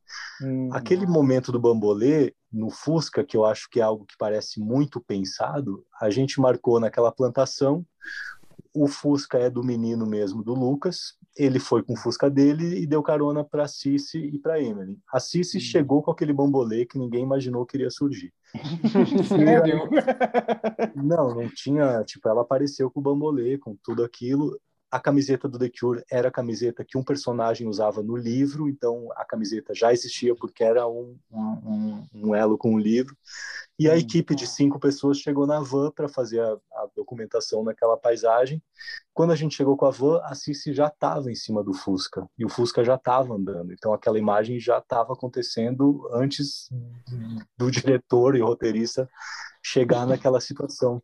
Hum. 0.43 0.71
Aquele 0.73 1.07
momento 1.07 1.53
do 1.53 1.61
bambolê 1.61 2.35
no 2.51 2.71
Fusca, 2.71 3.23
que 3.23 3.37
eu 3.37 3.45
acho 3.45 3.69
que 3.71 3.81
é 3.81 3.83
algo 3.83 4.07
que 4.07 4.17
parece 4.19 4.61
muito 4.61 5.01
pensado, 5.01 5.85
a 6.01 6.09
gente 6.11 6.41
marcou 6.41 6.81
naquela 6.81 7.13
plantação 7.13 7.85
o 8.75 8.87
Fusca 8.87 9.39
é 9.39 9.51
do 9.51 9.63
menino 9.63 10.07
mesmo, 10.07 10.43
do 10.43 10.55
Lucas. 10.55 11.17
Ele 11.37 11.59
foi 11.59 11.83
com 11.83 11.93
o 11.93 11.97
Fusca 11.97 12.29
dele 12.29 12.81
e 12.81 12.87
deu 12.87 13.03
carona 13.03 13.45
para 13.45 13.69
Cici 13.69 14.19
e 14.19 14.39
para 14.39 14.61
Emily. 14.61 14.99
A 15.13 15.21
Cici 15.21 15.59
hum. 15.59 15.61
chegou 15.61 16.03
com 16.03 16.11
aquele 16.11 16.33
bambolê 16.33 16.85
que 16.85 16.99
ninguém 16.99 17.23
imaginou 17.23 17.65
que 17.65 17.77
iria 17.77 17.91
surgir. 17.91 18.33
Sério? 19.29 19.89
não, 20.97 21.35
não 21.35 21.49
tinha. 21.49 22.03
Tipo, 22.05 22.29
ela 22.29 22.43
apareceu 22.43 22.91
com 22.91 23.01
o 23.01 23.03
bambolê, 23.03 23.59
com 23.59 23.77
tudo 23.83 24.05
aquilo 24.05 24.59
a 24.91 24.99
camiseta 24.99 25.49
do 25.49 25.59
The 25.59 25.71
Cure 25.71 26.03
era 26.11 26.29
a 26.29 26.33
camiseta 26.33 26.85
que 26.85 26.99
um 26.99 27.05
personagem 27.05 27.69
usava 27.69 28.03
no 28.03 28.17
livro, 28.17 28.69
então 28.69 29.09
a 29.15 29.25
camiseta 29.25 29.73
já 29.73 29.93
existia 29.93 30.35
porque 30.35 30.65
era 30.65 30.87
um, 30.89 31.17
um, 31.31 32.07
um 32.13 32.35
elo 32.35 32.59
com 32.59 32.75
o 32.75 32.79
livro. 32.79 33.17
E 33.79 33.89
a 33.89 33.93
hum. 33.93 33.97
equipe 33.97 34.35
de 34.35 34.49
cinco 34.49 34.81
pessoas 34.81 35.19
chegou 35.19 35.47
na 35.47 35.61
van 35.61 35.93
para 35.93 36.09
fazer 36.09 36.41
a, 36.41 36.53
a, 36.73 36.89
documentação 36.97 37.63
naquela 37.63 37.97
paisagem. 37.97 38.61
Quando 39.15 39.33
a 39.33 39.37
gente 39.37 39.55
chegou 39.55 39.77
com 39.77 39.87
a 39.87 39.91
van, 39.91 40.21
a 40.25 40.35
Cici 40.35 40.73
já 40.73 40.89
estava 40.89 41.31
em 41.31 41.37
cima 41.37 41.63
do 41.63 41.73
Fusca 41.73 42.29
e 42.37 42.45
o 42.45 42.49
Fusca 42.49 42.85
já 42.85 42.97
estava 42.97 43.35
andando. 43.35 43.73
Então 43.73 43.95
aquela 43.95 44.19
imagem 44.19 44.59
já 44.59 44.79
estava 44.79 45.13
acontecendo 45.13 46.09
antes 46.13 46.69
do 47.57 47.71
diretor 47.71 48.35
e 48.35 48.41
roteirista 48.41 49.09
chegar 49.63 50.05
naquela 50.05 50.41
situação. 50.41 51.01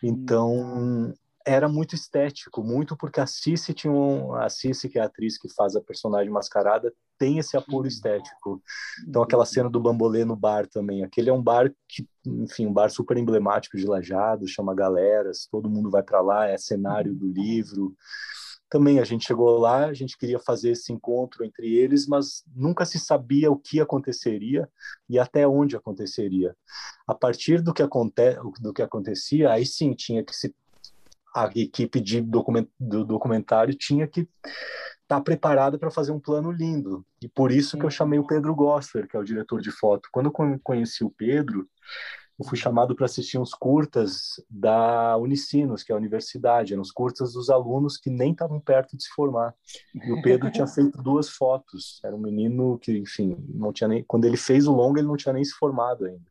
Então 0.00 1.12
era 1.46 1.68
muito 1.68 1.94
estético, 1.94 2.62
muito 2.62 2.96
porque 2.96 3.20
a 3.20 3.26
Cici 3.26 3.72
tinha 3.72 3.92
um, 3.92 4.34
a 4.34 4.48
Cici 4.48 4.88
que 4.88 4.98
é 4.98 5.02
a 5.02 5.06
atriz 5.06 5.38
que 5.38 5.48
faz 5.48 5.74
a 5.74 5.80
personagem 5.80 6.30
mascarada 6.30 6.92
tem 7.18 7.38
esse 7.38 7.54
apuro 7.54 7.86
estético. 7.86 8.62
Então 9.06 9.22
aquela 9.22 9.44
cena 9.44 9.68
do 9.68 9.78
bambolê 9.78 10.24
no 10.24 10.34
bar 10.34 10.66
também, 10.66 11.04
aquele 11.04 11.28
é 11.28 11.32
um 11.32 11.42
bar 11.42 11.70
que, 11.86 12.08
enfim, 12.26 12.66
um 12.66 12.72
bar 12.72 12.90
super 12.90 13.16
emblemático 13.18 13.76
de 13.76 13.86
Lajado, 13.86 14.48
chama 14.48 14.74
Galeras, 14.74 15.46
todo 15.50 15.68
mundo 15.68 15.90
vai 15.90 16.02
para 16.02 16.22
lá, 16.22 16.48
é 16.48 16.56
cenário 16.56 17.14
do 17.14 17.26
livro. 17.26 17.94
Também 18.70 19.00
a 19.00 19.04
gente 19.04 19.26
chegou 19.26 19.58
lá, 19.58 19.86
a 19.86 19.92
gente 19.92 20.16
queria 20.16 20.38
fazer 20.38 20.70
esse 20.70 20.92
encontro 20.92 21.44
entre 21.44 21.74
eles, 21.74 22.06
mas 22.06 22.44
nunca 22.54 22.86
se 22.86 22.98
sabia 22.98 23.50
o 23.50 23.58
que 23.58 23.80
aconteceria 23.80 24.66
e 25.08 25.18
até 25.18 25.46
onde 25.46 25.76
aconteceria. 25.76 26.56
A 27.06 27.14
partir 27.14 27.60
do 27.60 27.74
que, 27.74 27.82
aconte 27.82 28.38
do 28.60 28.72
que 28.72 28.80
acontecia, 28.80 29.50
aí 29.50 29.66
sim 29.66 29.92
tinha 29.92 30.24
que 30.24 30.34
se 30.34 30.54
a 31.34 31.50
equipe 31.54 32.00
de 32.00 32.20
document, 32.20 32.66
do 32.78 33.04
documentário 33.04 33.74
tinha 33.74 34.06
que 34.06 34.20
estar 34.20 34.28
tá 35.06 35.20
preparada 35.20 35.78
para 35.78 35.90
fazer 35.90 36.12
um 36.12 36.20
plano 36.20 36.50
lindo. 36.50 37.04
E 37.22 37.28
por 37.28 37.50
isso 37.50 37.78
que 37.78 37.84
eu 37.84 37.90
chamei 37.90 38.18
o 38.18 38.26
Pedro 38.26 38.54
Gosser, 38.54 39.08
que 39.08 39.16
é 39.16 39.20
o 39.20 39.24
diretor 39.24 39.60
de 39.60 39.70
foto. 39.70 40.08
Quando 40.12 40.26
eu 40.26 40.60
conheci 40.62 41.04
o 41.04 41.10
Pedro, 41.10 41.68
eu 42.40 42.46
fui 42.46 42.56
chamado 42.56 42.96
para 42.96 43.04
assistir 43.04 43.36
uns 43.36 43.52
curtas 43.52 44.42
da 44.48 45.14
Unicinos, 45.18 45.82
que 45.82 45.92
é 45.92 45.94
a 45.94 45.98
universidade, 45.98 46.72
eram 46.72 46.80
os 46.80 46.90
curtas 46.90 47.34
dos 47.34 47.50
alunos 47.50 47.98
que 47.98 48.08
nem 48.08 48.32
estavam 48.32 48.58
perto 48.58 48.96
de 48.96 49.02
se 49.04 49.10
formar. 49.10 49.54
E 49.94 50.10
o 50.10 50.22
Pedro 50.22 50.50
tinha 50.50 50.66
feito 50.66 51.02
duas 51.02 51.28
fotos. 51.28 52.00
Era 52.02 52.16
um 52.16 52.18
menino 52.18 52.78
que, 52.78 52.96
enfim, 52.96 53.36
não 53.46 53.74
tinha 53.74 53.88
nem 53.88 54.02
quando 54.04 54.24
ele 54.24 54.38
fez 54.38 54.66
o 54.66 54.72
longa, 54.72 55.00
ele 55.00 55.08
não 55.08 55.18
tinha 55.18 55.34
nem 55.34 55.44
se 55.44 55.52
formado 55.52 56.06
ainda. 56.06 56.22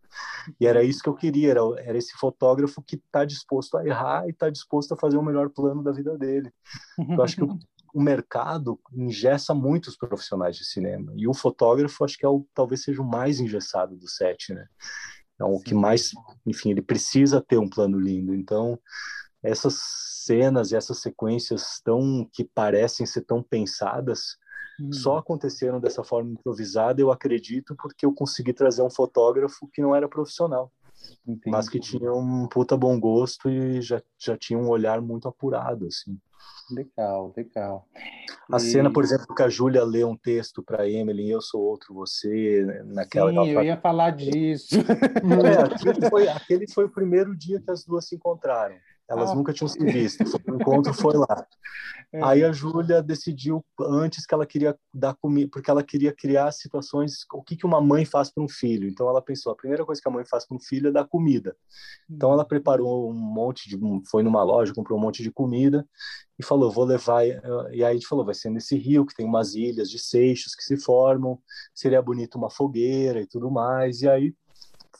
E 0.59 0.65
era 0.65 0.83
isso 0.83 1.03
que 1.03 1.09
eu 1.09 1.13
queria, 1.13 1.51
era, 1.51 1.61
era 1.77 1.97
esse 1.97 2.13
fotógrafo 2.13 2.81
que 2.81 2.95
está 2.95 3.23
disposto 3.23 3.77
a 3.77 3.85
errar 3.85 4.25
e 4.25 4.31
está 4.31 4.49
disposto 4.49 4.95
a 4.95 4.97
fazer 4.97 5.17
o 5.17 5.23
melhor 5.23 5.51
plano 5.51 5.83
da 5.83 5.91
vida 5.91 6.17
dele. 6.17 6.51
Eu 6.97 7.21
acho 7.21 7.35
que 7.35 7.43
o, 7.43 7.55
o 7.93 8.01
mercado 8.01 8.79
engessa 8.91 9.53
muitos 9.53 9.95
profissionais 9.95 10.55
de 10.55 10.65
cinema 10.65 11.13
e 11.15 11.27
o 11.27 11.35
fotógrafo 11.35 12.03
acho 12.03 12.17
que 12.17 12.25
é 12.25 12.29
o, 12.29 12.47
talvez 12.51 12.81
seja 12.81 12.99
o 12.99 13.07
mais 13.07 13.39
engessado 13.39 13.95
do 13.95 14.07
set, 14.07 14.55
né? 14.55 14.65
Então, 15.39 15.53
o 15.53 15.61
que 15.61 15.73
mais, 15.73 16.11
enfim, 16.45 16.71
ele 16.71 16.81
precisa 16.81 17.39
ter 17.39 17.57
um 17.57 17.69
plano 17.69 17.97
lindo. 17.97 18.35
Então, 18.35 18.77
essas 19.41 19.79
cenas 20.25 20.73
e 20.73 20.75
essas 20.75 20.99
sequências 21.01 21.79
tão 21.81 22.29
que 22.33 22.43
parecem 22.43 23.05
ser 23.05 23.21
tão 23.21 23.41
pensadas 23.41 24.35
hum. 24.77 24.91
só 24.91 25.17
aconteceram 25.17 25.79
dessa 25.79 26.03
forma 26.03 26.33
improvisada, 26.33 26.99
eu 26.99 27.09
acredito, 27.09 27.73
porque 27.77 28.05
eu 28.05 28.13
consegui 28.13 28.51
trazer 28.51 28.81
um 28.81 28.89
fotógrafo 28.89 29.65
que 29.71 29.81
não 29.81 29.95
era 29.95 30.09
profissional. 30.09 30.69
Entendi. 31.25 31.49
mas 31.49 31.69
que 31.69 31.79
tinha 31.79 32.11
um 32.13 32.45
puta 32.45 32.75
bom 32.75 32.99
gosto 32.99 33.49
e 33.49 33.81
já, 33.81 34.03
já 34.17 34.35
tinha 34.37 34.59
um 34.59 34.67
olhar 34.67 34.99
muito 34.99 35.29
apurado, 35.29 35.87
assim. 35.87 36.19
Legal, 36.71 37.33
legal. 37.35 37.87
A 38.51 38.57
e... 38.57 38.59
cena, 38.59 38.91
por 38.91 39.03
exemplo, 39.03 39.33
que 39.33 39.43
a 39.43 39.49
Júlia 39.49 39.83
lê 39.83 40.03
um 40.03 40.15
texto 40.15 40.61
para 40.61 40.87
Emily, 40.87 41.29
eu 41.29 41.41
sou 41.41 41.61
outro, 41.61 41.93
você, 41.93 42.63
naquela. 42.85 43.31
Sim, 43.31 43.49
eu 43.49 43.63
ia 43.63 43.77
falar 43.77 44.11
disso. 44.11 44.75
É, 44.75 44.79
aquele, 45.75 46.09
foi, 46.09 46.27
aquele 46.27 46.71
foi 46.71 46.85
o 46.85 46.89
primeiro 46.89 47.35
dia 47.35 47.59
que 47.59 47.71
as 47.71 47.83
duas 47.83 48.07
se 48.07 48.15
encontraram. 48.15 48.75
Elas 49.09 49.31
ah, 49.31 49.35
nunca 49.35 49.51
tinham 49.51 49.67
se 49.67 49.83
visto. 49.83 50.23
O 50.47 50.55
encontro 50.55 50.93
foi 50.93 51.17
lá. 51.17 51.27
É. 52.11 52.23
Aí 52.23 52.43
a 52.43 52.51
Júlia 52.51 53.03
decidiu 53.03 53.63
antes 53.79 54.25
que 54.25 54.33
ela 54.33 54.45
queria 54.45 54.75
dar 54.91 55.13
comida, 55.13 55.47
porque 55.53 55.69
ela 55.69 55.83
queria 55.83 56.11
criar 56.11 56.51
situações, 56.51 57.23
o 57.31 57.43
que, 57.43 57.55
que 57.55 57.67
uma 57.67 57.79
mãe 57.79 58.03
faz 58.03 58.31
para 58.31 58.43
um 58.43 58.49
filho. 58.49 58.89
Então 58.89 59.07
ela 59.07 59.21
pensou, 59.21 59.51
a 59.51 59.55
primeira 59.55 59.85
coisa 59.85 60.01
que 60.01 60.07
a 60.07 60.11
mãe 60.11 60.25
faz 60.25 60.47
para 60.47 60.57
um 60.57 60.59
filho 60.59 60.87
é 60.87 60.91
dar 60.91 61.05
comida. 61.05 61.55
Então 62.09 62.33
ela 62.33 62.43
preparou 62.43 63.11
um 63.11 63.13
monte 63.13 63.69
de, 63.69 63.77
foi 64.09 64.23
numa 64.23 64.41
loja, 64.41 64.73
comprou 64.73 64.97
um 64.97 65.01
monte 65.01 65.21
de 65.21 65.31
comida 65.31 65.87
e 66.39 66.43
falou, 66.43 66.71
vou 66.71 66.85
levar. 66.85 67.27
E 67.27 67.33
aí 67.73 67.83
a 67.83 67.93
gente 67.93 68.07
falou, 68.07 68.25
vai 68.25 68.33
ser 68.33 68.49
nesse 68.49 68.75
rio 68.75 69.05
que 69.05 69.13
tem 69.13 69.25
umas 69.25 69.53
ilhas 69.53 69.87
de 69.87 69.99
seixos 69.99 70.55
que 70.55 70.63
se 70.63 70.77
formam, 70.77 71.39
seria 71.75 72.01
bonito 72.01 72.39
uma 72.39 72.49
fogueira 72.49 73.21
e 73.21 73.27
tudo 73.27 73.51
mais. 73.51 74.01
E 74.01 74.09
aí 74.09 74.33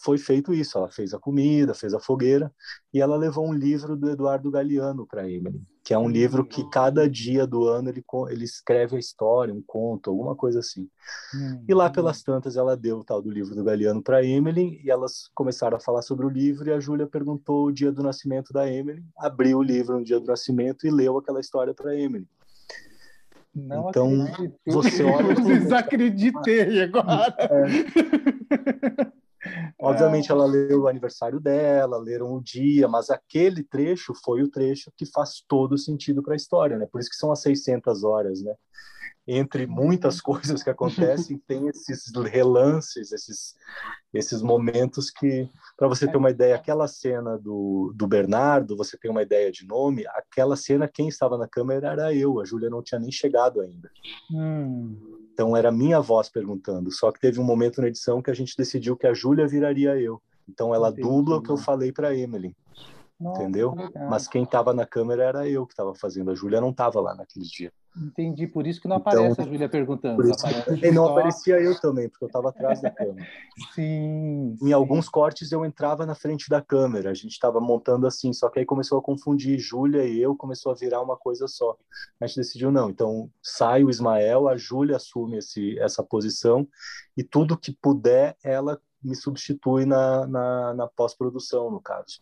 foi 0.02 0.18
feito 0.18 0.54
isso. 0.54 0.78
Ela 0.78 0.90
fez 0.90 1.14
a 1.14 1.20
comida, 1.20 1.74
fez 1.74 1.94
a 1.94 2.00
fogueira 2.00 2.52
e 2.94 3.02
ela 3.02 3.18
levou 3.18 3.48
um 3.48 3.54
livro 3.54 3.96
do 3.96 4.10
Eduardo 4.10 4.50
Galeano 4.50 5.06
para 5.06 5.30
Emily, 5.30 5.62
que 5.84 5.94
é 5.94 5.98
um 5.98 6.08
livro 6.08 6.46
que 6.46 6.68
cada 6.70 7.10
dia 7.10 7.46
do 7.46 7.68
ano 7.68 7.90
ele, 7.90 8.04
ele 8.30 8.46
escreve 8.46 8.96
a 8.96 9.00
história, 9.00 9.54
um 9.54 9.62
conto, 9.62 10.10
alguma 10.10 10.36
coisa 10.36 10.60
assim. 10.60 10.90
Hum. 11.36 11.64
E 11.68 11.74
lá 11.74 11.90
pelas 11.90 12.24
tantas 12.24 12.56
ela 12.56 12.78
deu 12.78 13.00
o 13.00 13.04
tal 13.04 13.22
do 13.22 13.30
livro 13.30 13.54
do 13.54 13.64
Galeano 13.64 14.02
para 14.02 14.24
Emily 14.24 14.82
e 14.84 14.90
elas 14.90 15.30
começaram 15.36 15.78
a 15.78 15.82
falar 15.82 16.02
sobre 16.02 16.26
o 16.26 16.30
livro 16.30 16.70
e 16.70 16.74
a 16.74 16.80
Júlia 16.80 17.06
perguntou 17.06 17.66
o 17.66 17.72
dia 17.72 17.92
do 17.92 18.02
nascimento 18.02 18.54
da 18.54 18.72
Emily, 18.72 19.04
abriu 19.18 19.60
o 19.60 19.64
livro 19.64 19.98
no 19.98 20.04
dia 20.04 20.20
do 20.20 20.28
nascimento 20.28 20.88
e 20.88 20.92
leu 20.92 21.18
aquela 21.18 21.42
história 21.42 21.74
para 21.74 21.96
Emily. 21.96 22.28
Não 23.54 23.90
então, 23.90 24.24
acreditei. 24.24 24.74
você 24.74 25.04
olha. 25.04 25.36
Desacreditei 25.36 26.84
agora. 26.84 27.36
É. 27.40 29.10
Obviamente, 29.80 30.32
ela 30.32 30.46
leu 30.46 30.82
o 30.82 30.88
aniversário 30.88 31.40
dela, 31.40 31.98
leram 31.98 32.34
o 32.34 32.42
dia, 32.42 32.88
mas 32.88 33.10
aquele 33.10 33.64
trecho 33.64 34.14
foi 34.14 34.42
o 34.44 34.50
trecho 34.50 34.92
que 34.98 35.06
faz 35.06 35.44
todo 35.48 35.78
sentido 35.78 36.22
para 36.22 36.34
a 36.34 36.38
história, 36.38 36.78
né? 36.78 36.86
Por 36.86 37.00
isso 37.00 37.10
que 37.10 37.16
são 37.16 37.32
as 37.32 37.42
600 37.42 38.04
horas, 38.04 38.42
né? 38.42 38.54
Entre 39.28 39.68
muitas 39.68 40.20
coisas 40.20 40.64
que 40.64 40.70
acontecem, 40.72 41.42
tem 41.48 41.68
esses 41.68 42.12
relances, 42.32 43.12
esses, 43.12 43.56
esses 44.14 44.42
momentos 44.42 45.10
que, 45.10 45.50
para 45.78 45.88
você 45.88 46.08
ter 46.08 46.18
uma 46.18 46.32
ideia, 46.32 46.56
aquela 46.56 46.88
cena 46.88 47.38
do, 47.38 47.94
do 47.96 48.08
Bernardo, 48.08 48.76
você 48.76 48.98
tem 48.98 49.10
uma 49.10 49.22
ideia 49.22 49.52
de 49.52 49.66
nome, 49.66 50.06
aquela 50.08 50.56
cena, 50.56 50.88
quem 50.88 51.08
estava 51.08 51.38
na 51.38 51.48
câmera 51.48 51.92
era 51.92 52.14
eu, 52.14 52.40
a 52.40 52.46
Júlia 52.46 52.70
não 52.70 52.84
tinha 52.84 53.00
nem 53.00 53.12
chegado 53.12 53.62
ainda. 53.62 53.90
Hum. 54.32 55.19
Então 55.40 55.56
era 55.56 55.72
minha 55.72 56.02
voz 56.02 56.28
perguntando. 56.28 56.92
Só 56.92 57.14
que 57.14 57.20
teve 57.22 57.40
um 57.40 57.46
momento 57.46 57.80
na 57.80 57.88
edição 57.88 58.22
que 58.22 58.30
a 58.30 58.34
gente 58.34 58.58
decidiu 58.58 58.98
que 58.98 59.08
a 59.08 59.14
Júlia 59.14 59.48
viraria 59.48 59.96
eu. 59.96 60.22
Então 60.46 60.76
ela 60.76 60.90
Entendi. 60.90 61.08
dubla 61.08 61.38
o 61.38 61.42
que 61.42 61.50
eu 61.50 61.56
falei 61.56 61.94
para 61.94 62.14
Emily. 62.14 62.54
Nossa, 63.18 63.42
entendeu? 63.42 63.74
Mas 64.10 64.28
quem 64.28 64.44
estava 64.44 64.74
na 64.74 64.86
câmera 64.86 65.24
era 65.24 65.48
eu 65.48 65.66
que 65.66 65.72
estava 65.72 65.96
fazendo. 65.96 66.30
A 66.30 66.36
Júlia 66.36 66.60
não 66.60 66.72
estava 66.72 67.00
lá 67.00 67.16
naquele 67.16 67.46
dia. 67.46 67.72
Entendi, 67.98 68.48
por 68.48 68.68
isso 68.68 68.80
que 68.80 68.88
não 68.88 68.98
então, 68.98 69.12
aparece 69.12 69.34
então, 69.34 69.46
a 69.46 69.48
Júlia 69.48 69.70
perguntando. 69.70 70.24
E 70.84 70.92
não 70.92 71.06
só... 71.06 71.12
aparecia 71.12 71.60
eu 71.60 71.80
também, 71.80 72.08
porque 72.08 72.24
eu 72.24 72.28
estava 72.28 72.50
atrás 72.50 72.82
da 72.82 72.92
câmera. 72.92 73.28
Sim. 73.74 74.54
Em 74.54 74.58
sim. 74.58 74.74
alguns 74.74 75.10
cortes 75.10 75.52
eu 75.52 75.66
entrava 75.66 76.06
na 76.06 76.16
frente 76.16 76.50
da 76.50 76.62
câmera, 76.62 77.10
a 77.10 77.14
gente 77.14 77.32
estava 77.32 77.60
montando 77.60 78.08
assim, 78.08 78.32
só 78.32 78.50
que 78.50 78.60
aí 78.60 78.66
começou 78.66 79.00
a 79.00 79.02
confundir 79.02 79.58
Júlia 79.60 80.06
e 80.06 80.22
eu, 80.22 80.36
começou 80.36 80.72
a 80.72 80.76
virar 80.76 81.02
uma 81.02 81.18
coisa 81.18 81.48
só. 81.48 81.76
A 82.22 82.28
gente 82.28 82.38
decidiu 82.38 82.72
não, 82.72 82.90
então 82.90 83.30
sai 83.42 83.84
o 83.84 83.90
Ismael, 83.90 84.48
a 84.48 84.56
Júlia 84.56 84.96
assume 84.96 85.38
esse, 85.38 85.78
essa 85.80 86.04
posição 86.04 86.68
e 87.18 87.24
tudo 87.24 87.58
que 87.58 87.72
puder 87.72 88.38
ela 88.44 88.80
me 89.04 89.16
substitui 89.16 89.86
na, 89.86 90.28
na, 90.28 90.74
na 90.74 90.88
pós-produção, 90.88 91.72
no 91.72 91.82
caso. 91.82 92.22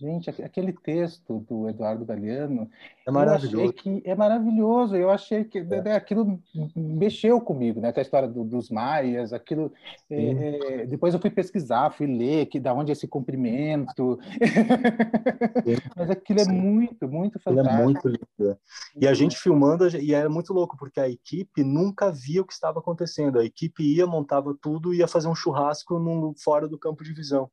Gente, 0.00 0.30
aquele 0.30 0.72
texto 0.72 1.40
do 1.48 1.68
Eduardo 1.68 2.04
Galeano 2.04 2.70
é 3.04 3.10
maravilhoso. 3.10 3.72
que 3.72 4.00
é 4.04 4.14
maravilhoso. 4.14 4.94
Eu 4.94 5.10
achei 5.10 5.42
que 5.42 5.58
é. 5.58 5.64
Né, 5.64 5.96
aquilo 5.96 6.38
mexeu 6.76 7.40
comigo, 7.40 7.80
né? 7.80 7.92
a 7.96 8.00
história 8.00 8.28
do, 8.28 8.44
dos 8.44 8.70
maias, 8.70 9.32
aquilo. 9.32 9.72
É, 10.08 10.82
é, 10.82 10.86
depois 10.86 11.14
eu 11.14 11.20
fui 11.20 11.30
pesquisar, 11.30 11.90
fui 11.90 12.06
ler 12.06 12.46
que 12.46 12.60
da 12.60 12.72
onde 12.72 12.92
é 12.92 12.94
esse 12.94 13.08
cumprimento. 13.08 14.20
Mas 15.96 16.10
aquilo 16.10 16.40
é 16.40 16.44
Sim. 16.44 16.50
é 16.50 16.52
muito, 16.52 17.08
muito 17.08 17.40
fantástico. 17.40 17.74
Ele 17.74 17.80
é 17.80 17.84
muito 17.84 18.08
lindo. 18.08 18.58
E 19.00 19.08
a 19.08 19.14
gente 19.14 19.36
filmando 19.36 19.88
e 19.98 20.14
era 20.14 20.28
muito 20.28 20.52
louco 20.52 20.76
porque 20.78 21.00
a 21.00 21.08
equipe 21.08 21.64
nunca 21.64 22.12
via 22.12 22.42
o 22.42 22.44
que 22.44 22.52
estava 22.52 22.78
acontecendo. 22.78 23.40
A 23.40 23.44
equipe 23.44 23.82
ia, 23.82 24.06
montava 24.06 24.56
tudo, 24.62 24.94
ia 24.94 25.08
fazer 25.08 25.26
um 25.26 25.34
churrasco 25.34 25.98
num, 25.98 26.32
fora 26.36 26.68
do 26.68 26.78
campo 26.78 27.02
de 27.02 27.12
visão. 27.12 27.50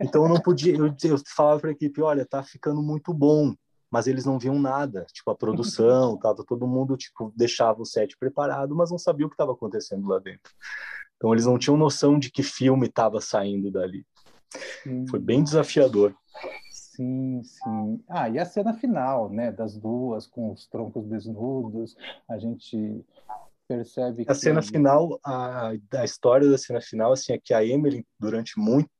Então 0.00 0.24
eu 0.24 0.28
não 0.28 0.40
podia. 0.40 0.74
Eu, 0.74 0.86
eu 1.04 1.16
falava 1.26 1.59
para 1.60 1.70
a 1.70 1.72
equipe, 1.72 2.02
olha, 2.02 2.26
tá 2.26 2.42
ficando 2.42 2.82
muito 2.82 3.12
bom, 3.12 3.54
mas 3.90 4.06
eles 4.06 4.24
não 4.24 4.38
viam 4.38 4.58
nada, 4.58 5.04
tipo 5.12 5.30
a 5.30 5.36
produção, 5.36 6.16
tava 6.18 6.44
todo 6.44 6.66
mundo 6.66 6.96
tipo 6.96 7.32
deixava 7.36 7.82
o 7.82 7.86
set 7.86 8.16
preparado, 8.16 8.74
mas 8.74 8.90
não 8.90 8.98
sabia 8.98 9.26
o 9.26 9.28
que 9.28 9.34
estava 9.34 9.52
acontecendo 9.52 10.08
lá 10.08 10.18
dentro. 10.18 10.52
Então 11.16 11.32
eles 11.32 11.46
não 11.46 11.58
tinham 11.58 11.76
noção 11.76 12.18
de 12.18 12.30
que 12.30 12.42
filme 12.42 12.86
estava 12.86 13.20
saindo 13.20 13.70
dali. 13.70 14.06
Sim. 14.82 15.06
Foi 15.06 15.20
bem 15.20 15.42
desafiador. 15.42 16.14
Sim, 16.72 17.42
sim. 17.42 18.02
Ah, 18.08 18.28
e 18.28 18.38
a 18.38 18.44
cena 18.44 18.74
final, 18.74 19.30
né, 19.30 19.52
das 19.52 19.76
duas 19.76 20.26
com 20.26 20.52
os 20.52 20.66
troncos 20.66 21.06
desnudos, 21.06 21.96
a 22.28 22.38
gente 22.38 23.04
percebe 23.68 24.24
a 24.26 24.34
cena 24.34 24.60
final, 24.60 25.20
a, 25.24 25.70
a 25.94 26.04
história 26.04 26.50
da 26.50 26.58
cena 26.58 26.80
final 26.80 27.12
assim 27.12 27.32
é 27.32 27.38
que 27.38 27.54
a 27.54 27.64
Emily 27.64 28.04
durante 28.18 28.58
muito 28.58 28.90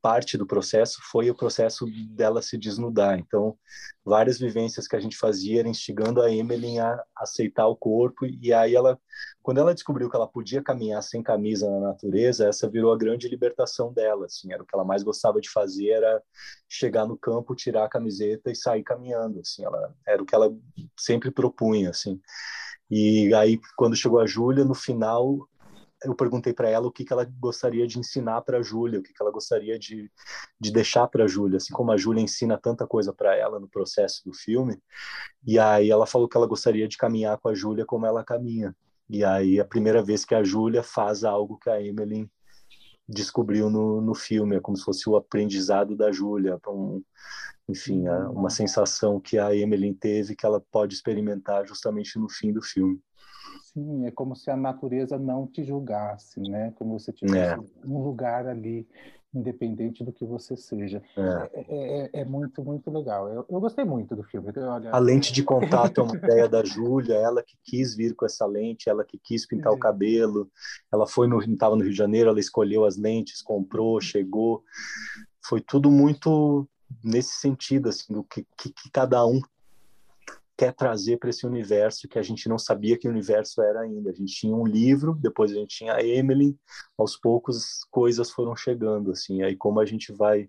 parte 0.00 0.36
do 0.36 0.46
processo 0.46 1.00
foi 1.10 1.30
o 1.30 1.34
processo 1.34 1.86
dela 2.10 2.42
se 2.42 2.58
desnudar. 2.58 3.18
Então, 3.18 3.56
várias 4.04 4.38
vivências 4.38 4.86
que 4.86 4.96
a 4.96 5.00
gente 5.00 5.16
fazia 5.16 5.60
era 5.60 5.68
instigando 5.68 6.20
a 6.20 6.30
Emily 6.30 6.78
a 6.78 7.02
aceitar 7.16 7.66
o 7.66 7.76
corpo 7.76 8.26
e 8.26 8.52
aí 8.52 8.74
ela, 8.74 8.98
quando 9.42 9.58
ela 9.58 9.74
descobriu 9.74 10.10
que 10.10 10.16
ela 10.16 10.26
podia 10.28 10.62
caminhar 10.62 11.02
sem 11.02 11.22
camisa 11.22 11.70
na 11.70 11.80
natureza, 11.80 12.48
essa 12.48 12.68
virou 12.68 12.92
a 12.92 12.98
grande 12.98 13.28
libertação 13.28 13.92
dela, 13.92 14.26
assim, 14.26 14.52
era 14.52 14.62
o 14.62 14.66
que 14.66 14.74
ela 14.74 14.84
mais 14.84 15.02
gostava 15.02 15.40
de 15.40 15.50
fazer 15.50 15.88
era 15.90 16.22
chegar 16.68 17.06
no 17.06 17.16
campo, 17.18 17.54
tirar 17.54 17.84
a 17.84 17.88
camiseta 17.88 18.50
e 18.50 18.56
sair 18.56 18.82
caminhando, 18.82 19.40
assim, 19.40 19.64
ela 19.64 19.94
era 20.06 20.22
o 20.22 20.26
que 20.26 20.34
ela 20.34 20.54
sempre 20.98 21.30
propunha, 21.30 21.90
assim. 21.90 22.20
E 22.90 23.32
aí, 23.34 23.58
quando 23.74 23.96
chegou 23.96 24.20
a 24.20 24.26
Júlia, 24.26 24.66
no 24.66 24.74
final, 24.74 25.48
eu 26.04 26.14
perguntei 26.14 26.52
para 26.52 26.68
ela 26.68 26.86
o 26.86 26.92
que, 26.92 27.04
que 27.04 27.12
ela 27.12 27.24
gostaria 27.24 27.86
de 27.86 27.98
ensinar 27.98 28.42
para 28.42 28.58
a 28.58 28.62
Júlia, 28.62 29.00
o 29.00 29.02
que, 29.02 29.12
que 29.12 29.22
ela 29.22 29.30
gostaria 29.30 29.78
de, 29.78 30.10
de 30.60 30.72
deixar 30.72 31.06
para 31.08 31.24
a 31.24 31.26
Júlia, 31.28 31.56
assim 31.56 31.72
como 31.72 31.92
a 31.92 31.96
Júlia 31.96 32.22
ensina 32.22 32.58
tanta 32.58 32.86
coisa 32.86 33.12
para 33.12 33.36
ela 33.36 33.60
no 33.60 33.68
processo 33.68 34.22
do 34.24 34.34
filme. 34.34 34.78
E 35.46 35.58
aí 35.58 35.90
ela 35.90 36.06
falou 36.06 36.28
que 36.28 36.36
ela 36.36 36.46
gostaria 36.46 36.88
de 36.88 36.96
caminhar 36.96 37.38
com 37.38 37.48
a 37.48 37.54
Júlia 37.54 37.84
como 37.86 38.06
ela 38.06 38.24
caminha. 38.24 38.74
E 39.08 39.24
aí 39.24 39.60
a 39.60 39.64
primeira 39.64 40.02
vez 40.02 40.24
que 40.24 40.34
a 40.34 40.42
Júlia 40.42 40.82
faz 40.82 41.24
algo 41.24 41.58
que 41.58 41.70
a 41.70 41.80
Emily 41.82 42.30
descobriu 43.08 43.68
no, 43.68 44.00
no 44.00 44.14
filme, 44.14 44.56
é 44.56 44.60
como 44.60 44.76
se 44.76 44.84
fosse 44.84 45.08
o 45.08 45.16
aprendizado 45.16 45.96
da 45.96 46.10
Júlia, 46.10 46.58
um, 46.68 47.02
enfim, 47.68 48.08
uma 48.30 48.50
sensação 48.50 49.20
que 49.20 49.38
a 49.38 49.54
Emily 49.54 49.94
teve 49.94 50.34
que 50.34 50.46
ela 50.46 50.60
pode 50.70 50.94
experimentar 50.94 51.66
justamente 51.66 52.18
no 52.18 52.28
fim 52.28 52.52
do 52.52 52.62
filme. 52.62 53.00
Sim, 53.72 54.06
é 54.06 54.10
como 54.10 54.36
se 54.36 54.50
a 54.50 54.56
natureza 54.56 55.18
não 55.18 55.46
te 55.46 55.64
julgasse, 55.64 56.40
né? 56.40 56.72
Como 56.76 56.98
se 57.00 57.12
tivesse 57.12 57.64
é. 57.82 57.86
um 57.86 58.02
lugar 58.02 58.46
ali, 58.46 58.86
independente 59.34 60.04
do 60.04 60.12
que 60.12 60.26
você 60.26 60.56
seja. 60.56 61.02
É, 61.16 61.50
é, 61.54 61.64
é, 61.68 62.10
é 62.20 62.24
muito, 62.24 62.62
muito 62.62 62.90
legal. 62.90 63.28
Eu, 63.28 63.46
eu, 63.48 63.60
gostei 63.60 63.84
muito 63.84 64.14
do 64.14 64.22
filme. 64.22 64.52
Olha... 64.56 64.90
A 64.90 64.98
lente 64.98 65.32
de 65.32 65.42
contato 65.42 66.00
é 66.00 66.04
uma 66.04 66.16
ideia 66.16 66.48
da 66.48 66.62
Júlia, 66.62 67.14
ela 67.14 67.42
que 67.42 67.56
quis 67.64 67.96
vir 67.96 68.14
com 68.14 68.26
essa 68.26 68.44
lente, 68.44 68.90
ela 68.90 69.04
que 69.04 69.18
quis 69.18 69.46
pintar 69.46 69.72
o 69.72 69.76
é. 69.76 69.78
cabelo. 69.78 70.50
Ela 70.92 71.06
foi 71.06 71.26
no, 71.26 71.40
estava 71.40 71.74
no 71.74 71.82
Rio 71.82 71.92
de 71.92 71.96
Janeiro, 71.96 72.28
ela 72.28 72.40
escolheu 72.40 72.84
as 72.84 72.98
lentes, 72.98 73.40
comprou, 73.40 74.00
chegou. 74.00 74.62
Foi 75.42 75.60
tudo 75.62 75.90
muito 75.90 76.68
nesse 77.02 77.40
sentido, 77.40 77.88
assim, 77.88 78.12
do 78.12 78.22
que, 78.22 78.46
que, 78.56 78.68
que 78.68 78.90
cada 78.90 79.24
um 79.26 79.40
quer 80.62 80.72
trazer 80.72 81.16
para 81.16 81.28
esse 81.28 81.44
universo 81.44 82.06
que 82.06 82.20
a 82.20 82.22
gente 82.22 82.48
não 82.48 82.56
sabia 82.56 82.96
que 82.96 83.08
universo 83.08 83.60
era 83.60 83.80
ainda. 83.80 84.10
A 84.10 84.14
gente 84.14 84.32
tinha 84.32 84.54
um 84.54 84.64
livro, 84.64 85.18
depois 85.20 85.50
a 85.50 85.54
gente 85.54 85.76
tinha 85.76 85.94
a 85.94 86.04
Emily, 86.04 86.56
aos 86.96 87.16
poucos 87.16 87.84
coisas 87.90 88.30
foram 88.30 88.54
chegando 88.54 89.10
assim. 89.10 89.42
Aí 89.42 89.56
como 89.56 89.80
a 89.80 89.84
gente 89.84 90.12
vai 90.12 90.48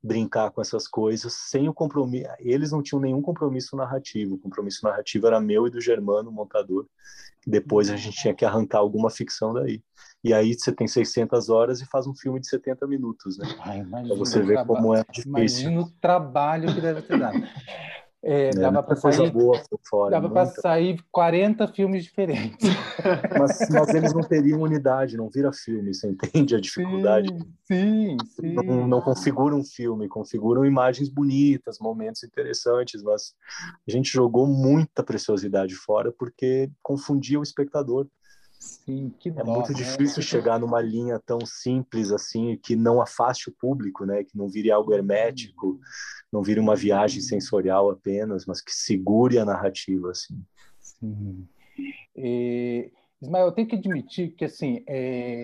brincar 0.00 0.52
com 0.52 0.60
essas 0.60 0.86
coisas 0.86 1.32
sem 1.32 1.68
o 1.68 1.74
compromisso, 1.74 2.30
eles 2.38 2.70
não 2.70 2.80
tinham 2.80 3.00
nenhum 3.00 3.20
compromisso 3.20 3.74
narrativo. 3.74 4.36
O 4.36 4.38
compromisso 4.38 4.84
narrativo 4.84 5.26
era 5.26 5.40
meu 5.40 5.66
e 5.66 5.70
do 5.70 5.80
Germano, 5.80 6.30
o 6.30 6.32
montador. 6.32 6.86
Depois 7.44 7.90
a 7.90 7.96
gente 7.96 8.18
tinha 8.18 8.34
que 8.34 8.44
arrancar 8.44 8.78
alguma 8.78 9.10
ficção 9.10 9.52
daí. 9.52 9.82
E 10.22 10.32
aí 10.32 10.54
você 10.54 10.70
tem 10.70 10.86
600 10.86 11.48
horas 11.48 11.80
e 11.80 11.86
faz 11.86 12.06
um 12.06 12.14
filme 12.14 12.38
de 12.38 12.46
70 12.46 12.86
minutos, 12.86 13.36
né? 13.36 13.48
Para 13.90 14.14
você 14.14 14.40
ver 14.40 14.64
como 14.64 14.94
é 14.94 15.02
difícil. 15.10 15.28
Imagina 15.28 15.80
o 15.80 15.90
trabalho 16.00 16.72
que 16.72 16.80
deve 16.80 17.02
ter 17.02 17.18
dado. 17.18 17.36
É, 18.22 18.50
dava 18.50 18.82
para 18.82 18.96
sair, 18.96 19.30
boa 19.30 19.58
fora, 19.88 20.10
dava 20.10 20.28
para 20.28 20.46
sair 20.46 21.02
40 21.10 21.66
filmes 21.68 22.04
diferentes. 22.04 22.68
Mas, 23.38 23.68
mas, 23.70 23.94
eles 23.94 24.12
não 24.12 24.20
teriam 24.20 24.60
unidade, 24.60 25.16
não 25.16 25.30
vira 25.30 25.50
filme, 25.52 25.94
você 25.94 26.06
entende 26.06 26.54
a 26.54 26.60
dificuldade? 26.60 27.28
Sim, 27.64 28.18
sim. 28.38 28.52
Não, 28.54 28.86
não 28.86 29.00
configuram 29.00 29.58
um 29.60 29.64
filme, 29.64 30.06
configuram 30.06 30.66
imagens 30.66 31.08
bonitas, 31.08 31.78
momentos 31.78 32.22
interessantes, 32.22 33.02
mas 33.02 33.34
a 33.88 33.90
gente 33.90 34.12
jogou 34.12 34.46
muita 34.46 35.02
preciosidade 35.02 35.74
fora 35.74 36.12
porque 36.12 36.70
confundia 36.82 37.40
o 37.40 37.42
espectador. 37.42 38.06
Sim, 38.60 39.10
que 39.18 39.30
é 39.30 39.42
muito 39.42 39.72
né? 39.72 39.78
difícil 39.78 40.22
chegar 40.22 40.60
numa 40.60 40.82
linha 40.82 41.18
tão 41.18 41.38
simples 41.46 42.12
assim 42.12 42.58
que 42.62 42.76
não 42.76 43.00
afaste 43.00 43.48
o 43.48 43.54
público, 43.58 44.04
né? 44.04 44.22
Que 44.22 44.36
não 44.36 44.48
vire 44.48 44.70
algo 44.70 44.92
hermético, 44.92 45.80
não 46.30 46.42
vire 46.42 46.60
uma 46.60 46.76
viagem 46.76 47.22
sensorial 47.22 47.90
apenas, 47.90 48.44
mas 48.44 48.60
que 48.60 48.70
segure 48.70 49.38
a 49.38 49.46
narrativa, 49.46 50.10
assim. 50.10 50.44
Sim. 50.78 51.48
E, 52.14 52.92
Ismael, 53.22 53.46
eu 53.46 53.52
tenho 53.52 53.66
que 53.66 53.76
admitir 53.76 54.32
que 54.32 54.44
assim 54.44 54.84
é, 54.86 55.42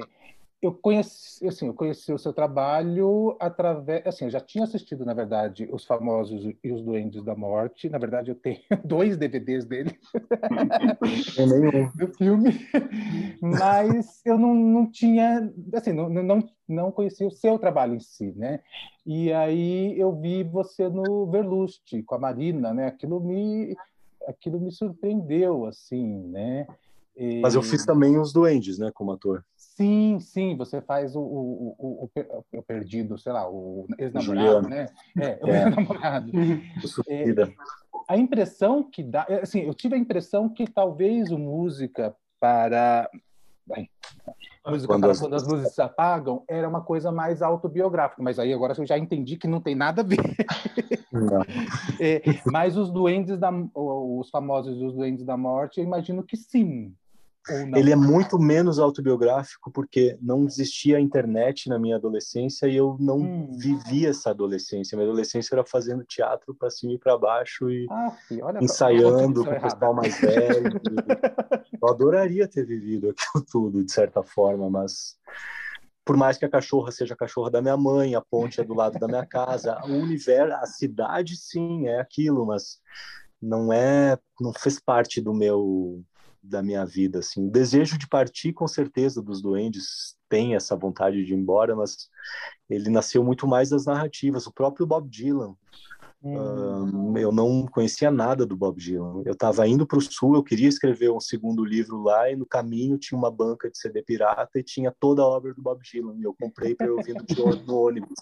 eu 0.62 0.73
conheci, 0.73 1.47
assim, 1.47 1.66
eu 1.66 1.75
conheci 1.75 2.12
o 2.12 2.19
seu 2.19 2.33
trabalho 2.33 3.37
através, 3.38 4.07
assim, 4.07 4.25
eu 4.25 4.31
já 4.31 4.40
tinha 4.40 4.64
assistido, 4.64 5.05
na 5.05 5.12
verdade, 5.12 5.69
os 5.71 5.85
famosos 5.85 6.45
e 6.64 6.73
os 6.73 6.83
Duendes 6.83 7.23
da 7.23 7.35
Morte. 7.35 7.90
Na 7.90 7.99
verdade, 7.99 8.31
eu 8.31 8.35
tenho 8.35 8.59
dois 8.85 9.16
DVDs 9.19 9.66
dele 9.66 9.99
do 11.95 12.09
filme, 12.14 12.59
mas 13.40 14.23
eu 14.25 14.38
não, 14.38 14.55
não 14.55 14.90
tinha, 14.90 15.53
assim, 15.75 15.92
não, 15.92 16.09
não, 16.09 16.49
não 16.66 16.90
conhecia 16.90 17.27
o 17.27 17.31
seu 17.31 17.59
trabalho 17.59 17.95
em 17.95 18.01
si, 18.01 18.33
né? 18.35 18.61
E 19.05 19.33
aí 19.33 19.99
eu 19.99 20.12
vi 20.12 20.42
você 20.42 20.88
no 20.88 21.27
Verlust 21.31 22.03
com 22.07 22.14
a 22.14 22.19
Marina, 22.19 22.73
né? 22.73 22.87
Aquilo 22.87 23.21
me, 23.21 23.77
aquilo 24.27 24.59
me 24.59 24.73
surpreendeu, 24.73 25.66
assim, 25.66 26.27
né? 26.29 26.66
E... 27.16 27.40
Mas 27.40 27.55
eu 27.55 27.62
fiz 27.62 27.85
também 27.85 28.19
os 28.19 28.33
Duendes, 28.33 28.79
né, 28.79 28.90
como 28.92 29.12
ator. 29.12 29.42
Sim, 29.77 30.19
sim, 30.21 30.57
você 30.57 30.81
faz 30.81 31.15
o, 31.15 31.21
o, 31.21 31.77
o, 31.79 32.11
o 32.55 32.62
perdido, 32.62 33.19
sei 33.19 33.31
lá, 33.31 33.47
o 33.47 33.87
ex-namorado, 33.99 34.69
né? 34.71 34.87
É, 35.19 35.39
o 35.43 35.49
é. 35.53 35.65
ex-namorado. 35.65 36.33
é, 37.07 37.25
a 38.09 38.17
impressão 38.17 38.83
que 38.83 39.03
dá, 39.03 39.27
é, 39.29 39.43
assim, 39.43 39.61
eu 39.61 39.75
tive 39.75 39.95
a 39.95 39.99
impressão 39.99 40.49
que 40.49 40.67
talvez 40.67 41.31
o 41.31 41.39
música 41.39 42.17
para 42.41 43.11
Bem, 43.67 43.91
música 44.67 44.95
quando, 44.95 45.03
para 45.03 45.11
as... 45.11 45.21
quando 45.21 45.35
as 45.35 45.47
luzes 45.47 45.75
se 45.75 45.83
apagam 45.83 46.43
era 46.49 46.69
uma 46.69 46.81
coisa 46.81 47.12
mais 47.12 47.43
autobiográfica, 47.43 48.23
mas 48.23 48.39
aí 48.39 48.55
agora 48.55 48.75
eu 48.79 48.87
já 48.87 48.97
entendi 48.97 49.37
que 49.37 49.49
não 49.49 49.61
tem 49.61 49.75
nada 49.75 50.01
a 50.01 50.05
ver. 50.05 50.17
é, 52.01 52.23
mas 52.47 52.77
os 52.77 52.91
duendes 52.91 53.39
da, 53.39 53.51
os 53.75 54.31
famosos 54.31 54.81
os 54.81 54.95
duendes 54.95 55.25
da 55.25 55.37
morte, 55.37 55.81
eu 55.81 55.85
imagino 55.85 56.23
que 56.23 56.37
sim. 56.37 56.95
Ele 57.49 57.93
é 57.93 57.97
muito 57.97 58.39
menos 58.39 58.79
autobiográfico 58.79 59.71
porque 59.71 60.19
não 60.21 60.47
existia 60.47 60.99
internet 60.99 61.69
na 61.69 61.79
minha 61.79 61.97
adolescência 61.97 62.67
e 62.67 62.77
eu 62.77 62.97
não 62.99 63.19
hum. 63.19 63.53
vivi 63.57 64.07
essa 64.07 64.31
adolescência. 64.31 64.97
Minha 64.97 65.09
adolescência 65.09 65.55
era 65.55 65.65
fazendo 65.65 66.05
teatro 66.05 66.55
para 66.55 66.71
cima 66.71 66.95
e 66.95 66.99
para 66.99 67.17
baixo 67.17 67.71
e 67.71 67.87
ah, 67.91 68.13
olha, 68.43 68.59
ensaiando 68.63 69.45
com 69.45 69.51
o 69.51 69.61
pessoal 69.61 69.95
mais 69.95 70.21
velho. 70.21 70.81
eu 71.81 71.89
adoraria 71.89 72.49
ter 72.49 72.67
vivido 72.67 73.11
aquilo 73.11 73.45
tudo, 73.45 73.85
de 73.85 73.93
certa 73.93 74.23
forma, 74.23 74.69
mas 74.69 75.17
por 76.05 76.17
mais 76.17 76.39
que 76.39 76.45
a 76.45 76.51
cachorra 76.51 76.91
seja 76.91 77.15
a 77.15 77.17
cachorra 77.17 77.51
da 77.51 77.63
minha 77.63 77.77
mãe, 77.77 78.15
a 78.15 78.21
ponte 78.21 78.61
é 78.61 78.65
do 78.65 78.75
lado 78.75 78.99
da 78.99 79.07
minha 79.07 79.27
casa, 79.27 79.81
o 79.85 79.93
universo, 79.93 80.55
a 80.55 80.67
cidade 80.67 81.37
sim 81.37 81.87
é 81.87 82.01
aquilo, 82.01 82.47
mas 82.47 82.81
não 83.41 83.73
é, 83.73 84.19
não 84.41 84.53
fez 84.53 84.81
parte 84.81 85.21
do 85.21 85.35
meu 85.35 86.03
da 86.49 86.63
minha 86.63 86.85
vida 86.85 87.19
assim. 87.19 87.47
O 87.47 87.51
desejo 87.51 87.99
de 87.99 88.09
partir 88.09 88.53
com 88.53 88.67
certeza 88.67 89.23
dos 89.23 89.43
duendes 89.43 90.17
tem 90.29 90.55
essa 90.55 90.77
vontade 90.77 91.25
de 91.25 91.33
ir 91.33 91.37
embora, 91.37 91.75
mas 91.75 92.09
ele 92.69 92.91
nasceu 92.91 93.23
muito 93.23 93.47
mais 93.47 93.71
das 93.71 93.87
narrativas. 93.87 94.47
O 94.47 94.53
próprio 94.53 94.87
Bob 94.87 95.09
Dylan, 95.09 95.55
hum. 96.23 97.13
uh, 97.13 97.19
eu 97.19 97.31
não 97.31 97.67
conhecia 97.67 98.11
nada 98.11 98.45
do 98.45 98.57
Bob 98.57 98.81
Dylan. 98.81 99.23
Eu 99.25 99.33
estava 99.33 99.67
indo 99.67 99.87
para 99.87 99.99
o 99.99 100.03
sul, 100.03 100.35
eu 100.35 100.43
queria 100.43 100.69
escrever 100.69 101.11
um 101.11 101.21
segundo 101.21 101.65
livro 101.65 102.03
lá 102.03 102.31
e 102.31 102.37
no 102.37 102.47
caminho 102.47 102.99
tinha 102.99 103.19
uma 103.19 103.31
banca 103.31 103.71
de 103.71 103.79
CD 103.79 104.03
pirata 104.03 104.59
e 104.59 104.63
tinha 104.63 104.95
toda 104.99 105.23
a 105.23 105.27
obra 105.27 105.55
do 105.55 105.63
Bob 105.63 105.81
Dylan. 105.83 106.17
E 106.19 106.25
eu 106.25 106.35
comprei 106.35 106.75
para 106.75 106.87
eu 106.87 106.97
ouvir 106.97 107.15
no 107.67 107.77
ônibus. 107.77 108.19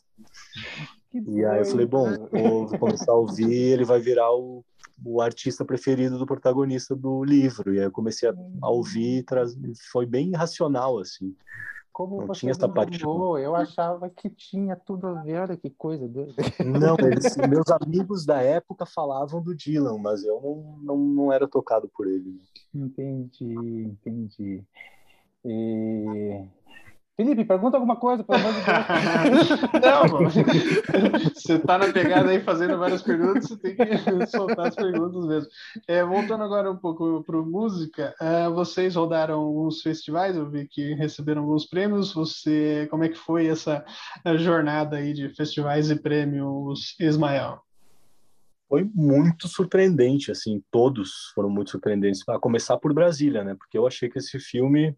E 1.15 1.45
aí 1.45 1.61
eu 1.61 1.65
falei, 1.65 1.87
bom, 1.87 2.07
vou 2.31 2.79
começar 2.79 3.13
a 3.13 3.17
ouvir, 3.17 3.53
ele 3.53 3.85
vai 3.85 4.01
virar 4.01 4.33
o 4.33 4.65
o 5.03 5.21
artista 5.21 5.65
preferido 5.65 6.19
do 6.19 6.27
protagonista 6.27 6.95
do 6.95 7.25
livro. 7.25 7.75
E 7.75 7.79
aí 7.79 7.85
eu 7.85 7.93
comecei 7.93 8.29
a, 8.29 8.35
a 8.63 8.71
ouvir, 8.71 9.25
foi 9.91 10.07
bem 10.07 10.33
racional, 10.33 10.99
assim. 10.99 11.35
Como 11.93 12.27
não 12.27 12.33
tinha 12.33 12.51
essa 12.51 12.69
paixão. 12.69 13.39
Eu 13.39 13.55
achava 13.55 14.11
que 14.11 14.29
tinha 14.29 14.75
tudo 14.75 15.07
a 15.07 15.23
ver, 15.23 15.43
olha 15.43 15.57
que 15.57 15.71
coisa 15.71 16.09
doida. 16.09 16.35
Não, 16.65 16.97
eles, 17.07 17.37
meus 17.37 17.71
amigos 17.71 18.27
da 18.27 18.43
época 18.43 18.85
falavam 18.85 19.41
do 19.41 19.55
Dylan, 19.55 19.99
mas 19.99 20.25
eu 20.25 20.41
não, 20.41 20.79
não, 20.83 20.99
não 20.99 21.33
era 21.33 21.47
tocado 21.47 21.89
por 21.95 22.09
ele. 22.09 22.41
Entendi, 22.75 23.55
entendi. 23.55 24.65
E... 25.45 26.45
Felipe, 27.17 27.45
pergunta 27.45 27.77
alguma 27.77 27.95
coisa, 27.95 28.25
pelo 28.25 28.41
amor 28.41 28.53
de 28.55 29.31
Deus. 29.31 29.61
Não, 29.81 30.09
mano. 30.09 31.31
Você 31.33 31.59
tá 31.61 31.79
na 31.79 31.93
pegada 31.93 32.31
aí 32.31 32.41
fazendo 32.41 32.77
várias 32.77 33.03
perguntas, 33.03 33.45
você 33.45 33.57
tem 33.57 33.77
que 33.77 33.87
soltar 34.27 34.67
as 34.67 34.75
perguntas 34.75 35.25
mesmo. 35.25 35.49
É, 35.87 36.05
voltando 36.05 36.43
agora 36.43 36.69
um 36.69 36.77
pouco 36.77 37.23
para 37.23 37.37
música, 37.41 38.15
uh, 38.21 38.53
vocês 38.53 38.97
rodaram 38.97 39.39
alguns 39.41 39.81
festivais, 39.81 40.37
eu 40.37 40.51
vi 40.51 40.67
que 40.67 40.95
receberam 40.95 41.43
alguns 41.43 41.67
prêmios. 41.67 42.13
Você, 42.13 42.89
como 42.91 43.05
é 43.05 43.09
que 43.09 43.19
foi 43.19 43.47
essa 43.47 43.85
jornada 44.39 44.97
aí 44.97 45.13
de 45.13 45.29
festivais 45.29 45.91
e 45.91 45.97
prêmios, 45.97 46.97
Ismael? 46.99 47.63
Foi 48.69 48.91
muito 48.93 49.47
surpreendente, 49.47 50.33
assim, 50.33 50.61
todos 50.69 51.31
foram 51.33 51.49
muito 51.49 51.71
surpreendentes. 51.71 52.29
A 52.29 52.41
começar 52.41 52.77
por 52.77 52.93
Brasília, 52.93 53.45
né? 53.45 53.55
Porque 53.55 53.79
eu 53.79 53.87
achei 53.87 54.09
que 54.09 54.19
esse 54.19 54.41
filme 54.41 54.97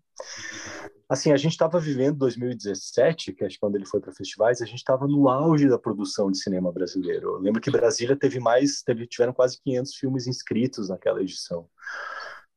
assim, 1.09 1.33
a 1.33 1.37
gente 1.37 1.53
estava 1.53 1.79
vivendo 1.79 2.19
2017, 2.19 3.33
que 3.33 3.45
acho 3.45 3.55
que 3.55 3.61
quando 3.61 3.77
ele 3.77 3.87
foi 3.87 4.01
para 4.01 4.13
festivais, 4.13 4.61
a 4.61 4.67
gente 4.67 4.79
estava 4.79 5.07
no 5.07 5.29
auge 5.29 5.69
da 5.69 5.79
produção 5.79 6.31
de 6.31 6.39
cinema 6.39 6.73
brasileiro. 6.73 7.35
Eu 7.35 7.39
lembro 7.39 7.61
que 7.61 7.71
Brasília 7.71 8.17
teve 8.17 8.41
mais, 8.41 8.83
teve, 8.83 9.07
tiveram 9.07 9.33
quase 9.33 9.61
500 9.63 9.95
filmes 9.95 10.27
inscritos 10.27 10.89
naquela 10.89 11.23
edição. 11.23 11.69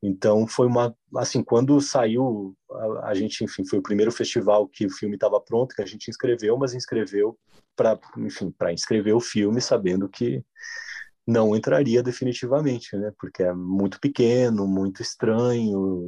Então 0.02 0.48
foi 0.48 0.66
uma, 0.66 0.96
assim, 1.18 1.44
quando 1.44 1.80
saiu, 1.82 2.56
a, 2.72 3.10
a 3.10 3.14
gente, 3.14 3.44
enfim, 3.44 3.66
foi 3.66 3.80
o 3.80 3.84
primeiro 3.84 4.12
festival 4.12 4.68
que 4.68 4.86
o 4.86 4.90
filme 4.90 5.16
estava 5.16 5.40
pronto, 5.42 5.76
que 5.76 5.82
a 5.82 5.86
gente 5.86 6.10
inscreveu, 6.10 6.58
mas 6.58 6.74
inscreveu 6.74 7.38
para, 7.76 8.00
enfim, 8.18 8.50
para 8.52 8.74
inscrever 8.74 9.14
o 9.14 9.20
filme 9.20 9.62
sabendo 9.62 10.08
que 10.08 10.44
não 11.28 11.56
entraria 11.56 12.02
definitivamente, 12.02 12.96
né? 12.98 13.12
Porque 13.20 13.44
é 13.44 13.54
muito 13.54 14.00
pequeno, 14.00 14.68
muito 14.68 15.02
estranho. 15.02 16.08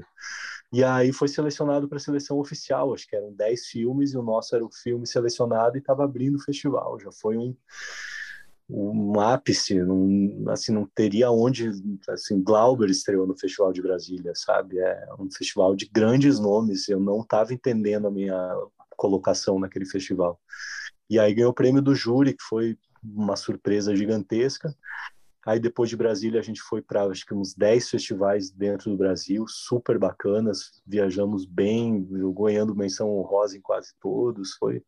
E 0.72 0.84
aí 0.84 1.12
foi 1.12 1.28
selecionado 1.28 1.88
para 1.90 1.98
a 1.98 2.02
seleção 2.02 2.40
oficial, 2.40 2.94
acho 2.94 3.06
que 3.08 3.16
eram 3.16 3.34
10 3.34 3.66
filmes 3.68 4.14
e 4.14 4.18
o 4.18 4.24
nosso 4.24 4.56
era 4.56 4.64
o 4.64 4.72
filme 4.72 5.06
selecionado 5.06 5.76
e 5.76 5.80
estava 5.80 6.06
abrindo 6.06 6.36
o 6.36 6.44
festival. 6.44 6.98
Já 6.98 7.12
foi 7.12 7.38
um, 7.38 7.54
um 8.70 9.20
ápice, 9.20 9.82
um, 9.84 10.46
assim, 10.48 10.72
não 10.72 10.86
teria 10.86 11.30
onde, 11.30 11.70
assim, 12.08 12.42
Glauber 12.42 12.90
estreou 12.90 13.28
no 13.28 13.38
Festival 13.38 13.74
de 13.74 13.82
Brasília, 13.82 14.32
sabe? 14.34 14.80
É 14.80 15.08
um 15.20 15.30
festival 15.30 15.76
de 15.76 15.90
grandes 15.92 16.40
nomes, 16.40 16.88
eu 16.88 17.00
não 17.00 17.20
estava 17.20 17.54
entendendo 17.54 18.08
a 18.08 18.12
minha 18.12 18.56
colocação 18.96 19.60
naquele 19.60 19.86
festival. 19.86 20.40
E 21.10 21.20
aí 21.20 21.34
ganhou 21.34 21.52
o 21.52 21.56
prêmio 21.56 21.82
do 21.82 21.94
júri, 21.94 22.34
que 22.34 22.44
foi 22.44 22.78
uma 23.04 23.36
surpresa 23.36 23.94
gigantesca. 23.94 24.74
Aí 25.46 25.60
depois 25.60 25.90
de 25.90 25.98
Brasília 25.98 26.40
a 26.40 26.44
gente 26.44 26.62
foi 26.62 26.82
para 26.82 27.04
acho 27.06 27.26
que 27.26 27.34
uns 27.34 27.56
10 27.56 27.90
festivais 27.90 28.52
dentro 28.52 28.92
do 28.92 28.98
Brasil, 28.98 29.46
super 29.48 29.98
bacanas, 29.98 30.82
viajamos 30.86 31.46
bem, 31.46 32.08
ganhando 32.34 32.76
menção 32.76 33.10
honrosa 33.10 33.58
em 33.58 33.62
quase 33.62 33.94
todos, 34.00 34.54
foi. 34.54 34.84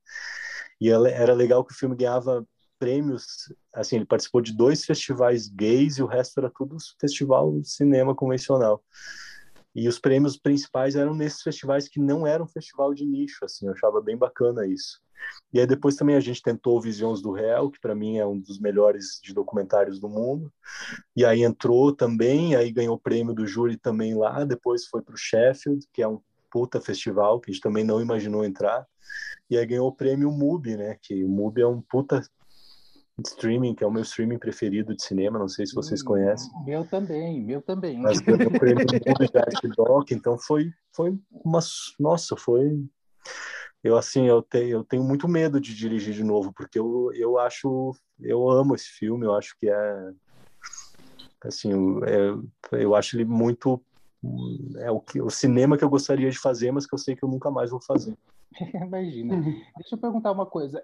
E 0.80 0.90
era 0.90 1.34
legal 1.34 1.64
que 1.66 1.74
o 1.74 1.78
filme 1.78 1.96
ganhava 1.96 2.46
prêmios, 2.78 3.26
assim, 3.74 3.96
ele 3.96 4.06
participou 4.06 4.42
de 4.42 4.52
dois 4.52 4.84
festivais 4.84 5.48
gays 5.48 5.98
e 5.98 6.04
o 6.04 6.06
resto 6.06 6.40
era 6.40 6.52
tudo 6.54 6.76
festival 7.00 7.60
de 7.60 7.70
cinema 7.70 8.14
convencional. 8.14 8.84
E 9.76 9.88
os 9.88 10.00
prêmios 10.00 10.38
principais 10.38 10.96
eram 10.96 11.16
nesses 11.16 11.42
festivais 11.42 11.88
que 11.88 12.00
não 12.00 12.28
eram 12.28 12.48
festival 12.48 12.94
de 12.94 13.06
nicho, 13.06 13.44
assim, 13.44 13.66
eu 13.68 13.74
achava 13.74 14.02
bem 14.02 14.18
bacana 14.18 14.68
isso. 14.68 15.02
E 15.54 15.60
aí 15.60 15.66
depois 15.66 15.96
também 15.96 16.16
a 16.16 16.20
gente 16.20 16.42
tentou 16.42 16.82
Visões 16.82 17.22
do 17.22 17.32
Réu, 17.32 17.72
que 17.72 17.80
para 17.80 17.96
mim 17.96 18.18
é 18.18 18.26
um 18.26 18.40
dos 18.40 18.60
melhores 18.60 19.20
de 19.24 19.34
documentários 19.34 20.00
do 20.00 20.10
mundo. 20.10 20.52
E 21.16 21.24
aí 21.24 21.44
entrou 21.44 21.96
também, 21.96 22.56
aí 22.56 22.72
ganhou 22.72 22.96
o 22.96 23.00
prêmio 23.00 23.34
do 23.34 23.48
júri 23.48 23.78
também 23.78 24.16
lá, 24.16 24.44
depois 24.44 24.86
foi 24.86 25.02
para 25.02 25.16
o 25.16 25.18
Sheffield, 25.18 25.88
que 25.94 26.02
é 26.02 26.08
um 26.08 26.20
puta 26.52 26.80
festival 26.80 27.40
que 27.40 27.50
a 27.50 27.54
gente 27.54 27.64
também 27.64 27.84
não 27.84 28.00
imaginou 28.00 28.46
entrar. 28.46 28.86
E 29.50 29.58
aí 29.58 29.66
ganhou 29.66 29.88
o 29.88 29.96
prêmio 29.96 30.32
MUBI, 30.32 30.78
né? 30.78 30.98
Que 31.02 31.24
o 31.24 31.30
MUBI 31.30 31.62
é 31.62 31.68
um 31.68 31.82
puta 31.82 32.22
streaming, 33.22 33.76
que 33.76 33.84
é 33.84 33.88
o 33.88 33.92
meu 33.92 34.02
streaming 34.02 34.40
preferido 34.40 34.96
de 34.96 35.04
cinema, 35.04 35.38
não 35.38 35.48
sei 35.48 35.66
se 35.66 35.76
vocês 35.76 36.02
hum, 36.02 36.06
conhecem. 36.06 36.52
Meu 36.66 36.86
também, 36.86 37.42
meu 37.42 37.62
também. 37.62 38.00
Mas 38.00 38.20
ganhou 38.20 38.48
o 38.48 38.60
prêmio 38.60 38.86
de 38.86 39.38
arte 39.38 39.68
doc, 39.76 40.12
então 40.12 40.38
foi, 40.38 40.72
foi 40.92 41.18
uma... 41.32 41.60
Nossa, 42.00 42.36
foi... 42.36 42.84
Eu, 43.84 43.98
assim, 43.98 44.26
eu, 44.26 44.42
te, 44.42 44.70
eu 44.70 44.84
tenho 44.84 45.04
muito 45.04 45.28
medo 45.28 45.60
de 45.60 45.76
dirigir 45.76 46.14
de 46.14 46.24
novo, 46.24 46.52
porque 46.54 46.80
eu, 46.80 47.12
eu 47.14 47.38
acho... 47.38 47.94
Eu 48.20 48.50
amo 48.50 48.74
esse 48.74 48.88
filme, 48.88 49.26
eu 49.26 49.36
acho 49.36 49.56
que 49.60 49.70
é... 49.70 50.12
Assim, 51.44 51.72
eu, 51.72 52.04
é, 52.06 52.84
eu 52.84 52.96
acho 52.96 53.16
ele 53.16 53.26
muito... 53.26 53.80
É 54.78 54.90
o, 54.90 55.02
que, 55.02 55.22
o 55.22 55.30
cinema 55.30 55.78
que 55.78 55.84
eu 55.84 55.90
gostaria 55.90 56.32
de 56.32 56.40
fazer, 56.40 56.72
mas 56.72 56.88
que 56.88 56.96
eu 56.96 56.98
sei 56.98 57.16
que 57.16 57.24
eu 57.24 57.30
nunca 57.30 57.52
mais 57.52 57.70
vou 57.70 57.82
fazer. 57.82 58.18
Imagina. 58.74 59.42
Deixa 59.76 59.96
eu 59.96 59.98
perguntar 59.98 60.32
uma 60.32 60.46
coisa. 60.46 60.82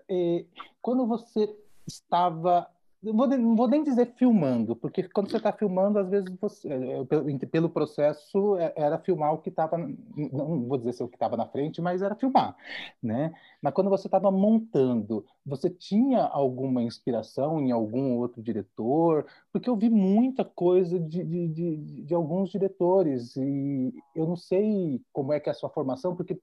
Quando 0.81 1.07
você 1.07 1.47
estava 1.89 2.67
não 3.01 3.55
vou, 3.55 3.67
nem 3.67 3.81
dizer 3.81 4.13
filmando, 4.17 4.75
porque 4.75 5.03
quando 5.03 5.31
você 5.31 5.37
está 5.37 5.53
filmando, 5.53 5.99
às 5.99 6.09
vezes 6.09 6.29
você, 6.37 6.67
é, 6.67 6.99
é, 6.99 7.45
pelo 7.45 7.69
processo 7.69 8.57
é, 8.57 8.73
era 8.75 8.97
filmar 8.97 9.33
o 9.33 9.37
que 9.37 9.47
estava, 9.47 9.77
não 9.77 10.67
vou 10.67 10.77
dizer 10.77 10.91
se 10.91 11.01
o 11.01 11.07
que 11.07 11.15
estava 11.15 11.37
na 11.37 11.47
frente, 11.47 11.81
mas 11.81 12.01
era 12.01 12.13
filmar, 12.13 12.57
né? 13.01 13.33
Mas 13.61 13.73
quando 13.73 13.89
você 13.89 14.07
estava 14.07 14.29
montando, 14.29 15.25
você 15.45 15.69
tinha 15.69 16.23
alguma 16.23 16.83
inspiração 16.83 17.61
em 17.61 17.71
algum 17.71 18.17
outro 18.17 18.41
diretor? 18.43 19.25
Porque 19.51 19.69
eu 19.69 19.77
vi 19.77 19.89
muita 19.89 20.43
coisa 20.43 20.99
de, 20.99 21.23
de, 21.23 21.47
de, 21.47 21.77
de 22.03 22.13
alguns 22.13 22.49
diretores 22.49 23.37
e 23.37 23.93
eu 24.13 24.27
não 24.27 24.35
sei 24.35 25.01
como 25.13 25.31
é 25.31 25.39
que 25.39 25.47
é 25.47 25.53
a 25.53 25.55
sua 25.55 25.69
formação, 25.69 26.17
porque 26.17 26.37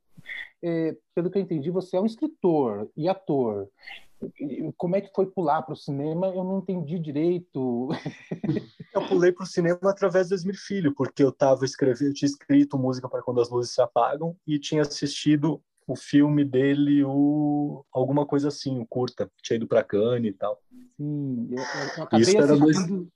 é, 0.62 0.96
pelo 1.14 1.30
que 1.30 1.36
eu 1.36 1.42
entendi, 1.42 1.70
você 1.70 1.98
é 1.98 2.00
um 2.00 2.06
escritor 2.06 2.88
e 2.96 3.10
ator 3.10 3.68
como 4.76 4.96
é 4.96 5.00
que 5.00 5.12
foi 5.14 5.26
pular 5.26 5.62
para 5.62 5.74
o 5.74 5.76
cinema? 5.76 6.28
Eu 6.28 6.44
não 6.44 6.58
entendi 6.58 6.98
direito. 6.98 7.88
eu 8.94 9.06
pulei 9.08 9.32
para 9.32 9.44
o 9.44 9.46
cinema 9.46 9.78
através 9.84 10.28
do 10.28 10.34
Esmir 10.34 10.58
Filho, 10.58 10.94
porque 10.94 11.22
eu 11.22 11.30
estava 11.30 11.64
escrevendo, 11.64 12.14
tinha 12.14 12.28
escrito 12.28 12.78
música 12.78 13.08
para 13.08 13.22
quando 13.22 13.40
as 13.40 13.50
luzes 13.50 13.74
se 13.74 13.80
apagam 13.80 14.36
e 14.46 14.58
tinha 14.58 14.82
assistido 14.82 15.62
o 15.86 15.94
filme 15.94 16.44
dele, 16.44 17.04
o 17.04 17.84
alguma 17.92 18.26
coisa 18.26 18.48
assim, 18.48 18.80
o 18.80 18.86
curta, 18.86 19.30
tinha 19.42 19.56
ido 19.56 19.68
para 19.68 19.84
Cannes 19.84 20.32
e 20.32 20.36
tal. 20.36 20.60
Sim, 20.96 21.48
eu, 21.50 21.58
eu, 21.58 22.04
acabei 22.04 22.38
assistindo, 22.38 23.08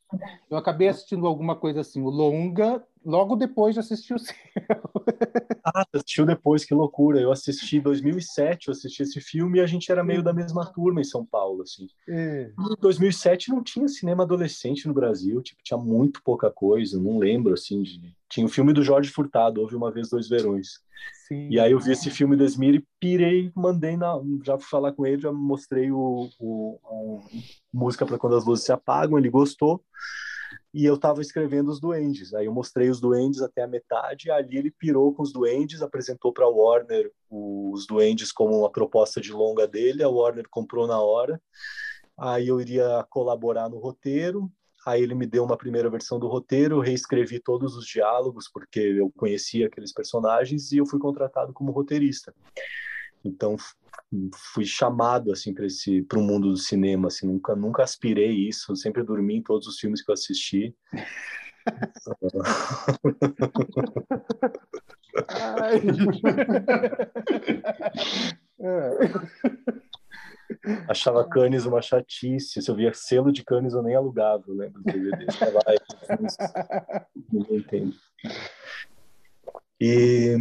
eu 0.51 0.57
acabei 0.57 0.89
assistindo 0.89 1.27
alguma 1.27 1.57
coisa 1.57 1.81
assim, 1.81 2.03
o 2.03 2.11
longa, 2.11 2.85
logo 3.05 3.37
depois 3.37 3.75
de 3.75 3.81
assistir 3.81 4.15
o 4.15 4.19
seu. 4.19 4.35
Ah, 5.63 5.85
assistiu 5.93 6.25
depois, 6.25 6.65
que 6.65 6.73
loucura. 6.75 7.21
Eu 7.21 7.31
assisti 7.31 7.77
em 7.77 7.81
2007, 7.81 8.69
eu 8.69 8.73
assisti 8.73 9.03
esse 9.03 9.21
filme 9.21 9.59
e 9.59 9.61
a 9.61 9.67
gente 9.67 9.93
era 9.93 10.03
meio 10.03 10.23
da 10.23 10.33
mesma 10.33 10.65
turma 10.65 11.01
em 11.01 11.05
São 11.05 11.25
Paulo, 11.25 11.63
assim. 11.63 11.87
É. 12.09 12.51
Em 12.59 12.81
2007 12.81 13.51
não 13.51 13.63
tinha 13.63 13.87
cinema 13.87 14.25
adolescente 14.25 14.89
no 14.89 14.95
Brasil, 14.95 15.41
tipo, 15.43 15.63
tinha 15.63 15.79
muito 15.79 16.23
pouca 16.25 16.51
coisa, 16.51 16.99
não 16.99 17.19
lembro, 17.19 17.53
assim, 17.53 17.83
de... 17.83 18.01
Tinha 18.29 18.47
o 18.47 18.49
filme 18.49 18.73
do 18.73 18.83
Jorge 18.83 19.11
Furtado, 19.11 19.61
Houve 19.61 19.77
Uma 19.77 19.93
Vez 19.93 20.09
Dois 20.09 20.29
Verões. 20.29 20.81
Sim. 21.27 21.49
E 21.49 21.61
aí 21.61 21.73
eu 21.73 21.79
vi 21.79 21.93
esse 21.93 22.11
filme 22.11 22.37
do 22.37 22.45
Esmir 22.45 22.75
e 22.75 22.87
pirei, 22.99 23.53
mandei 23.55 23.97
na... 23.97 24.21
Já 24.45 24.59
fui 24.59 24.69
falar 24.69 24.93
com 24.93 25.07
ele, 25.07 25.23
já 25.23 25.33
mostrei 25.33 25.91
o, 25.91 26.29
o, 26.41 27.21
música 27.73 28.05
para 28.05 28.19
quando 28.19 28.37
as 28.37 28.45
luzes 28.45 28.65
se 28.65 28.73
apagam, 28.73 29.19
ele 29.19 29.31
gostou 29.31 29.83
e 30.73 30.85
eu 30.85 30.95
estava 30.95 31.21
escrevendo 31.21 31.71
os 31.71 31.81
duendes. 31.81 32.33
Aí 32.33 32.47
eu 32.47 32.53
mostrei 32.53 32.89
os 32.89 33.01
duendes 33.01 33.43
até 33.43 33.63
a 33.63 33.69
metade, 33.69 34.31
ali 34.31 34.57
ele 34.57 34.71
pirou 34.71 35.13
com 35.13 35.23
os 35.23 35.33
duendes, 35.33 35.83
apresentou 35.83 36.33
para 36.33 36.47
a 36.47 36.49
Warner 36.49 37.11
os 37.29 37.87
duendes 37.87 38.33
como 38.33 38.59
uma 38.59 38.71
proposta 38.71 39.21
de 39.21 39.33
longa 39.33 39.67
dele, 39.67 40.03
a 40.03 40.09
Warner 40.09 40.47
comprou 40.51 40.87
na 40.87 41.01
hora. 41.01 41.41
Aí 42.19 42.49
eu 42.49 42.61
iria 42.61 43.05
colaborar 43.09 43.69
no 43.69 43.79
roteiro. 43.79 44.51
Aí 44.91 45.03
ele 45.03 45.15
me 45.15 45.27
deu 45.27 45.45
uma 45.45 45.57
primeira 45.57 45.89
versão 45.89 46.19
do 46.19 46.27
roteiro, 46.27 46.81
reescrevi 46.81 47.39
todos 47.39 47.77
os 47.77 47.87
diálogos 47.87 48.51
porque 48.53 48.81
eu 48.81 49.09
conhecia 49.17 49.69
aqueles 49.69 49.93
personagens 49.93 50.73
e 50.73 50.79
eu 50.79 50.87
fui 50.87 50.99
contratado 50.99 51.53
como 51.53 51.71
roteirista. 51.71 52.35
Então 53.25 53.57
fui 54.53 54.65
chamado 54.65 55.31
assim 55.31 55.55
para 55.55 55.67
esse 55.67 56.03
para 56.03 56.19
o 56.19 56.23
mundo 56.23 56.51
do 56.51 56.57
cinema 56.57 57.07
assim 57.09 57.27
nunca 57.27 57.55
nunca 57.55 57.83
aspirei 57.83 58.49
isso 58.49 58.75
sempre 58.75 59.05
dormi 59.05 59.37
em 59.37 59.43
todos 59.43 59.69
os 59.69 59.79
filmes 59.79 60.03
que 60.03 60.11
eu 60.11 60.15
assisti 60.15 60.75
Achava 70.89 71.29
Cannes 71.29 71.67
uma 71.67 71.83
chatice. 71.83 72.61
Se 72.61 72.71
eu 72.71 72.75
via 72.75 72.93
selo 72.93 73.33
de 73.33 73.45
Cannes, 73.45 73.75
eu 73.75 73.83
nem 73.83 73.95
alugava. 73.95 74.45
Eu 74.47 74.55
lembro 74.55 74.83
do 74.83 74.93
DVD. 74.93 75.27
Ninguém 77.33 77.59
entende. 77.59 77.97
E, 79.81 80.37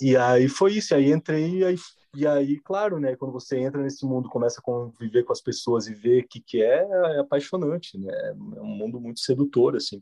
e 0.00 0.16
aí 0.16 0.48
foi 0.48 0.74
isso. 0.74 0.94
Aí 0.94 1.10
entrei, 1.10 1.64
aí 1.64 1.76
e 2.16 2.26
aí, 2.26 2.58
claro, 2.60 2.98
né, 2.98 3.14
quando 3.14 3.30
você 3.30 3.58
entra 3.58 3.82
nesse 3.82 4.06
mundo, 4.06 4.30
começa 4.30 4.58
a 4.58 4.62
conviver 4.62 5.22
com 5.22 5.34
as 5.34 5.40
pessoas 5.42 5.86
e 5.86 5.92
ver 5.92 6.24
o 6.24 6.26
que, 6.26 6.40
que 6.40 6.62
é, 6.62 6.82
é 6.82 7.18
apaixonante, 7.18 7.98
né? 7.98 8.10
É 8.56 8.62
um 8.62 8.64
mundo 8.64 8.98
muito 8.98 9.20
sedutor, 9.20 9.76
assim. 9.76 10.00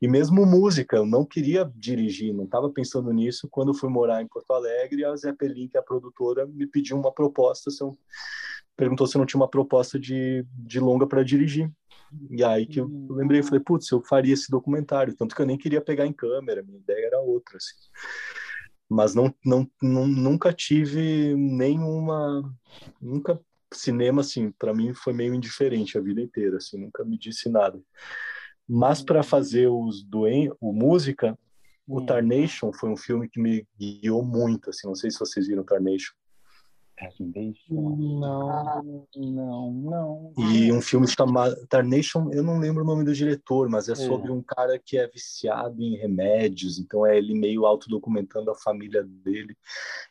E 0.00 0.08
mesmo 0.08 0.46
música, 0.46 0.96
eu 0.96 1.04
não 1.04 1.22
queria 1.22 1.70
dirigir, 1.76 2.32
não 2.32 2.44
estava 2.44 2.70
pensando 2.70 3.12
nisso. 3.12 3.46
Quando 3.50 3.72
eu 3.72 3.74
fui 3.74 3.90
morar 3.90 4.22
em 4.22 4.26
Porto 4.26 4.50
Alegre, 4.54 5.04
a 5.04 5.14
Zeppelin, 5.14 5.68
que 5.68 5.76
é 5.76 5.80
a 5.80 5.82
produtora, 5.82 6.46
me 6.46 6.66
pediu 6.66 6.96
uma 6.96 7.12
proposta, 7.12 7.68
eu, 7.78 7.98
perguntou 8.80 9.06
se 9.06 9.16
eu 9.16 9.18
não 9.18 9.26
tinha 9.26 9.40
uma 9.40 9.48
proposta 9.48 9.98
de, 9.98 10.44
de 10.52 10.80
longa 10.80 11.06
para 11.06 11.22
dirigir. 11.22 11.70
E 12.30 12.42
aí 12.42 12.66
que 12.66 12.80
eu 12.80 12.86
hum. 12.86 13.08
lembrei, 13.10 13.40
eu 13.40 13.44
falei, 13.44 13.60
putz, 13.60 13.90
eu 13.90 14.02
faria 14.02 14.34
esse 14.34 14.50
documentário. 14.50 15.14
Tanto 15.14 15.34
que 15.34 15.42
eu 15.42 15.46
nem 15.46 15.58
queria 15.58 15.80
pegar 15.80 16.06
em 16.06 16.12
câmera, 16.12 16.62
minha 16.62 16.78
ideia 16.78 17.06
era 17.06 17.20
outra, 17.20 17.56
assim 17.56 17.76
mas 18.90 19.14
não, 19.14 19.32
não, 19.46 19.70
não 19.80 20.06
nunca 20.08 20.52
tive 20.52 21.36
nenhuma 21.36 22.42
nunca 23.00 23.40
cinema 23.72 24.20
assim 24.20 24.50
para 24.50 24.74
mim 24.74 24.92
foi 24.92 25.12
meio 25.12 25.32
indiferente 25.32 25.96
a 25.96 26.00
vida 26.00 26.20
inteira 26.20 26.56
assim 26.56 26.76
nunca 26.76 27.04
me 27.04 27.16
disse 27.16 27.48
nada 27.48 27.80
mas 28.68 29.00
para 29.00 29.22
fazer 29.22 29.68
os 29.68 30.02
doen 30.02 30.52
o 30.60 30.72
música 30.72 31.38
o 31.86 32.00
hum. 32.00 32.06
Tarnation 32.06 32.72
foi 32.72 32.90
um 32.90 32.96
filme 32.96 33.28
que 33.28 33.40
me 33.40 33.64
guiou 33.78 34.24
muito 34.24 34.70
assim 34.70 34.88
não 34.88 34.96
sei 34.96 35.08
se 35.08 35.20
vocês 35.20 35.46
viram 35.46 35.62
Tarnation 35.62 36.12
não, 37.70 39.06
não, 39.16 39.72
não. 39.72 40.32
E 40.36 40.70
um 40.72 40.80
filme 40.80 41.06
chamado 41.08 41.54
Tarnation, 41.68 42.30
eu 42.32 42.42
não 42.42 42.58
lembro 42.58 42.82
o 42.82 42.86
nome 42.86 43.04
do 43.04 43.14
diretor, 43.14 43.68
mas 43.68 43.88
é, 43.88 43.92
é 43.92 43.94
sobre 43.94 44.30
um 44.30 44.42
cara 44.42 44.78
que 44.78 44.98
é 44.98 45.06
viciado 45.06 45.82
em 45.82 45.96
remédios, 45.96 46.78
então 46.78 47.06
é 47.06 47.16
ele 47.16 47.34
meio 47.34 47.64
autodocumentando 47.64 48.50
a 48.50 48.54
família 48.54 49.02
dele. 49.02 49.56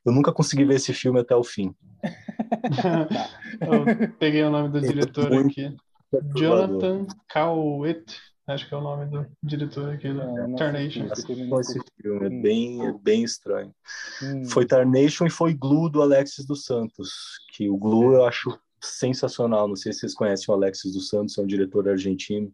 Eu 0.06 0.12
nunca 0.12 0.32
consegui 0.32 0.66
ver 0.66 0.76
esse 0.76 0.94
filme 0.94 1.20
até 1.20 1.36
o 1.36 1.44
fim. 1.44 1.74
eu 3.62 4.10
peguei 4.18 4.44
o 4.44 4.50
nome 4.50 4.70
do 4.70 4.82
diretor 4.82 5.34
aqui. 5.34 5.76
Jonathan 6.36 7.06
Cowett. 7.32 8.29
Acho 8.50 8.68
que 8.68 8.74
é 8.74 8.78
o 8.78 8.82
nome 8.82 9.06
do 9.06 9.28
diretor 9.44 9.92
aqui 9.92 10.12
do 10.12 10.22
é, 10.22 10.56
Tarnation. 10.58 11.06
Esse 11.06 11.22
filme 12.02 12.26
é 12.26 12.30
bem, 12.30 12.88
é 12.88 12.92
bem 12.94 13.24
estranho. 13.24 13.72
Hum. 14.24 14.44
Foi 14.46 14.66
Tarnation 14.66 15.28
e 15.28 15.30
foi 15.30 15.54
Glue 15.54 15.88
do 15.88 16.02
Alexis 16.02 16.48
dos 16.48 16.66
Santos, 16.66 17.12
que 17.54 17.70
o 17.70 17.78
Glue 17.78 18.16
eu 18.16 18.26
acho 18.26 18.60
sensacional. 18.82 19.68
Não 19.68 19.76
sei 19.76 19.94
se 19.94 20.00
vocês 20.00 20.16
conhecem 20.16 20.52
o 20.52 20.58
Alexis 20.58 20.94
dos 20.94 21.10
Santos, 21.10 21.38
é 21.38 21.42
um 21.42 21.46
diretor 21.46 21.88
argentino. 21.88 22.52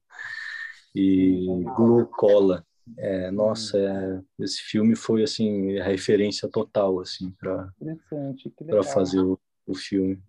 E 0.94 1.46
Glue 1.78 2.06
Cola. 2.08 2.66
É, 2.98 3.32
nossa, 3.32 3.78
é, 3.78 4.22
esse 4.44 4.62
filme 4.62 4.98
foi 4.98 5.24
assim 5.24 5.80
a 5.80 5.86
referência 5.86 6.48
total 6.48 7.00
assim 7.00 7.32
para 7.32 7.74
para 8.68 8.84
fazer 8.84 9.22
o, 9.22 9.40
o 9.66 9.74
filme. 9.74 10.22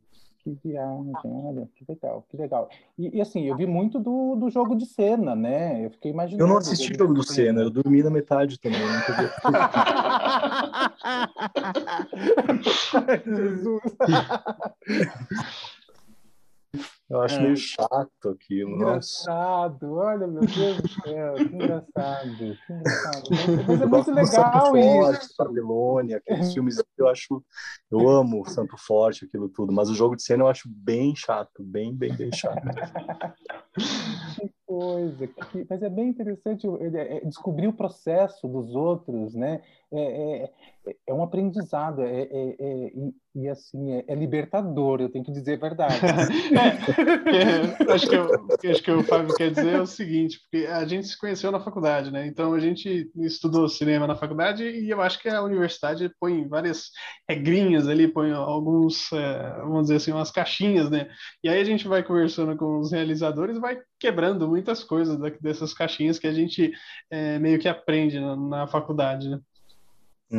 Que 0.47 0.57
viagem, 0.69 1.13
olha, 1.25 1.69
que 1.75 1.85
legal, 1.89 2.25
que 2.31 2.37
legal. 2.37 2.69
E, 2.97 3.17
e, 3.17 3.21
assim, 3.21 3.47
eu 3.47 3.57
vi 3.57 3.67
muito 3.67 3.99
do, 3.99 4.37
do 4.37 4.49
jogo 4.49 4.77
de 4.77 4.87
cena, 4.87 5.35
né? 5.35 5.85
Eu 5.85 5.91
fiquei 5.91 6.13
imaginando. 6.13 6.45
Eu 6.45 6.47
não 6.47 6.59
assisti 6.59 6.93
o 6.93 6.99
jogo 6.99 7.15
do 7.15 7.25
cena, 7.25 7.63
eu 7.63 7.69
dormi 7.69 8.01
na 8.01 8.11
metade 8.11 8.57
também. 8.61 8.79
Jesus. 13.27 13.83
Eu 17.09 17.21
acho 17.21 17.37
é. 17.37 17.43
meio 17.43 17.57
chato 17.57 18.29
aquilo. 18.29 18.73
Engraçado, 18.73 19.87
nossa. 19.87 20.09
olha, 20.09 20.27
meu 20.27 20.41
Deus 20.41 20.81
do 20.81 20.89
céu, 20.89 21.35
que 21.35 21.55
engraçado, 21.55 22.37
que 22.37 22.73
engraçado. 22.73 23.23
Mas 23.69 23.81
é 23.81 23.87
muito 23.87 24.11
legal 24.11 24.77
isso. 24.77 25.35
Babilônia, 25.39 26.17
aqueles 26.17 26.53
filmes 26.53 26.83
eu 26.99 27.09
acho, 27.09 27.45
eu 27.91 28.09
amo 28.09 28.45
Santo 28.47 28.77
Forte, 28.77 29.25
aquilo 29.25 29.49
tudo, 29.49 29.73
mas 29.73 29.89
o 29.89 29.95
jogo 29.95 30.17
de 30.17 30.23
cena 30.23 30.43
eu 30.43 30.49
acho 30.49 30.69
bem 30.69 31.15
chato, 31.15 31.63
bem, 31.63 31.95
bem, 31.95 32.13
bem 32.15 32.31
chato. 32.33 32.61
coisa, 34.67 35.27
que... 35.27 35.67
mas 35.71 35.83
é 35.83 35.89
bem 35.89 36.09
interessante 36.09 36.67
é, 36.67 37.19
é, 37.19 37.21
descobrir 37.25 37.69
o 37.69 37.73
processo 37.73 38.49
dos 38.49 38.75
outros, 38.75 39.35
né? 39.35 39.63
É, 39.93 40.43
é, 40.43 40.51
é 41.07 41.15
um 41.15 41.23
aprendizado, 41.23 42.03
é, 42.03 42.23
é, 42.23 42.57
é 42.59 42.93
e, 42.95 43.15
e, 43.37 43.49
assim, 43.49 43.93
é, 43.93 44.15
libertador, 44.15 45.01
eu 45.01 45.09
tenho 45.09 45.25
que 45.25 45.31
dizer 45.31 45.55
a 45.55 45.69
verdade. 45.69 45.95
Acho, 47.89 48.09
que 48.09 48.17
eu, 48.17 48.71
acho 48.71 48.83
que 48.83 48.91
o 48.91 49.03
Fábio 49.05 49.35
quer 49.35 49.51
dizer 49.51 49.75
é 49.75 49.81
o 49.81 49.87
seguinte, 49.87 50.41
porque 50.41 50.67
a 50.67 50.85
gente 50.87 51.07
se 51.07 51.19
conheceu 51.19 51.53
na 51.53 51.61
faculdade, 51.61 52.11
né? 52.11 52.27
Então 52.27 52.53
a 52.53 52.61
gente 52.61 53.11
estudou 53.17 53.69
cinema 53.69 54.07
na 54.07 54.17
faculdade 54.17 54.65
e 54.65 54.91
eu 54.91 55.01
acho 55.01 55.21
que 55.21 55.29
a 55.29 55.43
universidade 55.43 56.11
põe 56.19 56.47
várias 56.49 56.91
regrinhas 57.29 57.89
ali, 57.89 58.09
põe 58.09 58.33
alguns, 58.33 59.13
é, 59.13 59.57
vamos 59.61 59.83
dizer 59.83 59.97
assim, 59.97 60.13
umas 60.13 60.31
caixinhas, 60.31 60.91
né? 60.91 61.09
E 61.43 61.49
aí 61.49 61.61
a 61.61 61.65
gente 61.65 61.87
vai 61.87 62.03
conversando 62.03 62.57
com 62.57 62.79
os 62.79 62.93
realizadores 62.93 63.59
vai 63.59 63.79
quebrando 63.99 64.49
muitas 64.49 64.85
coisas 64.85 65.19
dessas 65.41 65.73
caixinhas 65.73 66.19
que 66.19 66.27
a 66.27 66.33
gente 66.33 66.73
é, 67.11 67.39
meio 67.39 67.59
que 67.59 67.69
aprende 67.69 68.21
na, 68.21 68.37
na 68.37 68.67
faculdade, 68.67 69.29
né? 69.29 69.41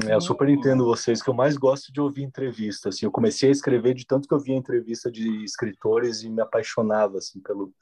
É, 0.05 0.13
eu 0.13 0.19
super 0.19 0.49
entendo 0.49 0.83
vocês, 0.83 1.21
que 1.21 1.29
eu 1.29 1.33
mais 1.33 1.55
gosto 1.55 1.93
de 1.93 2.01
ouvir 2.01 2.23
entrevista, 2.23 2.89
assim, 2.89 3.05
eu 3.05 3.11
comecei 3.11 3.47
a 3.47 3.51
escrever 3.53 3.93
de 3.93 4.05
tanto 4.05 4.27
que 4.27 4.33
eu 4.33 4.39
via 4.39 4.55
entrevista 4.55 5.09
de 5.09 5.45
escritores 5.45 6.23
e 6.23 6.29
me 6.29 6.41
apaixonava, 6.41 7.19
assim, 7.19 7.39
pelo, 7.39 7.73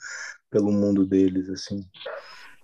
pelo 0.51 0.71
mundo 0.71 1.03
deles, 1.03 1.49
assim. 1.49 1.83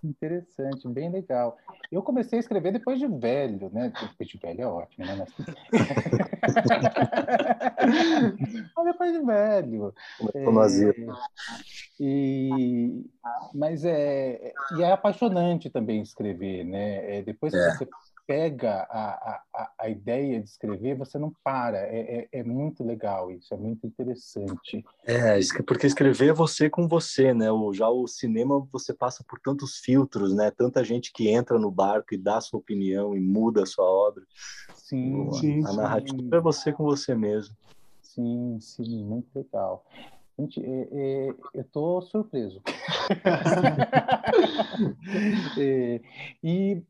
Interessante, 0.03 0.87
bem 0.87 1.11
legal. 1.11 1.55
Eu 1.91 2.01
comecei 2.01 2.37
a 2.37 2.39
escrever 2.39 2.73
depois 2.73 2.99
de 2.99 3.05
velho, 3.07 3.69
né? 3.71 3.93
Depois 4.01 4.29
de 4.29 4.37
velho 4.37 4.61
é 4.61 4.67
ótimo, 4.67 5.05
né? 5.05 5.15
Mas, 5.15 5.31
Mas 8.75 8.85
depois 8.85 9.13
de 9.13 9.19
velho. 9.23 9.93
É... 10.33 10.43
E... 11.99 13.05
Mas 13.53 13.85
é... 13.85 14.53
E 14.75 14.81
é 14.81 14.91
apaixonante 14.91 15.69
também 15.69 16.01
escrever, 16.01 16.63
né? 16.63 17.17
É, 17.17 17.21
depois 17.21 17.53
que 17.53 17.59
é. 17.59 17.71
você 17.71 17.85
pega 18.31 18.87
a, 18.89 19.41
a, 19.53 19.71
a 19.77 19.89
ideia 19.89 20.39
de 20.39 20.47
escrever, 20.47 20.95
você 20.95 21.19
não 21.19 21.33
para. 21.43 21.79
É, 21.79 22.29
é, 22.31 22.39
é, 22.39 22.43
muito 22.43 22.81
legal 22.81 23.29
isso, 23.29 23.53
é 23.53 23.57
muito 23.57 23.85
interessante. 23.85 24.85
É, 25.03 25.37
porque 25.67 25.85
escrever 25.85 26.29
é 26.29 26.33
você 26.33 26.69
com 26.69 26.87
você, 26.87 27.33
né? 27.33 27.51
O, 27.51 27.73
já 27.73 27.89
o 27.89 28.07
cinema 28.07 28.65
você 28.71 28.93
passa 28.93 29.21
por 29.27 29.37
tantos 29.41 29.79
filtros, 29.79 30.33
né? 30.33 30.49
Tanta 30.49 30.81
gente 30.81 31.11
que 31.11 31.27
entra 31.27 31.59
no 31.59 31.69
barco 31.69 32.13
e 32.13 32.17
dá 32.17 32.39
sua 32.39 32.57
opinião 32.57 33.17
e 33.17 33.19
muda 33.19 33.63
a 33.63 33.65
sua 33.65 33.83
obra. 33.83 34.23
Sim, 34.75 35.27
a, 35.27 35.33
sim. 35.33 35.67
A 35.67 35.73
narrativa 35.73 36.21
sim. 36.21 36.29
é 36.31 36.39
você 36.39 36.71
com 36.71 36.85
você 36.85 37.13
mesmo. 37.13 37.53
Sim, 38.01 38.57
sim, 38.61 39.03
muito 39.03 39.27
legal. 39.35 39.85
Gente, 40.39 40.63
é, 40.63 40.87
é, 40.89 41.35
eu 41.53 41.61
estou 41.61 42.01
surpreso. 42.01 42.61
é, 45.59 45.99
e 46.41 46.81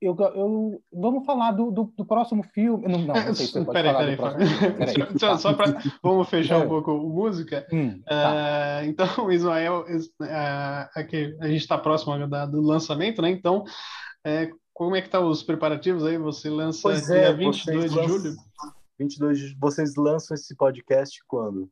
eu, 0.00 0.14
eu, 0.34 0.82
vamos 0.92 1.24
falar 1.24 1.52
do, 1.52 1.70
do, 1.70 1.92
do, 1.96 2.04
próximo 2.04 2.42
filme. 2.42 2.86
Não, 2.86 2.98
não, 2.98 3.14
não 3.14 3.34
sei 3.34 3.46
se 3.46 3.52
você 3.52 3.64
pode 3.64 3.72
peraí, 3.72 4.16
falar 4.16 4.34
peraí, 4.34 4.72
peraí. 4.74 4.94
Só, 5.18 5.36
só 5.38 5.54
para 5.54 5.82
vamos 6.02 6.28
fechar 6.28 6.58
um 6.58 6.68
pouco 6.68 6.92
o 6.92 7.08
música. 7.08 7.66
Hum, 7.72 8.02
tá. 8.02 8.82
uh, 8.82 8.86
então, 8.86 9.06
Ismael, 9.32 9.86
uh, 9.88 10.88
aqui, 10.94 11.34
a 11.40 11.48
gente 11.48 11.60
está 11.60 11.78
próximo 11.78 12.26
da, 12.26 12.44
do 12.44 12.60
lançamento, 12.60 13.22
né? 13.22 13.30
Então, 13.30 13.62
uh, 13.62 14.58
como 14.74 14.94
é 14.94 15.00
que 15.00 15.08
tá 15.08 15.20
os 15.20 15.42
preparativos 15.42 16.04
aí? 16.04 16.18
Você 16.18 16.50
lança 16.50 16.82
pois 16.82 17.06
dia 17.06 17.16
é, 17.16 17.32
22 17.32 17.92
de 17.92 18.06
julho? 18.06 18.36
22 18.98 19.38
de... 19.38 19.58
Vocês 19.58 19.96
lançam 19.96 20.34
esse 20.34 20.54
podcast 20.54 21.18
quando? 21.26 21.70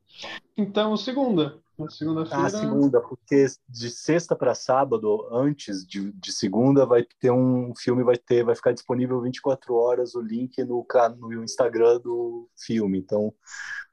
Então, 0.57 0.97
segunda. 0.97 1.59
Segunda-feira. 1.89 2.45
Ah, 2.45 2.49
segunda, 2.49 3.01
porque 3.01 3.45
de 3.67 3.89
sexta 3.89 4.35
para 4.35 4.55
sábado, 4.55 5.27
antes 5.31 5.85
de, 5.85 6.11
de 6.13 6.31
segunda, 6.31 6.85
vai 6.85 7.05
ter 7.19 7.31
um 7.31 7.73
filme, 7.75 8.03
vai 8.03 8.17
ter, 8.17 8.43
vai 8.43 8.55
ficar 8.55 8.71
disponível 8.71 9.21
24 9.21 9.73
horas 9.75 10.15
o 10.15 10.21
link 10.21 10.57
no, 10.63 10.85
no 11.17 11.43
Instagram 11.43 11.99
do 11.99 12.49
filme. 12.55 12.97
Então 12.99 13.33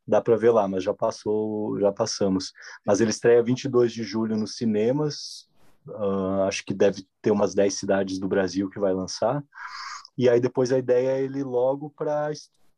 dá 0.07 0.21
para 0.21 0.37
ver 0.37 0.51
lá, 0.51 0.69
mas 0.69 0.85
já 0.85 0.95
passou, 0.95 1.79
já 1.81 1.91
passamos. 1.91 2.53
Mas 2.87 3.01
ele 3.01 3.11
estreia 3.11 3.43
22 3.43 3.93
de 3.93 4.05
julho 4.05 4.37
nos 4.37 4.57
cinemas. 4.57 5.49
Uh, 5.89 6.43
acho 6.47 6.65
que 6.65 6.73
deve 6.73 7.05
ter 7.21 7.33
umas 7.33 7.55
10 7.55 7.75
cidades 7.75 8.19
do 8.21 8.29
Brasil 8.29 8.71
que 8.71 8.79
vai 8.79 8.93
lançar. 8.93 9.43
E 10.17 10.29
aí 10.29 10.41
depois 10.41 10.71
a 10.71 10.79
ideia 10.79 11.19
é 11.19 11.23
ele 11.23 11.43
logo 11.43 11.91
para 11.91 12.31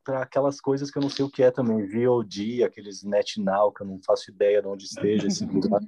para 0.05 0.23
aquelas 0.23 0.61
coisas 0.61 0.91
que 0.91 0.99
eu 0.99 1.03
não 1.03 1.11
sei 1.11 1.25
o 1.25 1.31
que 1.31 1.43
é 1.43 1.51
também, 1.51 1.87
VOD, 1.87 2.63
aqueles 2.63 3.03
NetNow, 3.03 3.73
que 3.73 3.83
eu 3.83 3.87
não 3.87 3.99
faço 4.05 4.31
ideia 4.31 4.61
de 4.61 4.69
onde 4.69 4.85
esteja 4.85 5.27
esse 5.27 5.45
lugar. 5.47 5.81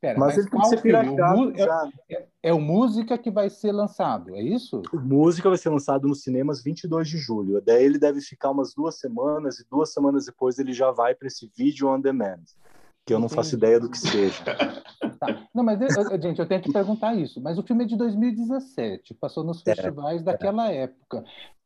Pera, 0.00 0.18
mas, 0.18 0.36
mas 0.36 0.38
ele 0.38 0.50
que 0.50 0.66
ser 0.66 0.80
piracado 0.80 1.52
é, 1.54 2.14
é, 2.14 2.26
é, 2.44 2.54
o 2.54 2.60
Música 2.60 3.18
que 3.18 3.30
vai 3.30 3.50
ser 3.50 3.70
lançado, 3.70 4.34
é 4.34 4.42
isso? 4.42 4.82
O 4.92 4.98
Música 4.98 5.48
vai 5.48 5.58
ser 5.58 5.68
lançado 5.68 6.08
nos 6.08 6.22
cinemas 6.22 6.62
22 6.62 7.08
de 7.08 7.18
julho. 7.18 7.60
Daí 7.60 7.84
ele 7.84 7.98
deve 7.98 8.20
ficar 8.20 8.50
umas 8.50 8.72
duas 8.74 8.98
semanas 8.98 9.58
e 9.58 9.68
duas 9.68 9.92
semanas 9.92 10.24
depois 10.24 10.58
ele 10.58 10.72
já 10.72 10.90
vai 10.90 11.14
para 11.14 11.28
esse 11.28 11.50
vídeo 11.56 11.88
on 11.88 12.00
demand, 12.00 12.42
que 13.04 13.12
eu 13.12 13.18
não 13.18 13.26
Entendi. 13.26 13.36
faço 13.36 13.54
ideia 13.54 13.78
do 13.78 13.90
que 13.90 13.98
seja. 13.98 14.42
Tá. 15.20 15.46
Não, 15.54 15.62
mas 15.62 15.80
eu, 15.80 16.20
gente, 16.20 16.40
eu 16.40 16.46
tenho 16.46 16.62
que 16.62 16.72
perguntar 16.72 17.14
isso. 17.14 17.40
Mas 17.40 17.56
o 17.58 17.62
filme 17.62 17.84
é 17.84 17.86
de 17.86 17.96
2017, 17.96 19.14
passou 19.14 19.44
nos 19.44 19.62
é, 19.66 19.74
festivais 19.74 20.20
é, 20.22 20.24
daquela 20.24 20.72
é. 20.72 20.84
época. 20.84 21.22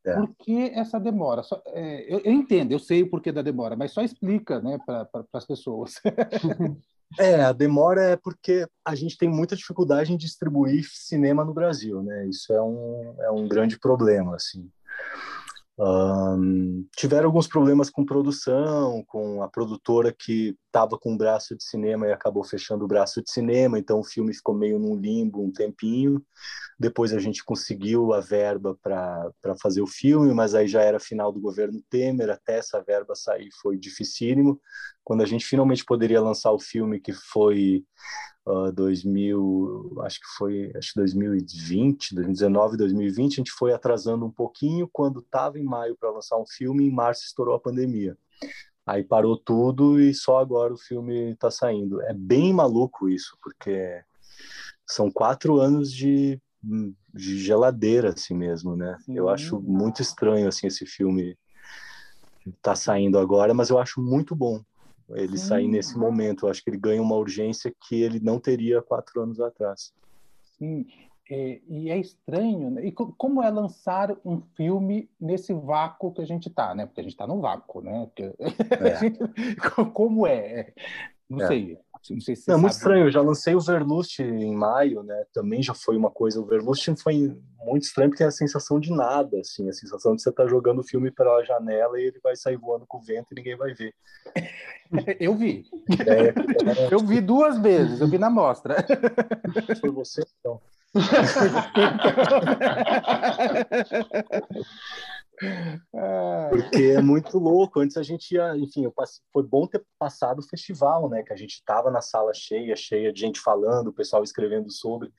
É. 0.07 0.13
Por 0.15 0.33
que 0.39 0.71
essa 0.73 0.99
demora? 0.99 1.43
Só, 1.43 1.61
é, 1.67 2.13
eu, 2.13 2.19
eu, 2.19 2.31
entendo, 2.31 2.71
eu 2.71 2.79
sei 2.79 3.03
o 3.03 3.09
porquê 3.09 3.31
da 3.31 3.41
demora, 3.41 3.75
mas 3.75 3.91
só 3.91 4.01
explica 4.01 4.61
né, 4.61 4.79
para 4.85 5.05
pra, 5.05 5.23
as 5.33 5.45
pessoas. 5.45 5.95
É, 7.17 7.41
a 7.41 7.53
demora 7.53 8.01
é 8.01 8.15
porque 8.17 8.67
a 8.83 8.93
gente 8.93 9.17
tem 9.17 9.29
muita 9.29 9.55
dificuldade 9.55 10.11
em 10.11 10.17
distribuir 10.17 10.85
cinema 10.91 11.45
no 11.45 11.53
Brasil, 11.53 12.03
né? 12.03 12.27
Isso 12.27 12.51
é 12.51 12.61
um, 12.61 13.15
é 13.21 13.31
um 13.31 13.47
grande 13.47 13.79
problema, 13.79 14.35
assim. 14.35 14.69
Um, 15.79 16.87
tiveram 16.97 17.27
alguns 17.27 17.47
problemas 17.47 17.89
com 17.89 18.03
produção, 18.03 19.03
com 19.07 19.43
a 19.43 19.47
produtora 19.47 20.11
que 20.11 20.57
estava 20.65 20.97
com 20.97 21.13
um 21.13 21.17
braço 21.17 21.55
de 21.55 21.63
cinema 21.63 22.07
e 22.07 22.11
acabou 22.11 22.43
fechando 22.43 22.83
o 22.83 22.87
braço 22.87 23.23
de 23.23 23.31
cinema, 23.31 23.77
então 23.77 23.99
o 23.99 24.03
filme 24.03 24.33
ficou 24.33 24.55
meio 24.55 24.79
num 24.79 24.95
limbo 24.95 25.43
um 25.43 25.51
tempinho. 25.51 26.21
Depois 26.79 27.11
a 27.11 27.19
gente 27.19 27.43
conseguiu 27.43 28.13
a 28.13 28.19
verba 28.19 28.77
para 28.83 29.55
fazer 29.59 29.81
o 29.81 29.87
filme, 29.87 30.31
mas 30.33 30.53
aí 30.53 30.67
já 30.67 30.81
era 30.81 30.99
final 30.99 31.31
do 31.31 31.39
governo 31.39 31.81
Temer, 31.89 32.29
até 32.29 32.59
essa 32.59 32.81
verba 32.83 33.15
sair 33.15 33.49
foi 33.61 33.77
dificílimo. 33.77 34.61
Quando 35.03 35.23
a 35.23 35.25
gente 35.25 35.45
finalmente 35.45 35.83
poderia 35.83 36.21
lançar 36.21 36.51
o 36.51 36.59
filme, 36.59 36.99
que 36.99 37.13
foi 37.13 37.83
uh, 38.45 38.71
2000, 38.71 40.01
acho 40.03 40.19
que 40.19 40.27
foi 40.37 40.71
acho 40.75 40.91
2020, 40.95 42.13
2019, 42.13 42.77
2020, 42.77 43.33
a 43.33 43.35
gente 43.37 43.51
foi 43.51 43.73
atrasando 43.73 44.25
um 44.25 44.31
pouquinho. 44.31 44.87
Quando 44.93 45.21
estava 45.21 45.57
em 45.57 45.63
maio 45.63 45.97
para 45.97 46.11
lançar 46.11 46.37
um 46.37 46.45
filme, 46.45 46.85
em 46.85 46.91
março 46.91 47.25
estourou 47.25 47.55
a 47.55 47.59
pandemia. 47.59 48.15
Aí 48.85 49.03
parou 49.03 49.35
tudo 49.35 49.99
e 49.99 50.13
só 50.13 50.37
agora 50.37 50.73
o 50.73 50.77
filme 50.77 51.31
está 51.31 51.49
saindo. 51.49 52.01
É 52.03 52.13
bem 52.13 52.53
maluco 52.53 53.09
isso, 53.09 53.35
porque 53.41 54.01
são 54.85 55.11
quatro 55.11 55.59
anos 55.59 55.91
de 55.91 56.39
de 56.61 57.37
geladeira 57.39 58.09
assim 58.09 58.33
mesmo, 58.33 58.75
né? 58.75 58.97
Sim. 59.01 59.15
Eu 59.15 59.29
acho 59.29 59.59
muito 59.61 60.01
estranho 60.01 60.47
assim 60.47 60.67
esse 60.67 60.85
filme 60.85 61.37
tá 62.61 62.75
saindo 62.75 63.19
agora, 63.19 63.53
mas 63.53 63.69
eu 63.69 63.77
acho 63.77 64.01
muito 64.01 64.35
bom 64.35 64.61
ele 65.15 65.37
Sim. 65.37 65.47
sair 65.47 65.67
nesse 65.67 65.97
momento. 65.97 66.45
Eu 66.45 66.49
acho 66.49 66.63
que 66.63 66.69
ele 66.69 66.77
ganha 66.77 67.01
uma 67.01 67.15
urgência 67.15 67.73
que 67.87 68.01
ele 68.01 68.19
não 68.19 68.39
teria 68.39 68.81
quatro 68.81 69.21
anos 69.21 69.39
atrás. 69.39 69.93
Sim, 70.57 70.85
é, 71.29 71.61
e 71.67 71.89
é 71.89 71.97
estranho. 71.97 72.71
Né? 72.71 72.87
E 72.87 72.91
como 72.91 73.41
é 73.41 73.49
lançar 73.49 74.15
um 74.25 74.41
filme 74.55 75.09
nesse 75.19 75.53
vácuo 75.53 76.11
que 76.11 76.21
a 76.21 76.25
gente 76.25 76.49
está, 76.49 76.73
né? 76.73 76.85
Porque 76.85 77.01
a 77.01 77.03
gente 77.03 77.13
está 77.13 77.27
no 77.27 77.39
vácuo, 77.39 77.81
né? 77.81 78.05
Porque... 78.07 78.33
É. 78.83 78.99
gente... 78.99 79.19
como 79.93 80.27
é? 80.27 80.73
Não 81.29 81.41
é. 81.41 81.47
sei. 81.47 81.79
Não 82.09 82.21
sei 82.21 82.35
se 82.35 82.49
não, 82.49 82.59
muito 82.59 82.73
estranho. 82.73 83.05
Eu 83.05 83.11
já 83.11 83.21
lancei 83.21 83.55
o 83.55 83.59
Verlust 83.59 84.19
em 84.19 84.55
maio, 84.55 85.03
né? 85.03 85.25
Também 85.33 85.61
já 85.61 85.73
foi 85.73 85.97
uma 85.97 86.09
coisa. 86.09 86.39
O 86.39 86.45
Verlust 86.45 86.87
foi 87.01 87.35
muito 87.65 87.83
estranho 87.83 88.09
porque 88.09 88.23
é 88.23 88.27
a 88.27 88.31
sensação 88.31 88.79
de 88.79 88.91
nada, 88.91 89.39
assim, 89.39 89.67
a 89.67 89.73
sensação 89.73 90.15
de 90.15 90.21
você 90.21 90.29
estar 90.29 90.43
tá 90.43 90.49
jogando 90.49 90.79
o 90.79 90.83
filme 90.83 91.11
pela 91.11 91.43
janela 91.43 91.99
e 91.99 92.05
ele 92.05 92.19
vai 92.23 92.35
sair 92.35 92.57
voando 92.57 92.85
com 92.87 92.97
o 92.97 93.01
vento 93.01 93.27
e 93.31 93.35
ninguém 93.35 93.57
vai 93.57 93.73
ver. 93.73 93.93
Eu 95.19 95.35
vi. 95.35 95.65
É, 96.07 96.29
é... 96.29 96.33
Eu 96.89 96.99
vi 96.99 97.19
duas 97.19 97.57
vezes. 97.57 97.99
Eu 97.99 98.07
vi 98.07 98.17
na 98.17 98.29
mostra. 98.29 98.77
Foi 99.81 99.89
você, 99.89 100.23
então. 100.39 100.61
Porque 106.49 106.83
é 106.83 107.01
muito 107.01 107.37
louco. 107.37 107.79
Antes 107.79 107.97
a 107.97 108.03
gente 108.03 108.33
ia, 108.33 108.57
enfim, 108.57 108.89
passei, 108.89 109.21
foi 109.31 109.43
bom 109.43 109.67
ter 109.67 109.83
passado 109.99 110.39
o 110.39 110.47
festival, 110.47 111.09
né? 111.09 111.23
Que 111.23 111.33
a 111.33 111.35
gente 111.35 111.53
estava 111.53 111.91
na 111.91 112.01
sala 112.01 112.33
cheia, 112.33 112.75
cheia 112.75 113.13
de 113.13 113.19
gente 113.19 113.39
falando, 113.39 113.87
o 113.87 113.93
pessoal 113.93 114.23
escrevendo 114.23 114.71
sobre. 114.71 115.11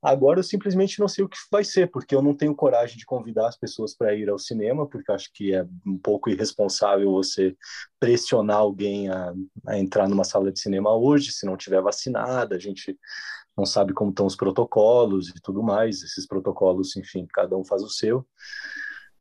Agora 0.00 0.38
eu 0.38 0.44
simplesmente 0.44 1.00
não 1.00 1.08
sei 1.08 1.24
o 1.24 1.28
que 1.28 1.36
vai 1.50 1.64
ser, 1.64 1.90
porque 1.90 2.14
eu 2.14 2.22
não 2.22 2.32
tenho 2.32 2.54
coragem 2.54 2.96
de 2.96 3.04
convidar 3.04 3.48
as 3.48 3.58
pessoas 3.58 3.96
para 3.96 4.14
ir 4.14 4.28
ao 4.28 4.38
cinema, 4.38 4.86
porque 4.86 5.10
acho 5.10 5.28
que 5.34 5.52
é 5.52 5.66
um 5.84 5.98
pouco 5.98 6.30
irresponsável 6.30 7.10
você 7.10 7.56
pressionar 7.98 8.58
alguém 8.58 9.10
a, 9.10 9.34
a 9.66 9.76
entrar 9.76 10.08
numa 10.08 10.22
sala 10.22 10.52
de 10.52 10.60
cinema 10.60 10.94
hoje, 10.94 11.32
se 11.32 11.44
não 11.44 11.56
tiver 11.56 11.82
vacinada. 11.82 12.54
A 12.54 12.58
gente 12.60 12.96
não 13.56 13.66
sabe 13.66 13.92
como 13.92 14.10
estão 14.10 14.24
os 14.24 14.36
protocolos 14.36 15.30
e 15.30 15.34
tudo 15.42 15.64
mais. 15.64 16.00
Esses 16.02 16.28
protocolos, 16.28 16.96
enfim, 16.96 17.26
cada 17.32 17.56
um 17.56 17.64
faz 17.64 17.82
o 17.82 17.90
seu. 17.90 18.24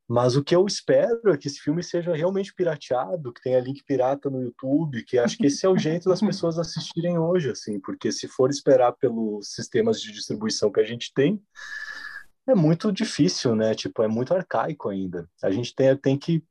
Mas 0.07 0.37
o 0.37 0.43
que 0.43 0.55
eu 0.55 0.65
espero 0.65 1.33
é 1.33 1.37
que 1.37 1.47
esse 1.47 1.59
filme 1.59 1.83
seja 1.83 2.15
realmente 2.15 2.53
pirateado, 2.53 3.33
que 3.33 3.41
tenha 3.41 3.59
link 3.59 3.83
pirata 3.83 4.29
no 4.29 4.41
YouTube, 4.41 5.03
que 5.03 5.17
acho 5.17 5.37
que 5.37 5.47
esse 5.47 5.65
é 5.65 5.69
o 5.69 5.77
jeito 5.77 6.07
das 6.07 6.21
pessoas 6.21 6.57
assistirem 6.57 7.17
hoje, 7.17 7.51
assim, 7.51 7.79
porque 7.79 8.11
se 8.11 8.27
for 8.27 8.49
esperar 8.49 8.93
pelos 8.93 9.53
sistemas 9.53 10.01
de 10.01 10.13
distribuição 10.13 10.71
que 10.71 10.79
a 10.79 10.85
gente 10.85 11.13
tem, 11.13 11.41
é 12.47 12.55
muito 12.55 12.91
difícil, 12.91 13.53
né? 13.53 13.75
Tipo, 13.75 14.01
é 14.01 14.07
muito 14.07 14.33
arcaico 14.33 14.87
ainda. 14.87 15.29
A 15.43 15.51
gente 15.51 15.75
tem, 15.75 15.95
tem 15.97 16.17
que 16.17 16.41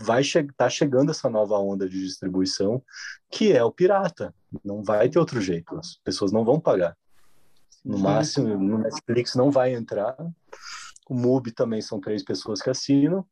vai 0.00 0.22
che 0.22 0.42
tá 0.56 0.68
chegando 0.68 1.10
essa 1.10 1.28
nova 1.28 1.58
onda 1.58 1.88
de 1.88 2.00
distribuição, 2.00 2.82
que 3.30 3.52
é 3.52 3.62
o 3.62 3.72
pirata. 3.72 4.34
Não 4.64 4.82
vai 4.82 5.08
ter 5.08 5.18
outro 5.18 5.40
jeito. 5.40 5.76
As 5.78 5.96
pessoas 6.04 6.32
não 6.32 6.44
vão 6.44 6.60
pagar. 6.60 6.96
No 7.84 7.98
máximo, 7.98 8.58
no 8.58 8.78
Netflix 8.78 9.34
não 9.34 9.50
vai 9.50 9.74
entrar. 9.74 10.16
O 11.08 11.14
MUBI 11.14 11.52
também 11.52 11.80
são 11.80 12.00
três 12.00 12.22
pessoas 12.22 12.60
que 12.60 12.70
assinam. 12.70 13.24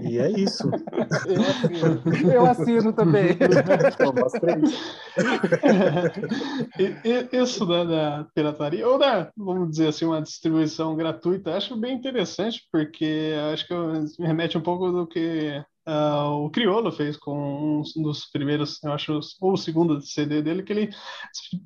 E 0.00 0.18
é 0.18 0.30
isso. 0.30 0.70
Eu 1.28 1.42
assino, 1.42 2.32
eu 2.32 2.46
assino 2.46 2.92
também. 2.92 3.36
Isso 7.32 7.66
da, 7.66 7.84
da, 7.84 8.26
pirataria, 8.34 8.88
ou 8.88 8.98
da, 8.98 9.30
vamos 9.36 9.70
dizer 9.70 9.88
assim, 9.88 10.06
uma 10.06 10.22
distribuição 10.22 10.96
gratuita, 10.96 11.54
acho 11.54 11.76
bem 11.76 11.94
interessante, 11.94 12.66
porque 12.72 13.34
acho 13.52 13.66
que 13.66 13.74
me 14.18 14.26
remete 14.26 14.56
um 14.56 14.62
pouco 14.62 14.90
do 14.90 15.06
que 15.06 15.62
Uh, 15.88 16.44
o 16.44 16.50
Criolo 16.50 16.90
fez 16.90 17.16
com 17.16 17.80
um 17.96 18.02
dos 18.02 18.26
primeiros, 18.26 18.82
eu 18.82 18.92
acho, 18.92 19.20
ou 19.40 19.52
o 19.52 19.56
segundo 19.56 20.00
CD 20.00 20.42
dele, 20.42 20.64
que 20.64 20.72
ele 20.72 20.90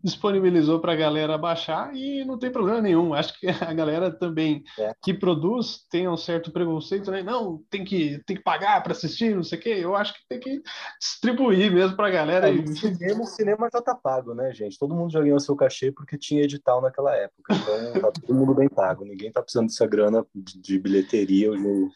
disponibilizou 0.05 0.79
para 0.79 0.93
a 0.93 0.97
galera 0.97 1.39
baixar 1.39 1.95
e 1.95 2.23
não 2.27 2.39
tem 2.39 2.51
problema 2.51 2.83
nenhum. 2.83 3.14
Acho 3.14 3.39
que 3.41 3.47
a 3.49 3.73
galera 3.73 4.11
também 4.11 4.62
é. 4.79 4.93
que 5.03 5.14
produz 5.14 5.87
tem 5.91 6.07
um 6.07 6.18
certo 6.18 6.53
preconceito, 6.53 7.11
né? 7.11 7.23
Não, 7.23 7.62
tem 7.71 7.83
que, 7.83 8.23
tem 8.27 8.37
que 8.37 8.43
pagar 8.43 8.83
para 8.83 8.93
assistir, 8.93 9.35
não 9.35 9.43
sei 9.43 9.59
o 9.59 9.62
quê. 9.62 9.79
Eu 9.81 9.97
acho 9.97 10.12
que 10.12 10.21
tem 10.29 10.39
que 10.39 10.62
distribuir 11.01 11.73
mesmo 11.73 11.97
para 11.97 12.09
a 12.09 12.11
galera. 12.11 12.51
É, 12.51 12.53
e... 12.53 12.77
cinema, 12.77 13.23
o 13.23 13.27
cinema 13.27 13.68
já 13.73 13.81
tá 13.81 13.95
pago, 13.95 14.35
né, 14.35 14.53
gente? 14.53 14.79
Todo 14.79 14.95
mundo 14.95 15.11
já 15.11 15.21
ganhou 15.21 15.41
seu 15.41 15.57
cachê 15.57 15.91
porque 15.91 16.18
tinha 16.18 16.43
edital 16.43 16.83
naquela 16.83 17.14
época. 17.16 17.55
Então 17.55 18.03
tá 18.03 18.12
todo 18.12 18.35
mundo 18.35 18.55
bem 18.55 18.68
pago. 18.68 19.03
Ninguém 19.03 19.33
tá 19.33 19.41
precisando 19.41 19.68
dessa 19.68 19.87
grana 19.87 20.27
de, 20.35 20.61
de 20.61 20.79
bilheteria. 20.79 21.51
De... 21.53 21.89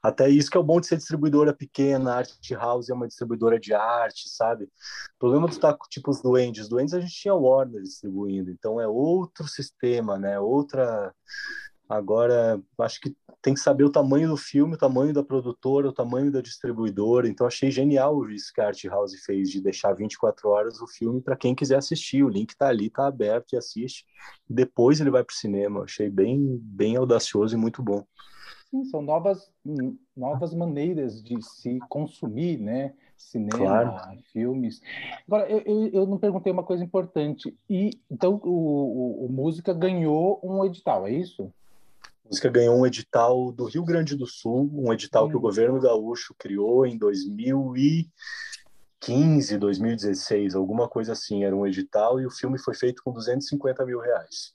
Até 0.00 0.28
isso 0.28 0.48
que 0.48 0.56
é 0.56 0.60
o 0.60 0.64
bom 0.64 0.80
de 0.80 0.86
ser 0.86 0.96
distribuidora 0.96 1.55
pequena, 1.56 2.12
a 2.12 2.16
Art 2.18 2.50
House 2.52 2.90
é 2.90 2.94
uma 2.94 3.08
distribuidora 3.08 3.58
de 3.58 3.74
arte, 3.74 4.28
sabe? 4.28 4.64
O 4.64 5.18
problema 5.18 5.48
dos 5.48 5.58
tá, 5.58 5.76
tipo 5.90 6.10
os 6.10 6.20
duendes, 6.20 6.68
duendes 6.68 6.94
a 6.94 7.00
gente 7.00 7.14
tinha 7.14 7.34
Warner 7.34 7.82
distribuindo, 7.82 8.50
então 8.50 8.80
é 8.80 8.86
outro 8.86 9.48
sistema, 9.48 10.18
né? 10.18 10.38
Outra 10.38 11.14
Agora, 11.88 12.60
acho 12.80 13.00
que 13.00 13.16
tem 13.40 13.54
que 13.54 13.60
saber 13.60 13.84
o 13.84 13.90
tamanho 13.90 14.28
do 14.28 14.36
filme, 14.36 14.74
o 14.74 14.78
tamanho 14.78 15.12
da 15.14 15.22
produtora, 15.22 15.88
o 15.88 15.92
tamanho 15.92 16.32
da 16.32 16.40
distribuidora. 16.40 17.28
Então, 17.28 17.46
achei 17.46 17.70
genial 17.70 18.28
isso 18.28 18.52
que 18.52 18.60
a 18.60 18.66
Art 18.66 18.84
House 18.86 19.14
fez, 19.24 19.50
de 19.50 19.60
deixar 19.60 19.92
24 19.92 20.48
horas 20.48 20.80
o 20.80 20.86
filme 20.88 21.20
para 21.20 21.36
quem 21.36 21.54
quiser 21.54 21.76
assistir. 21.76 22.24
O 22.24 22.28
link 22.28 22.50
está 22.50 22.68
ali, 22.68 22.86
está 22.86 23.06
aberto 23.06 23.52
e 23.52 23.56
assiste. 23.56 24.04
Depois 24.48 25.00
ele 25.00 25.10
vai 25.10 25.22
para 25.22 25.32
o 25.32 25.36
cinema. 25.36 25.84
Achei 25.84 26.10
bem, 26.10 26.58
bem 26.60 26.96
audacioso 26.96 27.54
e 27.54 27.58
muito 27.58 27.80
bom. 27.80 28.04
Sim, 28.70 28.84
são 28.84 29.00
novas, 29.00 29.50
novas 30.16 30.52
maneiras 30.52 31.22
de 31.22 31.40
se 31.42 31.78
consumir, 31.88 32.58
né? 32.58 32.92
Cinema, 33.16 33.58
claro. 33.58 34.18
filmes. 34.32 34.82
Agora, 35.26 35.48
eu, 35.48 35.60
eu, 35.60 35.86
eu, 35.88 36.06
não 36.06 36.18
perguntei 36.18 36.52
uma 36.52 36.64
coisa 36.64 36.84
importante. 36.84 37.56
E 37.70 37.90
então 38.10 38.40
o, 38.44 38.50
o, 38.50 39.24
o 39.26 39.32
Música 39.32 39.72
ganhou 39.72 40.40
um 40.42 40.64
edital, 40.64 41.06
é 41.06 41.12
isso? 41.12 41.44
A 42.24 42.28
música 42.28 42.50
ganhou 42.50 42.76
um 42.76 42.84
edital 42.84 43.52
do 43.52 43.66
Rio 43.66 43.84
Grande 43.84 44.16
do 44.16 44.26
Sul, 44.26 44.68
um 44.74 44.92
edital 44.92 45.26
hum. 45.26 45.28
que 45.30 45.36
o 45.36 45.38
hum. 45.38 45.42
governo 45.42 45.80
gaúcho 45.80 46.34
criou 46.36 46.84
em 46.84 46.98
2015, 46.98 49.58
2016, 49.58 50.56
alguma 50.56 50.88
coisa 50.88 51.12
assim. 51.12 51.44
Era 51.44 51.56
um 51.56 51.66
edital 51.66 52.20
e 52.20 52.26
o 52.26 52.30
filme 52.30 52.58
foi 52.58 52.74
feito 52.74 53.02
com 53.02 53.12
250 53.12 53.86
mil 53.86 54.00
reais. 54.00 54.52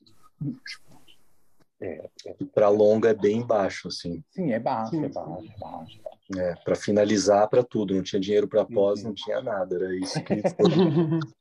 É, 1.81 2.09
é. 2.27 2.35
Para 2.53 2.69
longa 2.69 3.09
é 3.09 3.13
bem 3.13 3.41
baixo, 3.41 3.87
assim. 3.87 4.23
Sim, 4.29 4.51
é 4.51 4.59
baixo, 4.59 4.91
sim, 4.91 5.03
é 5.03 5.09
baixo, 5.09 5.51
é 5.51 5.59
baixo. 5.59 5.99
É, 6.37 6.55
para 6.63 6.75
finalizar 6.75 7.49
para 7.49 7.63
tudo, 7.63 7.95
não 7.95 8.03
tinha 8.03 8.19
dinheiro 8.19 8.47
para 8.47 8.63
pós, 8.63 9.03
não 9.03 9.13
tinha 9.13 9.41
nada, 9.41 9.75
era 9.75 9.95
isso 9.95 10.23
que 10.23 10.35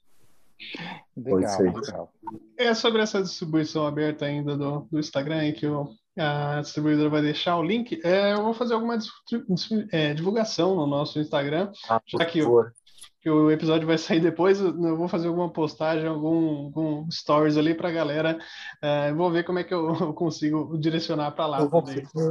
legal, 1.16 1.61
legal. 1.61 2.12
É 2.57 2.74
sobre 2.74 3.03
essa 3.03 3.22
distribuição 3.22 3.86
aberta 3.86 4.24
ainda 4.24 4.57
do, 4.57 4.88
do 4.91 4.99
Instagram 4.99 5.36
aí 5.36 5.53
que 5.53 5.66
o, 5.66 5.91
a 6.18 6.61
distribuidora 6.61 7.11
vai 7.11 7.22
deixar 7.22 7.57
o 7.59 7.62
link. 7.62 8.01
É, 8.03 8.32
eu 8.32 8.43
vou 8.43 8.55
fazer 8.55 8.74
alguma 8.74 8.99
é, 9.93 10.14
divulgação 10.14 10.74
no 10.74 10.86
nosso 10.86 11.20
Instagram, 11.20 11.70
ah, 11.88 12.01
já 12.07 12.24
que 12.24 12.43
favor 12.43 12.72
que 13.21 13.29
o 13.29 13.51
episódio 13.51 13.87
vai 13.87 13.99
sair 13.99 14.21
depois, 14.21 14.61
eu 14.61 14.97
vou 14.97 15.07
fazer 15.07 15.29
alguma 15.29 15.51
postagem, 15.51 16.07
algum, 16.07 16.64
algum 16.64 17.11
stories 17.11 17.59
ali 17.59 17.75
para 17.75 17.91
a 17.91 17.93
galera. 17.93 18.39
Uh, 18.83 19.14
vou 19.14 19.31
ver 19.31 19.45
como 19.45 19.59
é 19.59 19.64
que 19.64 19.75
eu, 19.75 19.93
consigo 20.14 20.79
direcionar 20.79 21.33
para 21.33 21.47
lá. 21.47 21.61
Eu 21.61 21.68
vou, 21.68 21.85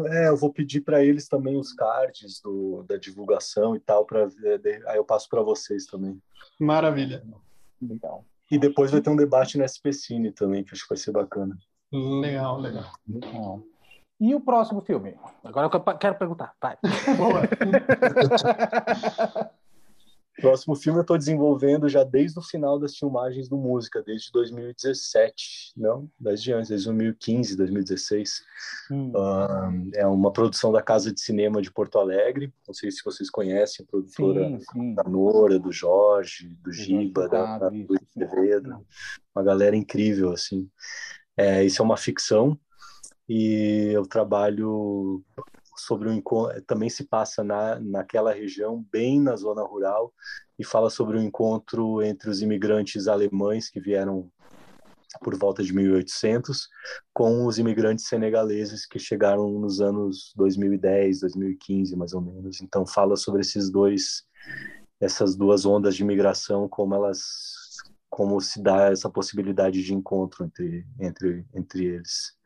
é, 0.08 0.30
eu 0.30 0.38
vou 0.38 0.52
pedir 0.52 0.82
para 0.82 1.04
eles 1.04 1.28
também 1.28 1.58
os 1.58 1.74
cards 1.74 2.42
do, 2.44 2.84
da 2.88 2.98
divulgação 2.98 3.76
e 3.76 3.80
tal, 3.80 4.04
para 4.04 4.28
aí 4.88 4.98
eu 4.98 5.06
passo 5.06 5.30
para 5.30 5.44
vocês 5.44 5.86
também. 5.86 6.20
Maravilha. 6.60 7.24
Legal. 7.80 8.26
E 8.50 8.58
depois 8.58 8.90
vai 8.90 9.00
ter 9.00 9.12
um 9.12 9.16
debate 9.16 9.60
no 9.60 9.64
SPCine 9.64 10.32
também, 10.32 10.64
que 10.64 10.74
acho 10.74 10.84
que 10.84 10.90
vai 10.90 10.98
ser 10.98 11.12
bacana. 11.12 11.56
Legal, 11.92 12.60
legal. 12.60 12.92
legal. 13.08 13.64
E 14.20 14.34
o 14.34 14.42
próximo 14.42 14.82
filme? 14.82 15.16
Agora 15.44 15.68
eu 15.68 15.98
quero 15.98 16.16
perguntar. 16.16 16.54
Vai. 16.60 16.78
Boa. 17.16 17.42
O 20.40 20.42
próximo 20.42 20.74
filme 20.74 21.00
eu 21.00 21.02
estou 21.02 21.18
desenvolvendo 21.18 21.90
já 21.90 22.02
desde 22.02 22.40
o 22.40 22.42
final 22.42 22.80
das 22.80 22.96
filmagens 22.96 23.50
do 23.50 23.58
Música, 23.58 24.02
desde 24.02 24.32
2017, 24.32 25.74
não, 25.76 26.10
desde 26.18 26.54
antes, 26.54 26.70
desde 26.70 26.88
2015, 26.88 27.58
2016. 27.58 28.42
Hum. 28.90 29.12
Uh, 29.12 29.90
é 29.96 30.08
uma 30.08 30.32
produção 30.32 30.72
da 30.72 30.82
Casa 30.82 31.14
de 31.14 31.20
Cinema 31.20 31.62
de 31.62 31.70
Porto 31.70 32.00
Alegre, 32.00 32.54
não 32.66 32.74
sei 32.74 32.90
se 32.90 33.04
vocês 33.04 33.30
conhecem, 33.30 33.86
a 33.86 33.92
produtora 33.92 34.48
sim, 34.48 34.66
sim. 34.72 34.94
da 34.94 35.04
Nora, 35.04 35.60
do 35.60 35.74
Jorge, 35.74 36.48
do 36.64 36.72
Giba, 36.72 37.28
da, 37.28 37.58
da 37.58 37.68
Luiz 37.68 38.02
Azevedo, 38.16 38.86
uma 39.36 39.44
galera 39.44 39.76
incrível, 39.76 40.32
assim. 40.32 40.70
É, 41.36 41.66
isso 41.66 41.82
é 41.82 41.86
uma 41.86 41.98
ficção 41.98 42.58
e 43.28 43.92
eu 43.94 44.06
trabalho 44.08 45.22
sobre 45.80 46.10
o 46.10 46.14
encontro, 46.14 46.62
também 46.64 46.90
se 46.90 47.06
passa 47.06 47.44
na, 47.44 47.80
naquela 47.80 48.34
região, 48.34 48.86
bem 48.92 49.22
na 49.22 49.36
zona 49.36 49.64
rural, 49.64 50.14
e 50.58 50.64
fala 50.64 50.90
sobre 50.90 51.18
o 51.18 51.22
encontro 51.22 52.02
entre 52.02 52.30
os 52.30 52.42
imigrantes 52.42 53.08
alemães 53.08 53.70
que 53.70 53.80
vieram 53.80 54.30
por 55.22 55.36
volta 55.36 55.64
de 55.64 55.74
1800 55.74 56.68
com 57.14 57.46
os 57.46 57.58
imigrantes 57.58 58.06
senegaleses 58.06 58.86
que 58.86 59.00
chegaram 59.00 59.50
nos 59.60 59.82
anos 59.82 60.34
2010, 60.36 61.22
2015, 61.22 61.96
mais 61.96 62.14
ou 62.14 62.22
menos. 62.22 62.62
Então 62.62 62.86
fala 62.86 63.16
sobre 63.16 63.42
esses 63.42 63.72
dois 63.72 64.24
essas 65.00 65.34
duas 65.36 65.66
ondas 65.66 65.96
de 65.96 66.04
imigração, 66.04 66.68
como 66.68 66.94
elas 66.94 67.78
como 68.10 68.42
se 68.42 68.62
dá 68.62 68.92
essa 68.92 69.10
possibilidade 69.10 69.82
de 69.82 69.94
encontro 69.94 70.46
entre 70.46 70.86
entre 71.00 71.46
entre 71.54 71.86
eles. 71.86 72.38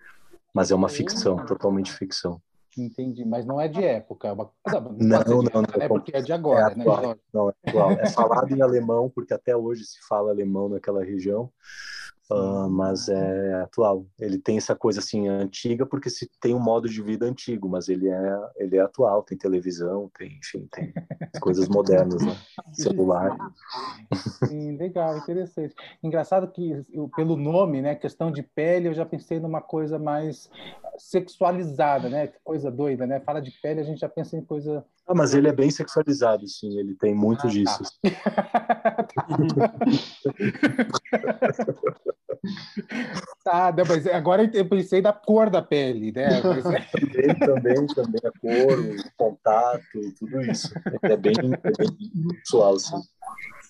Mas 0.53 0.69
é 0.69 0.75
uma 0.75 0.89
ficção, 0.89 1.43
totalmente 1.45 1.91
ficção. 1.91 2.41
Entendi, 2.77 3.23
mas 3.23 3.45
não 3.45 3.61
é 3.61 3.67
de 3.67 3.83
época. 3.83 4.27
É 4.27 4.31
uma... 4.31 4.51
Não, 4.65 4.81
não, 5.19 5.43
não, 5.43 5.61
não, 5.61 5.63
É 5.79 5.87
porque 5.87 6.15
é 6.15 6.21
de 6.21 6.33
agora, 6.33 6.73
é 6.75 6.81
atual, 6.81 7.01
né? 7.01 7.15
Não, 7.33 7.49
é 7.49 7.53
atual. 7.67 7.91
É 7.91 8.09
falado 8.09 8.51
em 8.51 8.61
alemão, 8.61 9.09
porque 9.09 9.33
até 9.33 9.55
hoje 9.55 9.83
se 9.83 9.99
fala 10.07 10.31
alemão 10.31 10.69
naquela 10.69 11.03
região. 11.03 11.51
Uh, 12.33 12.67
mas 12.67 13.09
é 13.09 13.53
atual. 13.61 14.07
Ele 14.19 14.39
tem 14.39 14.57
essa 14.57 14.75
coisa 14.75 14.99
assim 14.99 15.27
antiga 15.27 15.85
porque 15.85 16.09
se 16.09 16.27
tem 16.41 16.55
um 16.55 16.59
modo 16.59 16.89
de 16.89 16.99
vida 17.01 17.27
antigo, 17.27 17.69
mas 17.69 17.87
ele 17.89 18.09
é 18.09 18.39
ele 18.55 18.77
é 18.77 18.81
atual. 18.81 19.21
Tem 19.21 19.37
televisão, 19.37 20.09
tem 20.17 20.39
enfim, 20.39 20.67
tem 20.71 20.91
coisas 21.39 21.67
modernas, 21.67 22.23
né? 22.23 22.35
celular. 22.73 23.37
Sim, 24.47 24.75
legal, 24.77 25.15
interessante. 25.17 25.75
Engraçado 26.01 26.47
que 26.47 26.81
pelo 27.15 27.37
nome, 27.37 27.83
né, 27.83 27.93
questão 27.93 28.31
de 28.31 28.41
pele, 28.41 28.87
eu 28.87 28.93
já 28.93 29.05
pensei 29.05 29.39
numa 29.39 29.61
coisa 29.61 29.99
mais 29.99 30.49
sexualizada, 30.97 32.09
né? 32.09 32.31
Coisa 32.43 32.71
doida, 32.71 33.05
né? 33.05 33.19
Fala 33.19 33.41
de 33.41 33.51
pele, 33.61 33.79
a 33.79 33.83
gente 33.83 33.99
já 33.99 34.09
pensa 34.09 34.35
em 34.35 34.43
coisa. 34.43 34.83
Ah, 35.05 35.13
mas 35.13 35.35
ele 35.35 35.47
é 35.47 35.53
bem 35.53 35.69
sexualizado, 35.69 36.47
sim. 36.47 36.79
Ele 36.79 36.95
tem 36.95 37.13
muito 37.13 37.41
ah, 37.41 37.43
tá. 37.43 37.47
disso. 37.49 37.83
Tá. 38.01 38.13
tá, 43.43 43.73
mas 43.87 44.07
agora 44.07 44.49
eu 44.53 44.67
pensei 44.67 45.01
da 45.01 45.13
cor 45.13 45.49
da 45.49 45.61
pele, 45.61 46.11
né? 46.11 46.41
Mas... 46.43 46.63
também, 46.63 47.39
também, 47.39 47.87
também 47.87 48.21
a 48.23 48.39
cor, 48.39 48.79
o 48.79 48.95
contato, 49.17 50.13
tudo 50.17 50.41
isso. 50.41 50.73
É 51.03 51.17
bem, 51.17 51.33
é 51.63 51.71
bem 51.77 52.37
pessoal, 52.39 52.79
sim. 52.79 53.01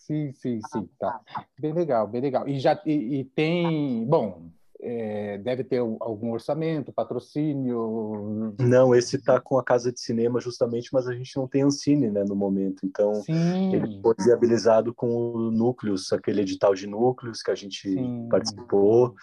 Sim, 0.06 0.32
sim, 0.34 0.60
sim, 0.72 0.90
tá. 1.00 1.22
Bem 1.60 1.74
legal, 1.74 2.08
bem 2.08 2.22
legal. 2.22 2.48
E 2.48 2.60
já 2.60 2.82
e, 2.86 3.20
e 3.20 3.24
tem, 3.24 4.06
bom, 4.06 4.50
é, 4.86 5.38
deve 5.38 5.64
ter 5.64 5.78
algum 5.78 6.34
orçamento, 6.34 6.92
patrocínio? 6.92 8.54
Não, 8.60 8.94
esse 8.94 9.16
está 9.16 9.40
com 9.40 9.58
a 9.58 9.64
casa 9.64 9.92
de 9.92 10.00
cinema 10.00 10.42
justamente, 10.42 10.90
mas 10.92 11.08
a 11.08 11.14
gente 11.14 11.36
não 11.38 11.48
tem 11.48 11.64
Ancine 11.64 12.10
né, 12.10 12.24
no 12.28 12.36
momento. 12.36 12.86
Então, 12.86 13.14
Sim. 13.16 13.74
ele 13.74 14.02
foi 14.02 14.14
viabilizado 14.20 14.94
com 14.94 15.08
o 15.08 15.52
Núcleos, 15.52 16.12
aquele 16.12 16.42
edital 16.42 16.76
de 16.76 16.86
Núcleos 16.86 17.42
que 17.42 17.50
a 17.50 17.56
gente 17.56 17.90
Sim. 17.90 18.28
participou. 18.30 19.16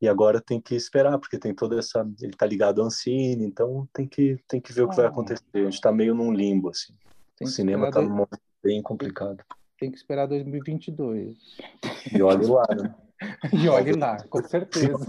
E 0.00 0.08
agora 0.08 0.40
tem 0.40 0.60
que 0.60 0.76
esperar, 0.76 1.18
porque 1.18 1.38
tem 1.38 1.52
toda 1.52 1.76
essa. 1.76 2.08
Ele 2.20 2.32
está 2.32 2.46
ligado 2.46 2.80
à 2.80 2.84
Ancine, 2.84 3.44
então 3.44 3.88
tem 3.92 4.06
que, 4.06 4.38
tem 4.46 4.60
que 4.60 4.72
ver 4.72 4.82
o 4.82 4.88
que 4.88 4.96
vai 4.96 5.06
ah. 5.06 5.08
acontecer. 5.08 5.42
A 5.54 5.58
gente 5.58 5.74
está 5.74 5.90
meio 5.90 6.14
num 6.14 6.32
limbo. 6.32 6.70
Assim. 6.70 6.94
o 7.40 7.46
cinema 7.46 7.88
está 7.88 8.00
num 8.00 8.10
momento 8.10 8.38
bem 8.62 8.80
complicado. 8.80 9.42
Tem 9.78 9.90
que 9.90 9.96
esperar 9.96 10.26
2022. 10.26 11.36
E 12.12 12.22
olhe 12.22 12.46
lá, 12.46 12.66
né? 12.80 12.94
E 13.52 13.68
olhe 13.68 13.92
lá, 13.92 14.22
com 14.28 14.42
certeza. 14.44 14.96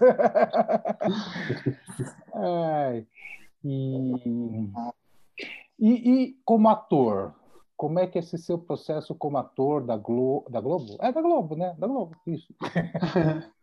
Ai, 2.33 3.05
e, 3.63 4.13
e, 5.79 6.23
e, 6.23 6.39
como 6.43 6.69
ator, 6.69 7.35
como 7.77 7.99
é 7.99 8.07
que 8.07 8.17
é 8.17 8.21
esse 8.21 8.37
seu 8.37 8.57
processo 8.57 9.13
como 9.13 9.37
ator 9.37 9.85
da, 9.85 9.95
Glo 9.95 10.43
da 10.49 10.59
Globo? 10.59 10.97
É 10.99 11.11
da 11.11 11.21
Globo, 11.21 11.55
né? 11.55 11.75
Da 11.77 11.85
Globo, 11.85 12.15
isso. 12.25 12.51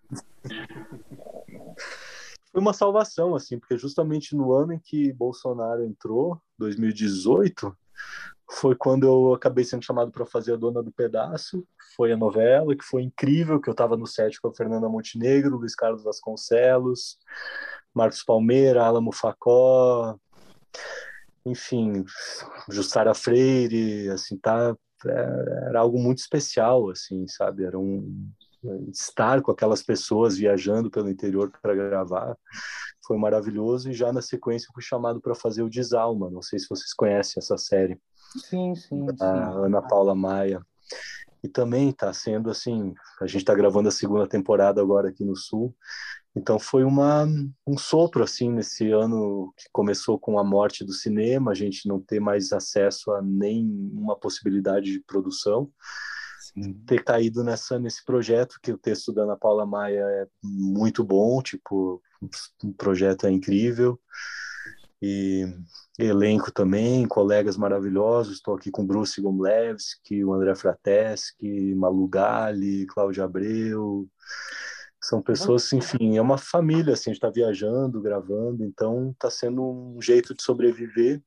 Foi 2.52 2.60
uma 2.60 2.72
salvação, 2.72 3.34
assim, 3.34 3.58
porque 3.58 3.76
justamente 3.76 4.34
no 4.34 4.52
ano 4.52 4.72
em 4.72 4.78
que 4.78 5.12
Bolsonaro 5.12 5.84
entrou, 5.84 6.40
2018, 6.58 7.76
foi 8.50 8.76
quando 8.76 9.06
eu 9.06 9.34
acabei 9.34 9.64
sendo 9.64 9.84
chamado 9.84 10.10
para 10.10 10.24
fazer 10.24 10.54
a 10.54 10.56
Dona 10.56 10.82
do 10.82 10.92
Pedaço. 10.92 11.66
Foi 11.96 12.12
a 12.12 12.16
novela 12.16 12.76
que 12.76 12.84
foi 12.84 13.02
incrível, 13.02 13.60
que 13.60 13.68
eu 13.68 13.72
estava 13.72 13.96
no 13.96 14.06
set 14.06 14.40
com 14.40 14.48
a 14.48 14.54
Fernanda 14.54 14.88
Montenegro, 14.88 15.56
Luiz 15.56 15.74
Carlos 15.74 16.04
Vasconcelos, 16.04 17.18
Marcos 17.94 18.22
Palmeira, 18.22 18.84
Alamo 18.84 19.12
Facó, 19.12 20.18
enfim, 21.44 22.04
Justara 22.68 23.14
Freire, 23.14 24.10
assim, 24.10 24.36
tá, 24.36 24.76
era 25.68 25.80
algo 25.80 25.98
muito 25.98 26.18
especial, 26.18 26.90
assim, 26.90 27.26
sabe? 27.28 27.64
Era 27.64 27.78
um 27.78 28.30
estar 28.90 29.42
com 29.42 29.52
aquelas 29.52 29.82
pessoas 29.82 30.36
viajando 30.36 30.90
pelo 30.90 31.08
interior 31.08 31.52
para 31.62 31.74
gravar 31.74 32.36
foi 33.06 33.16
maravilhoso 33.16 33.90
e 33.90 33.94
já 33.94 34.12
na 34.12 34.20
sequência 34.20 34.68
fui 34.74 34.82
chamado 34.82 35.20
para 35.20 35.34
fazer 35.34 35.62
o 35.62 35.70
Desalma. 35.70 36.28
Não 36.28 36.42
sei 36.42 36.58
se 36.58 36.66
vocês 36.68 36.92
conhecem 36.92 37.40
essa 37.40 37.56
série. 37.56 37.98
Sim, 38.36 38.74
sim. 38.74 39.06
A 39.20 39.50
Ana 39.50 39.82
Paula 39.82 40.14
Maia. 40.14 40.64
E 41.42 41.48
também 41.48 41.90
está 41.90 42.12
sendo 42.12 42.50
assim, 42.50 42.94
a 43.20 43.26
gente 43.26 43.42
está 43.42 43.54
gravando 43.54 43.88
a 43.88 43.92
segunda 43.92 44.26
temporada 44.26 44.80
agora 44.80 45.10
aqui 45.10 45.24
no 45.24 45.36
Sul. 45.36 45.74
Então 46.34 46.58
foi 46.58 46.84
uma, 46.84 47.26
um 47.66 47.78
sopro 47.78 48.22
assim 48.22 48.50
nesse 48.50 48.90
ano 48.90 49.52
que 49.56 49.64
começou 49.72 50.18
com 50.18 50.38
a 50.38 50.44
morte 50.44 50.84
do 50.84 50.92
cinema, 50.92 51.52
a 51.52 51.54
gente 51.54 51.88
não 51.88 52.00
ter 52.00 52.20
mais 52.20 52.52
acesso 52.52 53.10
a 53.12 53.22
nenhuma 53.22 54.16
possibilidade 54.16 54.92
de 54.92 55.00
produção. 55.00 55.70
Sim. 56.40 56.74
Ter 56.86 57.02
caído 57.02 57.42
nessa 57.42 57.78
nesse 57.78 58.04
projeto 58.04 58.58
que 58.62 58.72
o 58.72 58.78
texto 58.78 59.12
da 59.12 59.22
Ana 59.22 59.36
Paula 59.36 59.64
Maia 59.64 60.00
é 60.00 60.26
muito 60.42 61.02
bom, 61.02 61.40
tipo, 61.40 62.02
o 62.62 62.72
projeto 62.74 63.26
é 63.26 63.30
incrível 63.30 63.98
e 65.00 65.46
elenco 65.98 66.52
também, 66.52 67.06
colegas 67.06 67.56
maravilhosos. 67.56 68.34
Estou 68.34 68.54
aqui 68.54 68.70
com 68.70 68.86
Bruce 68.86 69.20
Gomlewski, 69.20 70.24
o 70.24 70.32
André 70.32 70.54
Frateschi, 70.54 71.74
Malu 71.74 72.06
Gali, 72.06 72.86
Cláudia 72.86 73.24
Abreu. 73.24 74.06
São 75.00 75.22
pessoas, 75.22 75.72
enfim, 75.72 76.16
é 76.16 76.22
uma 76.22 76.36
família, 76.38 76.94
assim, 76.94 77.10
a 77.10 77.12
gente 77.12 77.22
está 77.22 77.30
viajando, 77.30 78.00
gravando, 78.00 78.64
então 78.64 79.10
está 79.10 79.30
sendo 79.30 79.62
um 79.62 80.02
jeito 80.02 80.34
de 80.34 80.42
sobreviver, 80.42 81.22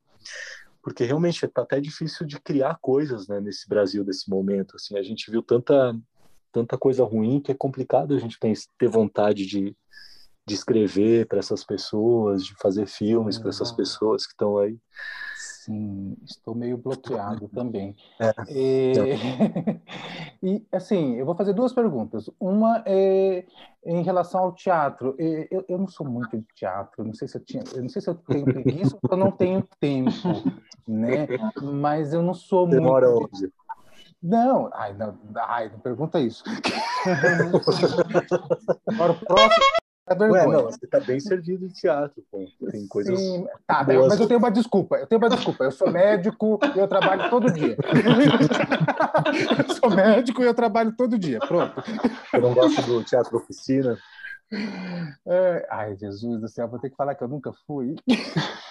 porque 0.82 1.06
realmente 1.06 1.46
está 1.46 1.62
até 1.62 1.80
difícil 1.80 2.26
de 2.26 2.42
criar 2.42 2.78
coisas, 2.82 3.28
né, 3.28 3.40
nesse 3.40 3.70
Brasil 3.70 4.04
desse 4.04 4.30
momento, 4.30 4.76
assim, 4.76 4.98
a 4.98 5.04
gente 5.04 5.32
viu 5.32 5.42
tanta 5.42 5.96
tanta 6.52 6.78
coisa 6.78 7.04
ruim 7.04 7.40
que 7.40 7.52
é 7.52 7.56
complicado 7.56 8.16
a 8.16 8.20
gente 8.20 8.40
ter 8.78 8.90
vontade 8.90 9.46
de, 9.46 9.76
de 10.50 10.56
escrever 10.56 11.28
para 11.28 11.40
essas 11.40 11.64
pessoas, 11.64 12.44
de 12.44 12.56
fazer 12.56 12.88
filmes 12.88 13.38
para 13.38 13.50
essas 13.50 13.72
pessoas 13.72 14.26
que 14.26 14.34
estão 14.34 14.58
aí. 14.58 14.78
Sim, 15.38 16.18
estou 16.26 16.56
meio 16.56 16.78
bloqueado 16.78 17.48
também. 17.54 17.96
É. 18.20 18.34
E, 18.50 18.94
é. 18.98 19.80
e, 20.42 20.66
assim, 20.72 21.16
eu 21.16 21.26
vou 21.26 21.36
fazer 21.36 21.54
duas 21.54 21.72
perguntas. 21.72 22.30
Uma 22.40 22.84
é 22.86 23.46
em 23.86 24.02
relação 24.02 24.42
ao 24.42 24.52
teatro. 24.54 25.16
Eu, 25.20 25.64
eu 25.70 25.78
não 25.78 25.88
sou 25.88 26.08
muito 26.08 26.36
de 26.36 26.46
teatro, 26.56 27.04
não 27.04 27.14
sei 27.14 27.28
se 27.28 27.38
eu 27.38 27.46
tinha, 27.46 27.64
eu 27.76 27.84
não 27.84 27.90
sei 27.90 28.02
se 28.02 28.10
eu 28.10 28.16
tenho 28.16 28.46
preguiça 28.46 28.98
ou 29.04 29.10
eu 29.12 29.18
não 29.18 29.32
tenho 29.32 29.64
tempo, 29.80 30.12
né? 30.88 31.28
Mas 31.62 32.12
eu 32.12 32.24
não 32.24 32.34
sou 32.34 32.68
Demora 32.68 33.08
muito. 33.10 33.30
Onde? 33.36 33.54
Não, 34.22 34.70
ai, 34.74 34.94
não, 34.94 35.18
ai, 35.34 35.70
não 35.70 35.80
pergunta 35.80 36.20
isso. 36.20 36.44
Agora, 38.86 39.14
o 39.14 39.20
próximo, 39.20 39.64
Ué, 40.20 40.48
não, 40.48 40.64
você 40.64 40.86
está 40.86 41.00
bem 41.00 41.20
servido 41.20 41.68
de 41.68 41.74
teatro, 41.74 42.24
pô. 42.32 42.46
Tem 42.72 42.88
coisas. 42.88 43.18
Sim, 43.18 43.46
tá, 43.68 43.86
mas 43.88 44.20
eu 44.20 44.28
tenho 44.28 44.40
uma 44.40 44.52
desculpa. 44.52 44.98
Eu 44.98 45.08
tenho 45.08 45.22
uma 45.22 45.30
desculpa. 45.30 45.64
Eu 45.64 45.72
sou 45.72 45.92
médico 45.92 46.60
e 46.76 46.80
eu 46.80 46.88
trabalho 46.88 47.30
todo 47.30 47.52
dia. 47.52 47.78
eu 49.68 49.76
sou 49.76 49.90
médico 49.90 50.42
e 50.42 50.46
eu 50.46 50.54
trabalho 50.54 50.94
todo 50.96 51.18
dia. 51.18 51.40
Pronto. 51.40 51.84
Eu 52.34 52.42
não 52.42 52.54
gosto 52.54 52.82
do 52.84 53.04
teatro 53.04 53.38
oficina. 53.38 53.98
É, 55.28 55.68
ai, 55.70 55.96
Jesus 55.96 56.42
do 56.42 56.48
céu, 56.48 56.68
vou 56.68 56.80
ter 56.80 56.90
que 56.90 56.96
falar 56.96 57.14
que 57.14 57.24
eu 57.24 57.28
nunca 57.28 57.54
fui. 57.68 57.96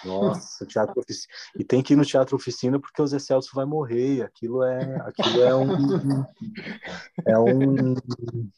Nossa, 0.03 0.65
teatro 0.65 0.99
oficina. 0.99 1.33
E 1.57 1.63
tem 1.63 1.81
que 1.81 1.93
ir 1.93 1.95
no 1.95 2.05
teatro 2.05 2.35
oficina 2.35 2.79
porque 2.79 3.01
o 3.01 3.07
Zé 3.07 3.19
Celso 3.19 3.51
vai 3.53 3.65
morrer. 3.65 4.23
Aquilo 4.23 4.63
é, 4.63 4.95
aquilo 5.01 5.41
é 5.41 5.55
um. 5.55 6.25
É 7.25 7.39
um. 7.39 7.95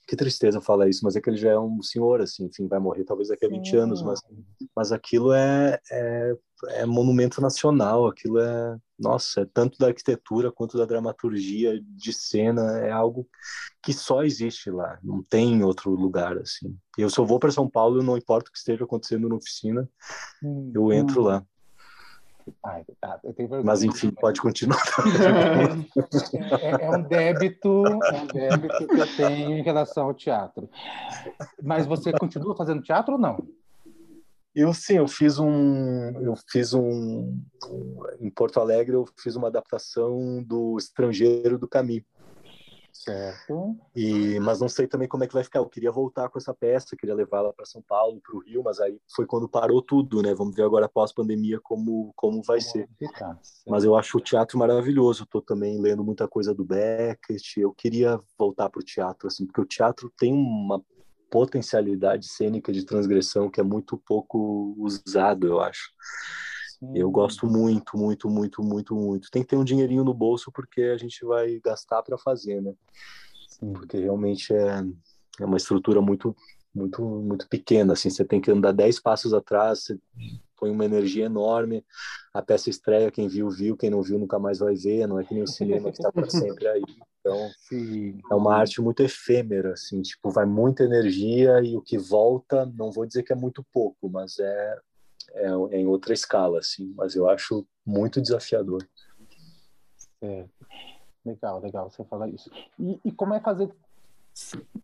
Que 0.08 0.16
tristeza 0.16 0.60
falar 0.62 0.90
isso, 0.90 1.02
mas 1.04 1.16
é 1.16 1.22
que 1.22 1.30
ele 1.30 1.38
já 1.38 1.52
é 1.52 1.60
um 1.60 1.82
senhor, 1.82 2.22
assim, 2.22 2.46
enfim, 2.46 2.68
vai 2.68 2.80
morrer 2.80 3.04
talvez 3.04 3.30
daqui 3.30 3.46
a 3.46 3.50
20 3.50 3.76
anos, 3.78 4.02
mas, 4.02 4.22
mas 4.76 4.92
aquilo 4.92 5.34
é, 5.34 5.80
é 5.92 6.36
é 6.70 6.86
monumento 6.86 7.42
nacional, 7.42 8.08
aquilo 8.08 8.40
é, 8.40 8.78
nossa, 9.02 9.42
é 9.42 9.46
tanto 9.46 9.78
da 9.78 9.88
arquitetura 9.88 10.52
quanto 10.52 10.78
da 10.78 10.86
dramaturgia 10.86 11.82
de 11.84 12.14
cena, 12.14 12.80
é 12.80 12.92
algo 12.92 13.28
que 13.82 13.92
só 13.94 14.24
existe 14.24 14.70
lá, 14.70 15.00
não 15.04 15.24
tem 15.24 15.54
em 15.54 15.64
outro 15.64 15.92
lugar 15.92 16.38
assim. 16.38 16.78
Eu 16.98 17.10
se 17.10 17.20
eu 17.20 17.26
vou 17.26 17.40
para 17.40 17.52
São 17.52 17.70
Paulo, 17.70 18.04
não 18.04 18.18
importa 18.18 18.50
o 18.50 18.52
que 18.52 18.58
esteja 18.58 18.84
acontecendo 18.84 19.28
na 19.28 19.36
oficina, 19.36 19.90
hum, 20.44 20.72
eu 20.74 20.94
entro 20.94 21.22
hum. 21.22 21.26
lá. 21.26 21.46
Ai, 22.66 22.84
tá, 23.00 23.20
Mas 23.64 23.84
enfim, 23.84 24.12
pode 24.12 24.42
continuar. 24.42 24.82
é, 26.60 26.86
é, 26.86 26.90
um 26.90 27.04
débito, 27.04 27.84
é 27.86 28.22
um 28.22 28.28
débito 28.28 28.88
que 28.88 29.00
eu 29.00 29.16
tenho 29.16 29.58
em 29.58 29.62
relação 29.62 30.06
ao 30.06 30.14
teatro. 30.14 30.70
Mas 31.62 31.86
você 31.86 32.12
continua 32.12 32.56
fazendo 32.56 32.82
teatro 32.82 33.14
ou 33.14 33.20
não? 33.20 33.38
Eu 34.54 34.74
sim, 34.74 34.98
eu 34.98 35.08
fiz 35.08 35.40
um, 35.40 36.12
eu 36.22 36.36
fiz 36.50 36.74
um, 36.74 37.42
em 38.20 38.30
Porto 38.30 38.60
Alegre 38.60 38.96
eu 38.96 39.06
fiz 39.18 39.36
uma 39.36 39.48
adaptação 39.48 40.44
do 40.44 40.78
Estrangeiro 40.78 41.58
do 41.58 41.68
Caminho. 41.68 42.04
Certo. 42.94 43.76
E, 43.96 44.40
mas 44.42 44.60
não 44.60 44.70
sei 44.70 44.86
também 44.86 45.08
como 45.08 45.24
é 45.24 45.28
que 45.28 45.34
vai 45.34 45.44
ficar. 45.44 45.60
Eu 45.60 45.70
queria 45.70 45.92
voltar 45.92 46.30
com 46.30 46.38
essa 46.38 46.54
peça, 46.54 46.96
queria 46.96 47.16
levá-la 47.16 47.52
para 47.52 47.66
São 47.66 47.82
Paulo, 47.82 48.22
para 48.22 48.36
o 48.36 48.40
Rio, 48.40 48.62
mas 48.64 48.80
aí 48.80 49.00
foi 49.16 49.26
quando 49.26 49.50
parou 49.50 49.82
tudo, 49.82 50.22
né? 50.22 50.34
Vamos 50.36 50.56
ver 50.56 50.64
agora 50.64 50.90
pós 50.90 51.12
pandemia 51.12 51.60
como 51.62 52.12
como 52.16 52.44
vai 52.44 52.60
como 52.60 52.72
ser. 52.72 52.90
Ficar, 53.00 53.40
mas 53.68 53.84
eu 53.84 53.96
acho 53.96 54.18
o 54.18 54.22
teatro 54.22 54.58
maravilhoso. 54.60 55.24
Estou 55.24 55.42
também 55.42 55.82
lendo 55.82 56.04
muita 56.04 56.28
coisa 56.28 56.54
do 56.54 56.66
Beckett. 56.66 57.60
Eu 57.60 57.74
queria 57.74 58.20
voltar 58.38 58.70
para 58.70 58.82
o 58.82 58.86
teatro, 58.86 59.28
assim, 59.28 59.46
porque 59.46 59.62
o 59.62 59.66
teatro 59.66 60.12
tem 60.18 60.34
uma 60.34 60.84
potencialidade 61.32 62.28
cênica 62.28 62.74
de 62.74 62.86
transgressão 62.86 63.50
que 63.50 63.62
é 63.62 63.64
muito 63.64 63.98
pouco 63.98 64.76
usado, 64.78 65.48
eu 65.48 65.62
acho. 65.62 65.90
Sim. 66.78 66.92
Eu 66.94 67.10
gosto 67.10 67.48
muito, 67.48 67.98
muito, 67.98 68.30
muito, 68.30 68.62
muito, 68.62 68.94
muito. 68.94 69.32
Tem 69.32 69.42
que 69.42 69.48
ter 69.48 69.56
um 69.56 69.64
dinheirinho 69.64 70.04
no 70.04 70.14
bolso 70.14 70.52
porque 70.52 70.82
a 70.82 70.98
gente 70.98 71.26
vai 71.26 71.60
gastar 71.64 72.04
para 72.04 72.18
fazer, 72.18 72.62
né? 72.62 72.74
Sim. 73.48 73.72
Porque 73.72 73.98
realmente 73.98 74.54
é, 74.54 74.84
é 75.40 75.46
uma 75.46 75.58
estrutura 75.58 76.02
muito, 76.02 76.36
muito, 76.76 77.02
muito 77.02 77.48
pequena. 77.48 77.94
Assim, 77.94 78.10
você 78.10 78.26
tem 78.26 78.42
que 78.42 78.52
andar 78.52 78.74
dez 78.74 79.00
passos 79.00 79.34
atrás, 79.34 79.84
você 79.84 80.00
põe 80.58 80.70
uma 80.70 80.86
energia 80.86 81.26
enorme. 81.26 81.86
A 82.34 82.42
peça 82.42 82.70
estreia, 82.70 83.10
quem 83.10 83.28
viu, 83.28 83.50
viu, 83.50 83.78
quem 83.78 83.90
não 83.90 84.02
viu 84.02 84.20
nunca 84.20 84.38
mais 84.38 84.60
vai 84.60 84.76
ver. 84.76 85.08
Não 85.08 85.18
é 85.18 85.24
que 85.24 85.34
nem 85.34 85.44
o 85.44 85.48
cinema 85.48 85.92
que 85.92 85.98
está 85.98 86.12
para 86.12 86.28
sempre 86.30 86.68
aí. 86.68 86.84
Então, 87.22 87.52
Sim. 87.70 88.20
é 88.32 88.36
uma 88.36 88.56
arte 88.56 88.82
muito 88.82 89.02
efêmera, 89.02 89.74
assim, 89.74 90.02
tipo, 90.02 90.30
vai 90.32 90.46
muita 90.46 90.84
energia 90.84 91.62
e 91.64 91.78
o 91.78 91.82
que 91.82 91.98
volta, 91.98 92.66
não 92.76 92.92
vou 92.92 93.06
dizer 93.06 93.24
que 93.24 93.32
é 93.32 93.36
muito 93.36 93.64
pouco, 93.72 94.10
mas 94.10 94.40
é, 94.40 94.80
é, 95.34 95.46
é 95.72 95.78
em 95.78 95.86
outra 95.86 96.14
escala, 96.14 96.60
assim, 96.60 96.92
mas 96.98 97.16
eu 97.16 97.30
acho 97.30 97.66
muito 97.86 98.20
desafiador. 98.20 98.88
É. 100.22 100.46
Legal, 101.24 101.60
legal 101.60 101.90
você 101.90 102.04
falar 102.06 102.28
isso. 102.30 102.50
E, 102.80 103.00
e 103.06 103.12
como 103.12 103.36
é 103.36 103.40
fazer 103.40 103.72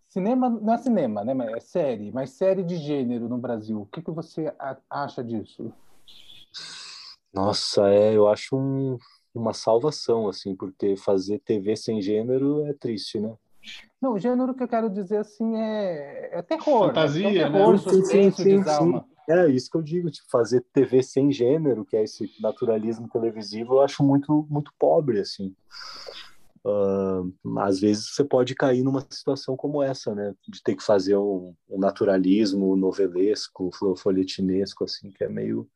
Cinema 0.07 0.49
não 0.49 0.73
é 0.73 0.77
cinema, 0.77 1.23
né? 1.23 1.33
É 1.55 1.59
série, 1.59 2.11
mas 2.11 2.31
série 2.31 2.63
de 2.63 2.75
gênero 2.77 3.29
no 3.29 3.37
Brasil. 3.37 3.81
O 3.81 3.85
que, 3.85 4.01
que 4.01 4.11
você 4.11 4.53
acha 4.89 5.23
disso? 5.23 5.71
Nossa, 7.33 7.87
é, 7.89 8.13
eu 8.15 8.27
acho 8.27 8.57
um, 8.57 8.97
uma 9.37 9.53
salvação, 9.53 10.27
assim, 10.27 10.55
porque 10.55 10.95
fazer 10.95 11.39
TV 11.39 11.75
sem 11.75 12.01
gênero 12.01 12.65
é 12.65 12.73
triste, 12.73 13.19
né? 13.19 13.35
Não, 14.01 14.13
o 14.13 14.19
gênero 14.19 14.53
que 14.53 14.63
eu 14.63 14.67
quero 14.67 14.89
dizer 14.89 15.17
assim 15.17 15.57
é, 15.57 16.39
é 16.39 16.41
terror. 16.41 16.87
Fantasia, 16.87 17.29
né? 17.29 17.37
É 17.37 17.51
terror, 17.51 17.73
né? 17.73 17.77
sim, 17.77 18.31
sim, 18.31 18.63
sim. 18.63 19.01
É 19.29 19.47
isso 19.49 19.69
que 19.69 19.75
eu 19.75 19.81
digo, 19.81 20.09
tipo, 20.09 20.29
fazer 20.29 20.61
TV 20.71 21.03
sem 21.03 21.31
gênero, 21.31 21.83
que 21.83 21.97
é 21.97 22.03
esse 22.03 22.31
naturalismo 22.39 23.09
televisivo, 23.09 23.75
eu 23.75 23.81
acho 23.81 24.01
muito, 24.01 24.47
muito 24.49 24.71
pobre, 24.79 25.19
assim. 25.19 25.53
Uh, 26.65 27.59
às 27.59 27.79
vezes 27.79 28.13
você 28.13 28.23
pode 28.23 28.55
cair 28.55 28.83
numa 28.83 29.05
situação 29.09 29.55
como 29.55 29.81
essa, 29.81 30.13
né? 30.13 30.33
De 30.47 30.61
ter 30.61 30.75
que 30.75 30.83
fazer 30.83 31.17
um, 31.17 31.53
um 31.69 31.79
naturalismo 31.79 32.75
novelesco, 32.75 33.69
folhetinesco, 33.97 34.83
assim, 34.83 35.11
que 35.11 35.23
é 35.23 35.29
meio. 35.29 35.67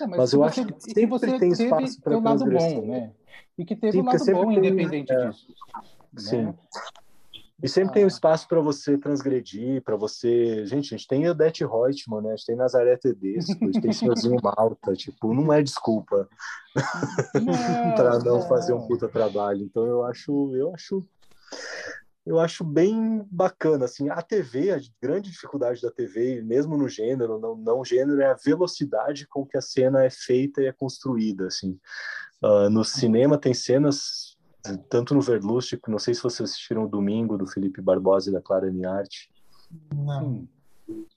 Não, 0.00 0.08
mas, 0.08 0.18
mas 0.18 0.32
eu 0.32 0.40
você, 0.40 0.60
acho 0.60 0.72
que 0.72 0.80
sempre 0.80 1.06
você 1.06 1.38
tem 1.38 1.52
espaço 1.52 2.00
para 2.00 2.18
lado 2.18 2.44
bom, 2.44 2.86
né? 2.86 3.12
E 3.58 3.64
que 3.64 3.74
teve 3.74 3.92
Sim, 3.92 4.02
um 4.02 4.04
lado 4.04 4.24
bom, 4.26 4.48
tem, 4.48 4.58
independente 4.58 5.12
é, 5.12 5.28
disso. 5.28 5.46
Sim. 6.16 6.42
Né? 6.42 6.54
E 7.62 7.68
sempre 7.68 7.94
tem 7.94 8.04
um 8.04 8.08
espaço 8.08 8.46
para 8.46 8.60
você 8.60 8.98
transgredir, 8.98 9.82
para 9.82 9.96
você. 9.96 10.66
Gente, 10.66 10.94
a 10.94 10.98
gente 10.98 11.08
tem 11.08 11.26
Odete 11.28 11.64
Reutemann, 11.64 12.22
né? 12.22 12.32
A 12.32 12.36
gente 12.36 12.46
tem 12.46 12.56
Nazaré 12.56 12.96
Tedesco, 12.98 13.56
a 13.62 13.66
gente 13.66 13.80
tem 13.80 13.92
Senhorzinho 13.92 14.38
Malta. 14.42 14.92
Tipo, 14.92 15.32
não 15.32 15.50
é 15.50 15.62
desculpa 15.62 16.28
para 17.96 18.18
não 18.18 18.42
fazer 18.42 18.74
um 18.74 18.86
puta 18.86 19.08
trabalho. 19.08 19.62
Então 19.62 19.86
eu 19.86 20.04
acho, 20.04 20.54
eu 20.54 20.74
acho, 20.74 21.02
eu 22.26 22.38
acho 22.38 22.62
bem 22.62 23.26
bacana. 23.30 23.86
Assim, 23.86 24.10
a 24.10 24.20
TV, 24.20 24.72
a 24.72 24.80
grande 25.00 25.30
dificuldade 25.30 25.80
da 25.80 25.90
TV, 25.90 26.42
mesmo 26.42 26.76
no 26.76 26.86
gênero, 26.86 27.38
não, 27.38 27.56
não 27.56 27.82
gênero, 27.82 28.20
é 28.20 28.26
a 28.26 28.34
velocidade 28.36 29.26
com 29.26 29.46
que 29.46 29.56
a 29.56 29.62
cena 29.62 30.04
é 30.04 30.10
feita 30.10 30.60
e 30.60 30.66
é 30.66 30.72
construída. 30.72 31.46
Assim, 31.46 31.78
uh, 32.44 32.68
no 32.68 32.84
cinema 32.84 33.38
tem 33.38 33.54
cenas 33.54 34.25
tanto 34.88 35.14
no 35.14 35.20
Verlust, 35.20 35.78
não 35.88 35.98
sei 35.98 36.14
se 36.14 36.22
vocês 36.22 36.50
assistiram 36.50 36.84
o 36.84 36.88
Domingo, 36.88 37.36
do 37.36 37.46
Felipe 37.46 37.80
Barbosa 37.80 38.30
e 38.30 38.32
da 38.32 38.40
Clara 38.40 38.70
Niarte. 38.70 39.30
Não. 39.94 40.48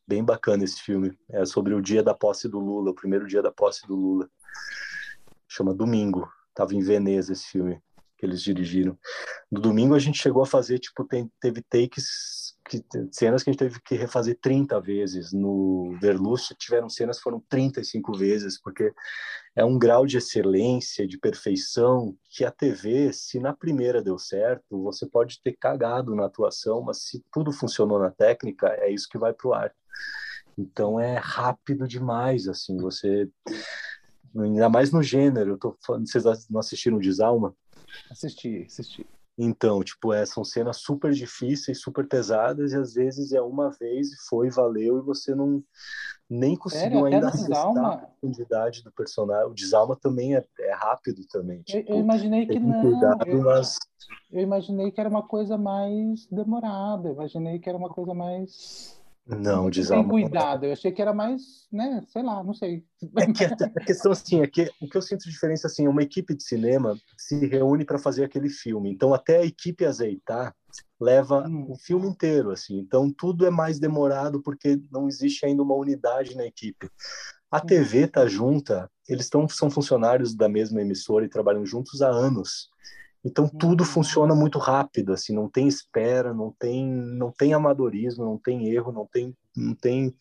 Bem 0.08 0.24
bacana 0.24 0.64
esse 0.64 0.82
filme. 0.82 1.18
É 1.30 1.46
sobre 1.46 1.74
o 1.74 1.82
dia 1.82 2.02
da 2.02 2.14
posse 2.14 2.48
do 2.48 2.60
Lula, 2.60 2.92
o 2.92 2.96
primeiro 2.96 3.28
dia 3.28 3.42
da 3.42 3.52
posse 3.52 3.86
do 3.88 3.96
Lula. 3.96 4.30
Chama 5.48 5.74
Domingo. 5.74 6.28
Tava 6.54 6.74
em 6.74 6.82
Veneza 6.82 7.34
esse 7.34 7.46
filme 7.46 7.82
que 8.20 8.26
eles 8.26 8.42
dirigiram. 8.42 8.98
No 9.50 9.62
domingo 9.62 9.96
a 9.96 10.00
gente 10.00 10.22
chegou 10.22 10.44
a 10.44 10.46
fazer, 10.46 10.78
tipo, 10.78 11.06
tem, 11.06 11.32
teve 11.40 11.62
takes, 11.62 12.06
que, 12.70 12.86
cenas 13.12 13.42
que 13.42 13.50
a 13.50 13.54
gente 13.54 13.60
teve 13.60 13.82
que 13.82 13.96
refazer 13.96 14.38
30 14.40 14.80
vezes. 14.80 15.34
No 15.34 15.98
Verlust 16.00 16.54
tiveram 16.58 16.88
cenas 16.88 17.18
que 17.18 17.24
foram 17.24 17.44
35 17.50 18.16
vezes, 18.16 18.62
porque 18.62 18.94
é 19.56 19.66
um 19.66 19.78
grau 19.78 20.06
de 20.06 20.18
excelência, 20.18 21.08
de 21.08 21.18
perfeição, 21.18 22.16
que 22.30 22.46
a 22.46 22.52
TV, 22.52 23.12
se 23.12 23.40
na 23.40 23.54
primeira 23.54 24.04
deu 24.04 24.20
certo, 24.20 24.84
você 24.84 25.08
pode 25.08 25.42
ter 25.42 25.58
cagado 25.60 26.16
na 26.16 26.26
atuação, 26.26 26.82
mas 26.82 27.04
se 27.04 27.24
tudo 27.32 27.52
funcionou 27.52 27.98
na 27.98 28.12
técnica, 28.12 28.68
é 28.68 28.92
isso 28.92 29.10
que 29.10 29.18
vai 29.18 29.34
pro 29.34 29.54
ar. 29.54 29.74
Então 30.58 31.00
é 31.00 31.18
rápido 31.18 31.88
demais, 31.88 32.48
assim, 32.48 32.78
você 32.78 33.28
ainda 34.38 34.70
mais 34.70 34.92
no 34.92 35.02
gênero. 35.02 35.54
Eu 35.54 35.58
tô 35.58 35.78
falando, 35.84 36.08
vocês 36.08 36.24
não 36.50 36.60
assistiram 36.60 37.00
Desalma? 37.00 37.56
Assisti, 38.12 38.66
assisti. 38.68 39.08
Então, 39.42 39.82
tipo, 39.82 40.12
é, 40.12 40.26
são 40.26 40.44
cenas 40.44 40.78
super 40.78 41.14
difíceis, 41.14 41.80
super 41.80 42.06
pesadas, 42.06 42.74
e 42.74 42.76
às 42.76 42.94
vezes 42.94 43.32
é 43.32 43.42
uma 43.42 43.70
vez 43.72 44.12
e 44.12 44.28
foi, 44.28 44.50
valeu, 44.50 44.98
e 44.98 45.02
você 45.02 45.34
não 45.34 45.64
nem 46.30 46.58
conseguiu 46.58 47.00
Sério? 47.00 47.06
ainda 47.06 47.30
acessar 47.30 47.78
a 47.78 47.98
profundidade 48.00 48.84
do 48.84 48.92
personagem. 48.92 49.50
O 49.50 49.54
Desalma 49.54 49.96
também 49.96 50.36
é, 50.36 50.46
é 50.60 50.74
rápido 50.74 51.26
também. 51.32 51.62
Tipo, 51.62 51.90
eu, 51.90 51.96
eu, 51.96 52.02
imaginei 52.02 52.46
que 52.46 52.60
não. 52.60 52.82
Cuidado, 52.82 53.28
eu, 53.28 53.42
mas... 53.42 53.78
eu 54.30 54.42
imaginei 54.42 54.92
que 54.92 55.00
era 55.00 55.10
uma 55.10 55.26
coisa 55.26 55.58
mais 55.58 56.28
demorada, 56.28 57.08
eu 57.08 57.14
imaginei 57.14 57.60
que 57.60 57.70
era 57.70 57.78
uma 57.78 57.90
coisa 57.90 58.14
mais 58.14 58.99
não, 59.38 59.70
desalma. 59.70 60.10
Tem 60.10 60.24
cuidado, 60.24 60.66
eu 60.66 60.74
achei 60.74 60.92
que 60.92 61.02
era 61.02 61.14
mais, 61.14 61.68
né, 61.72 62.04
sei 62.08 62.24
lá, 62.24 62.44
não 62.44 62.54
sei. 62.54 62.84
É 63.18 63.32
que 63.32 63.44
a 63.44 63.86
questão 63.86 64.12
assim 64.12 64.42
é 64.42 64.48
que 64.48 64.72
o 64.82 64.90
que 64.90 64.98
eu 64.98 65.02
sinto 65.02 65.26
de 65.26 65.32
diferença 65.32 65.68
assim, 65.68 65.88
uma 65.88 66.02
equipe 66.02 66.36
de 66.36 66.44
cinema 66.44 66.98
se 67.16 67.46
reúne 67.46 67.86
para 67.86 68.00
fazer 68.00 68.24
aquele 68.24 68.50
filme. 68.50 68.92
Então 68.92 69.14
até 69.14 69.38
a 69.38 69.46
equipe 69.46 69.86
azeitar 69.86 70.56
leva 71.00 71.48
hum. 71.48 71.68
o 71.70 71.76
filme 71.78 72.08
inteiro 72.08 72.50
assim. 72.50 72.80
Então 72.80 73.12
tudo 73.12 73.46
é 73.46 73.52
mais 73.52 73.80
demorado 73.80 74.42
porque 74.42 74.82
não 74.92 75.08
existe 75.08 75.46
ainda 75.46 75.62
uma 75.62 75.76
unidade 75.76 76.36
na 76.36 76.46
equipe. 76.46 76.90
A 77.52 77.60
TV 77.60 78.08
tá 78.08 78.28
junta, 78.28 78.90
eles 79.08 79.26
estão 79.26 79.48
são 79.48 79.70
funcionários 79.70 80.36
da 80.36 80.50
mesma 80.50 80.82
emissora 80.82 81.26
e 81.26 81.30
trabalham 81.30 81.66
juntos 81.66 82.02
há 82.02 82.10
anos. 82.10 82.70
Então 83.24 83.48
tudo 83.48 83.82
uhum. 83.82 83.90
funciona 83.90 84.34
muito 84.34 84.58
rápido, 84.58 85.14
assim, 85.14 85.34
não 85.34 85.50
tem 85.50 85.68
espera, 85.68 86.34
não 86.34 86.54
tem, 86.58 86.86
não 86.88 87.32
tem 87.32 87.54
amadorismo, 87.54 88.24
não 88.24 88.38
tem 88.38 88.70
erro, 88.70 88.92
não 88.92 89.06
tem, 89.06 89.36
não 89.56 89.76
tem, 89.76 90.16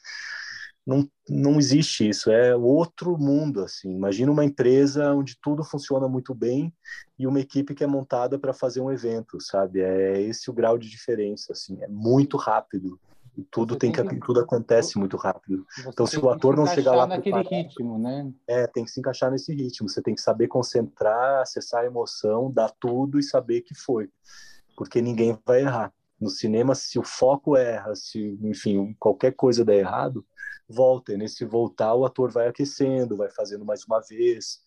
não, 0.84 1.08
não 1.28 1.58
existe 1.58 2.08
isso. 2.08 2.30
É 2.30 2.56
outro 2.56 3.16
mundo, 3.16 3.62
assim. 3.62 3.94
Imagina 3.94 4.32
uma 4.32 4.44
empresa 4.44 5.12
onde 5.12 5.38
tudo 5.40 5.62
funciona 5.62 6.08
muito 6.08 6.34
bem 6.34 6.72
e 7.18 7.26
uma 7.26 7.40
equipe 7.40 7.74
que 7.74 7.84
é 7.84 7.86
montada 7.86 8.38
para 8.38 8.54
fazer 8.54 8.80
um 8.80 8.90
evento, 8.90 9.40
sabe? 9.40 9.80
É 9.80 10.20
esse 10.20 10.50
o 10.50 10.54
grau 10.54 10.78
de 10.78 10.88
diferença, 10.88 11.52
assim. 11.52 11.78
É 11.82 11.88
muito 11.88 12.36
rápido. 12.36 12.98
E 13.38 13.44
tudo 13.44 13.76
tem, 13.76 13.92
tem 13.92 14.04
que, 14.04 14.18
tudo 14.18 14.40
acontece 14.40 14.98
muito 14.98 15.16
rápido. 15.16 15.64
Então, 15.86 16.04
se 16.04 16.18
o 16.18 16.28
ator 16.28 16.56
não 16.56 16.66
chegar 16.66 16.96
lá 16.96 17.06
naquele 17.06 17.40
ritmo, 17.42 17.96
né? 17.96 18.32
É, 18.48 18.66
tem 18.66 18.84
que 18.84 18.90
se 18.90 18.98
encaixar 18.98 19.30
nesse 19.30 19.54
ritmo. 19.54 19.88
Você 19.88 20.02
tem 20.02 20.12
que 20.12 20.20
saber 20.20 20.48
concentrar, 20.48 21.40
acessar 21.40 21.82
a 21.82 21.86
emoção, 21.86 22.50
dar 22.50 22.68
tudo 22.80 23.16
e 23.16 23.22
saber 23.22 23.60
que 23.60 23.76
foi, 23.76 24.10
porque 24.76 25.00
ninguém 25.00 25.38
vai 25.46 25.60
errar. 25.60 25.92
No 26.20 26.28
cinema, 26.28 26.74
se 26.74 26.98
o 26.98 27.04
foco 27.04 27.56
erra, 27.56 27.94
se, 27.94 28.36
enfim, 28.42 28.96
qualquer 28.98 29.30
coisa 29.36 29.64
der 29.64 29.78
errado, 29.78 30.26
volta. 30.68 31.12
E 31.12 31.16
nesse 31.16 31.44
voltar, 31.44 31.94
o 31.94 32.04
ator 32.04 32.32
vai 32.32 32.48
aquecendo, 32.48 33.16
vai 33.16 33.30
fazendo 33.30 33.64
mais 33.64 33.84
uma 33.84 34.00
vez. 34.00 34.58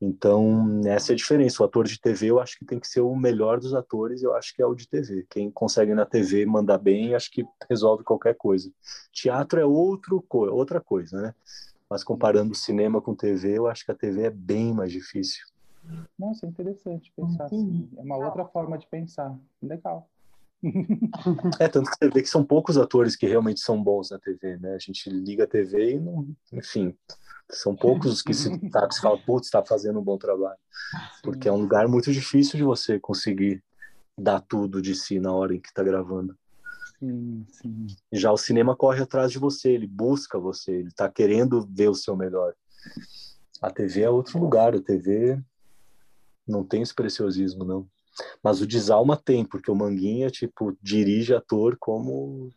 Então, 0.00 0.80
essa 0.86 1.12
é 1.12 1.14
a 1.14 1.16
diferença. 1.16 1.62
O 1.62 1.66
ator 1.66 1.86
de 1.86 2.00
TV, 2.00 2.28
eu 2.28 2.40
acho 2.40 2.58
que 2.58 2.64
tem 2.64 2.80
que 2.80 2.88
ser 2.88 3.00
o 3.00 3.14
melhor 3.14 3.60
dos 3.60 3.74
atores, 3.74 4.22
eu 4.22 4.34
acho 4.34 4.54
que 4.54 4.62
é 4.62 4.66
o 4.66 4.74
de 4.74 4.88
TV. 4.88 5.26
Quem 5.28 5.50
consegue 5.50 5.94
na 5.94 6.06
TV 6.06 6.46
mandar 6.46 6.78
bem, 6.78 7.14
acho 7.14 7.30
que 7.30 7.44
resolve 7.68 8.02
qualquer 8.02 8.34
coisa. 8.34 8.72
Teatro 9.12 9.60
é 9.60 9.64
outro, 9.64 10.24
outra 10.30 10.80
coisa, 10.80 11.20
né? 11.20 11.34
Mas 11.88 12.02
comparando 12.02 12.54
cinema 12.54 13.00
com 13.02 13.14
TV, 13.14 13.58
eu 13.58 13.66
acho 13.66 13.84
que 13.84 13.90
a 13.90 13.94
TV 13.94 14.22
é 14.22 14.30
bem 14.30 14.72
mais 14.72 14.90
difícil. 14.90 15.44
Nossa, 16.18 16.46
é 16.46 16.48
interessante 16.48 17.12
pensar 17.14 17.44
assim. 17.44 17.88
É 17.96 18.00
uma 18.00 18.16
outra 18.16 18.44
forma 18.46 18.78
de 18.78 18.86
pensar. 18.86 19.36
Legal. 19.62 20.08
É, 21.58 21.68
tanto 21.68 21.90
que 21.90 21.96
você 21.96 22.10
vê 22.10 22.22
que 22.22 22.28
são 22.28 22.44
poucos 22.44 22.76
atores 22.76 23.16
que 23.16 23.26
realmente 23.26 23.60
são 23.60 23.82
bons 23.82 24.10
na 24.10 24.18
TV, 24.18 24.58
né? 24.58 24.74
A 24.74 24.78
gente 24.78 25.08
liga 25.08 25.44
a 25.44 25.46
TV 25.46 25.94
e 25.94 25.98
não, 25.98 26.28
enfim, 26.52 26.94
são 27.50 27.74
poucos 27.74 28.12
os 28.12 28.22
que 28.22 28.34
se, 28.34 28.50
tá, 28.70 28.86
que 28.86 28.94
se 28.94 29.00
fala, 29.00 29.18
putz, 29.18 29.46
está 29.46 29.64
fazendo 29.64 29.98
um 29.98 30.04
bom 30.04 30.18
trabalho. 30.18 30.58
Porque 31.22 31.48
é 31.48 31.52
um 31.52 31.60
lugar 31.60 31.88
muito 31.88 32.12
difícil 32.12 32.56
de 32.56 32.62
você 32.62 32.98
conseguir 32.98 33.62
dar 34.16 34.40
tudo 34.40 34.82
de 34.82 34.94
si 34.94 35.18
na 35.18 35.32
hora 35.32 35.54
em 35.54 35.60
que 35.60 35.68
está 35.68 35.82
gravando. 35.82 36.36
Sim, 36.98 37.46
sim. 37.48 37.86
Já 38.12 38.30
o 38.30 38.36
cinema 38.36 38.76
corre 38.76 39.02
atrás 39.02 39.32
de 39.32 39.38
você, 39.38 39.70
ele 39.70 39.86
busca 39.86 40.38
você, 40.38 40.72
ele 40.72 40.88
está 40.88 41.08
querendo 41.08 41.66
ver 41.70 41.88
o 41.88 41.94
seu 41.94 42.14
melhor. 42.14 42.54
A 43.62 43.70
TV 43.70 44.02
é 44.02 44.10
outro 44.10 44.38
lugar, 44.38 44.74
a 44.74 44.80
TV 44.80 45.40
não 46.46 46.64
tem 46.64 46.82
esse 46.82 46.94
preciosismo, 46.94 47.64
não. 47.64 47.88
Mas 48.42 48.60
o 48.60 48.66
Desalma 48.66 49.16
tem, 49.16 49.44
porque 49.44 49.70
o 49.70 49.74
Manguinha, 49.74 50.30
tipo, 50.30 50.76
dirige 50.82 51.34
ator 51.34 51.76
como 51.78 52.50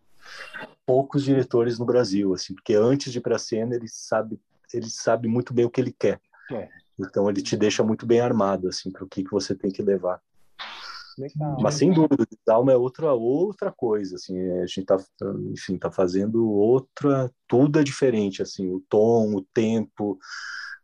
poucos 0.86 1.24
diretores 1.24 1.78
no 1.78 1.86
Brasil, 1.86 2.34
assim, 2.34 2.54
porque 2.54 2.74
antes 2.74 3.12
de 3.12 3.20
ir 3.20 3.22
para 3.22 3.36
a 3.36 3.40
cena 3.40 3.76
ele 3.76 3.88
sabe 3.88 4.40
ele 4.74 4.90
sabe 4.90 5.28
muito 5.28 5.54
bem 5.54 5.66
o 5.66 5.70
que 5.70 5.80
ele 5.80 5.92
quer. 5.92 6.20
É. 6.52 6.68
Então 7.00 7.30
ele 7.30 7.42
te 7.42 7.56
deixa 7.56 7.84
muito 7.84 8.06
bem 8.06 8.20
armado 8.20 8.68
assim 8.68 8.92
para 8.92 9.04
o 9.04 9.08
que 9.08 9.24
que 9.24 9.32
você 9.32 9.54
tem 9.54 9.72
que 9.72 9.84
levar. 9.84 10.20
Legal. 11.18 11.58
Mas 11.62 11.76
sem 11.76 11.92
dúvida, 11.92 12.26
Dalma 12.46 12.72
é 12.72 12.76
outra 12.76 13.14
outra 13.14 13.72
coisa, 13.72 14.16
assim, 14.16 14.36
a 14.60 14.66
gente 14.66 14.84
tá, 14.84 14.98
enfim, 15.52 15.78
tá 15.78 15.92
fazendo 15.92 16.50
outra, 16.50 17.32
tudo 17.48 17.80
é 17.80 17.84
diferente, 17.84 18.42
assim, 18.42 18.68
o 18.70 18.84
tom, 18.90 19.36
o 19.36 19.42
tempo, 19.54 20.18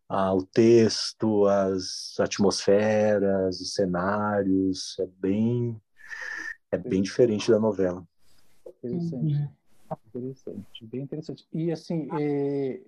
ah, 0.09 0.33
o 0.33 0.43
texto, 0.43 1.45
as 1.45 2.19
atmosferas, 2.19 3.61
os 3.61 3.73
cenários, 3.73 4.97
é 4.99 5.05
bem 5.19 5.79
é 6.71 6.77
bem 6.77 7.01
diferente 7.01 7.49
da 7.49 7.59
novela. 7.59 8.03
Interessante. 8.83 9.49
Interessante, 10.07 10.85
bem 10.85 11.01
interessante. 11.01 11.47
E 11.51 11.71
assim, 11.71 12.07
é, 12.19 12.79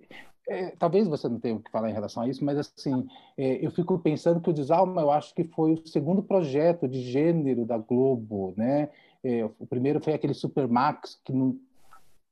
é, 0.48 0.70
talvez 0.76 1.08
você 1.08 1.28
não 1.28 1.40
tenha 1.40 1.56
o 1.56 1.60
que 1.60 1.70
falar 1.70 1.90
em 1.90 1.92
relação 1.92 2.22
a 2.22 2.28
isso, 2.28 2.44
mas 2.44 2.58
assim, 2.58 3.06
é, 3.36 3.64
eu 3.64 3.70
fico 3.72 3.98
pensando 3.98 4.40
que 4.40 4.50
o 4.50 4.52
Desalma, 4.52 5.00
eu 5.00 5.10
acho 5.10 5.34
que 5.34 5.44
foi 5.44 5.72
o 5.72 5.86
segundo 5.86 6.22
projeto 6.22 6.86
de 6.86 7.02
gênero 7.02 7.64
da 7.64 7.76
Globo, 7.76 8.54
né? 8.56 8.88
É, 9.24 9.44
o 9.44 9.66
primeiro 9.66 10.00
foi 10.00 10.12
aquele 10.12 10.34
Supermax, 10.34 11.20
que 11.24 11.32
não, 11.32 11.58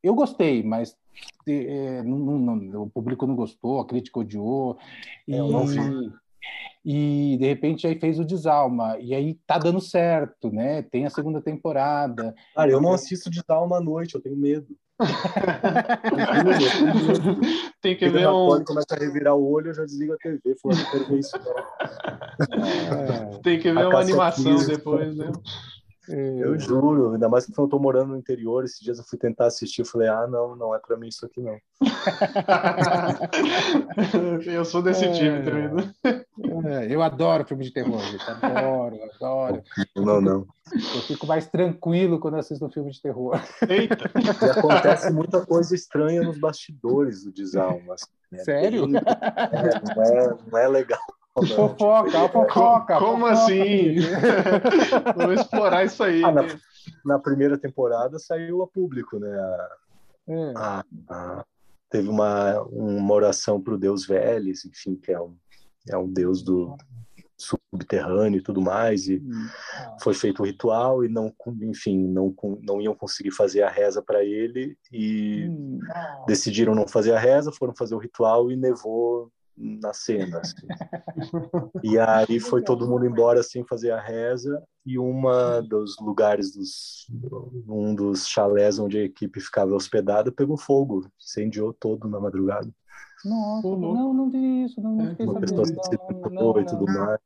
eu 0.02 0.14
gostei, 0.14 0.62
mas 0.62 0.96
é, 1.46 2.02
não, 2.02 2.18
não, 2.18 2.82
o 2.82 2.90
público 2.90 3.26
não 3.26 3.34
gostou, 3.34 3.80
a 3.80 3.86
crítica 3.86 4.20
odiou. 4.20 4.78
E, 5.26 5.34
é, 5.34 5.38
e 6.84 7.36
de 7.38 7.46
repente 7.46 7.86
aí 7.86 7.98
fez 7.98 8.18
o 8.18 8.24
Desalma 8.24 8.98
e 9.00 9.14
aí 9.14 9.34
tá 9.46 9.58
dando 9.58 9.80
certo, 9.80 10.50
né? 10.50 10.82
Tem 10.82 11.04
a 11.04 11.10
segunda 11.10 11.40
temporada. 11.40 12.34
Cara, 12.54 12.70
eu 12.70 12.80
não 12.80 12.92
assisto 12.92 13.30
Desalma 13.30 13.78
à 13.78 13.80
noite, 13.80 14.14
eu 14.14 14.20
tenho 14.20 14.36
medo. 14.36 14.68
Tem 17.80 17.96
que 17.96 18.08
ver 18.08 18.28
um. 18.28 18.48
Quando 18.48 18.64
começa 18.64 18.94
a 18.94 18.98
revirar 18.98 19.34
o 19.34 19.50
olho, 19.50 19.70
eu 19.70 19.74
já 19.74 19.84
desligo 19.84 20.12
a 20.12 20.18
TV. 20.18 20.54
Falando, 20.62 20.78
não 20.78 20.90
quero 20.90 21.08
ver 21.08 21.18
isso. 21.18 21.36
É. 22.40 23.38
Tem 23.42 23.58
que 23.58 23.70
ver 23.70 23.82
a 23.82 23.88
uma 23.90 24.00
animação 24.00 24.66
depois, 24.66 25.14
né? 25.14 25.30
Eu 26.12 26.58
juro, 26.58 27.12
ainda 27.12 27.28
mais 27.28 27.46
que 27.46 27.58
eu 27.58 27.68
tô 27.68 27.78
morando 27.78 28.10
no 28.10 28.16
interior, 28.16 28.64
esses 28.64 28.80
dias 28.80 28.98
eu 28.98 29.04
fui 29.04 29.18
tentar 29.18 29.46
assistir, 29.46 29.84
falei, 29.84 30.08
ah, 30.08 30.26
não, 30.26 30.56
não 30.56 30.74
é 30.74 30.78
para 30.78 30.96
mim 30.96 31.08
isso 31.08 31.24
aqui 31.24 31.40
não. 31.40 31.56
eu 34.44 34.64
sou 34.64 34.82
desse 34.82 35.04
é, 35.04 35.12
time 35.12 35.42
também. 35.42 35.72
Né? 35.72 35.94
É, 36.64 36.94
eu 36.94 37.02
adoro 37.02 37.46
filme 37.46 37.64
de 37.64 37.72
terror, 37.72 38.00
gente. 38.00 38.24
adoro, 38.28 38.98
adoro. 39.14 39.62
Não, 39.96 40.20
não. 40.20 40.46
Eu 40.72 41.00
fico 41.02 41.26
mais 41.26 41.48
tranquilo 41.48 42.20
quando 42.20 42.36
assisto 42.36 42.64
um 42.64 42.70
filme 42.70 42.90
de 42.90 43.02
terror. 43.02 43.40
Eita! 43.68 44.10
E 44.20 44.50
acontece 44.50 45.12
muita 45.12 45.44
coisa 45.44 45.74
estranha 45.74 46.22
nos 46.22 46.38
bastidores 46.38 47.24
do 47.24 47.32
Desalma. 47.32 47.94
Assim, 47.94 48.06
né? 48.30 48.44
Sério? 48.44 48.84
É, 48.84 49.94
não, 49.94 50.02
é, 50.02 50.36
não 50.50 50.58
é 50.58 50.68
legal. 50.68 51.00
Fofoca, 51.34 52.28
fofoca. 52.28 52.98
Como 52.98 53.26
fofoca, 53.26 53.32
assim? 53.32 53.96
Vamos 55.16 55.40
explorar 55.40 55.84
isso 55.84 56.02
aí. 56.02 56.24
Ah, 56.24 56.32
na, 56.32 56.42
na, 57.04 57.18
primeira 57.18 57.56
temporada 57.56 58.18
saiu 58.18 58.62
a 58.62 58.66
público, 58.66 59.18
né? 59.18 59.32
A, 59.32 59.68
é. 60.28 60.52
a, 60.56 60.84
a, 61.08 61.44
teve 61.88 62.08
uma, 62.08 62.60
uma 62.62 63.14
oração 63.14 63.60
para 63.60 63.74
o 63.74 63.78
Deus 63.78 64.06
Veles, 64.06 64.64
enfim, 64.64 64.96
que 64.96 65.12
é 65.12 65.20
um, 65.20 65.36
é 65.88 65.96
um 65.96 66.08
deus 66.08 66.42
do 66.42 66.76
subterrâneo 67.36 68.38
e 68.38 68.42
tudo 68.42 68.60
mais, 68.60 69.08
e 69.08 69.16
hum. 69.16 69.48
foi 70.02 70.12
feito 70.12 70.42
o 70.42 70.46
ritual 70.46 71.02
e 71.04 71.08
não, 71.08 71.34
enfim, 71.62 71.96
não, 72.06 72.34
não 72.62 72.82
iam 72.82 72.94
conseguir 72.94 73.30
fazer 73.30 73.62
a 73.62 73.70
reza 73.70 74.02
para 74.02 74.22
ele 74.22 74.76
e 74.92 75.48
hum. 75.48 75.78
decidiram 76.26 76.74
não 76.74 76.86
fazer 76.86 77.12
a 77.12 77.18
reza, 77.18 77.50
foram 77.50 77.74
fazer 77.74 77.94
o 77.94 77.98
ritual 77.98 78.52
e 78.52 78.56
nevou 78.56 79.32
na 79.60 79.92
cena. 79.92 80.40
Assim. 80.40 80.66
e 81.84 81.98
aí 81.98 82.40
foi 82.40 82.62
todo 82.62 82.88
mundo 82.88 83.04
embora 83.04 83.42
sem 83.42 83.64
fazer 83.64 83.90
a 83.90 84.00
reza 84.00 84.62
e 84.86 84.98
uma 84.98 85.60
dos 85.60 85.96
lugares 86.00 86.52
dos 86.52 87.06
um 87.68 87.94
dos 87.94 88.26
chalés 88.26 88.78
onde 88.78 88.98
a 88.98 89.04
equipe 89.04 89.40
ficava 89.40 89.74
hospedada 89.74 90.32
pegou 90.32 90.56
fogo, 90.56 91.06
incendiou 91.20 91.72
todo 91.72 92.08
na 92.08 92.18
madrugada. 92.18 92.70
Nossa, 93.24 93.68
não, 93.68 94.14
não 94.14 94.30
vi 94.30 94.64
isso, 94.64 94.80
não, 94.80 94.96
não 94.96 95.16
Uma 95.18 95.40
pessoa 95.40 95.66
se 95.66 95.74
e 95.74 96.66
tudo 96.66 96.84
mais. 96.86 97.20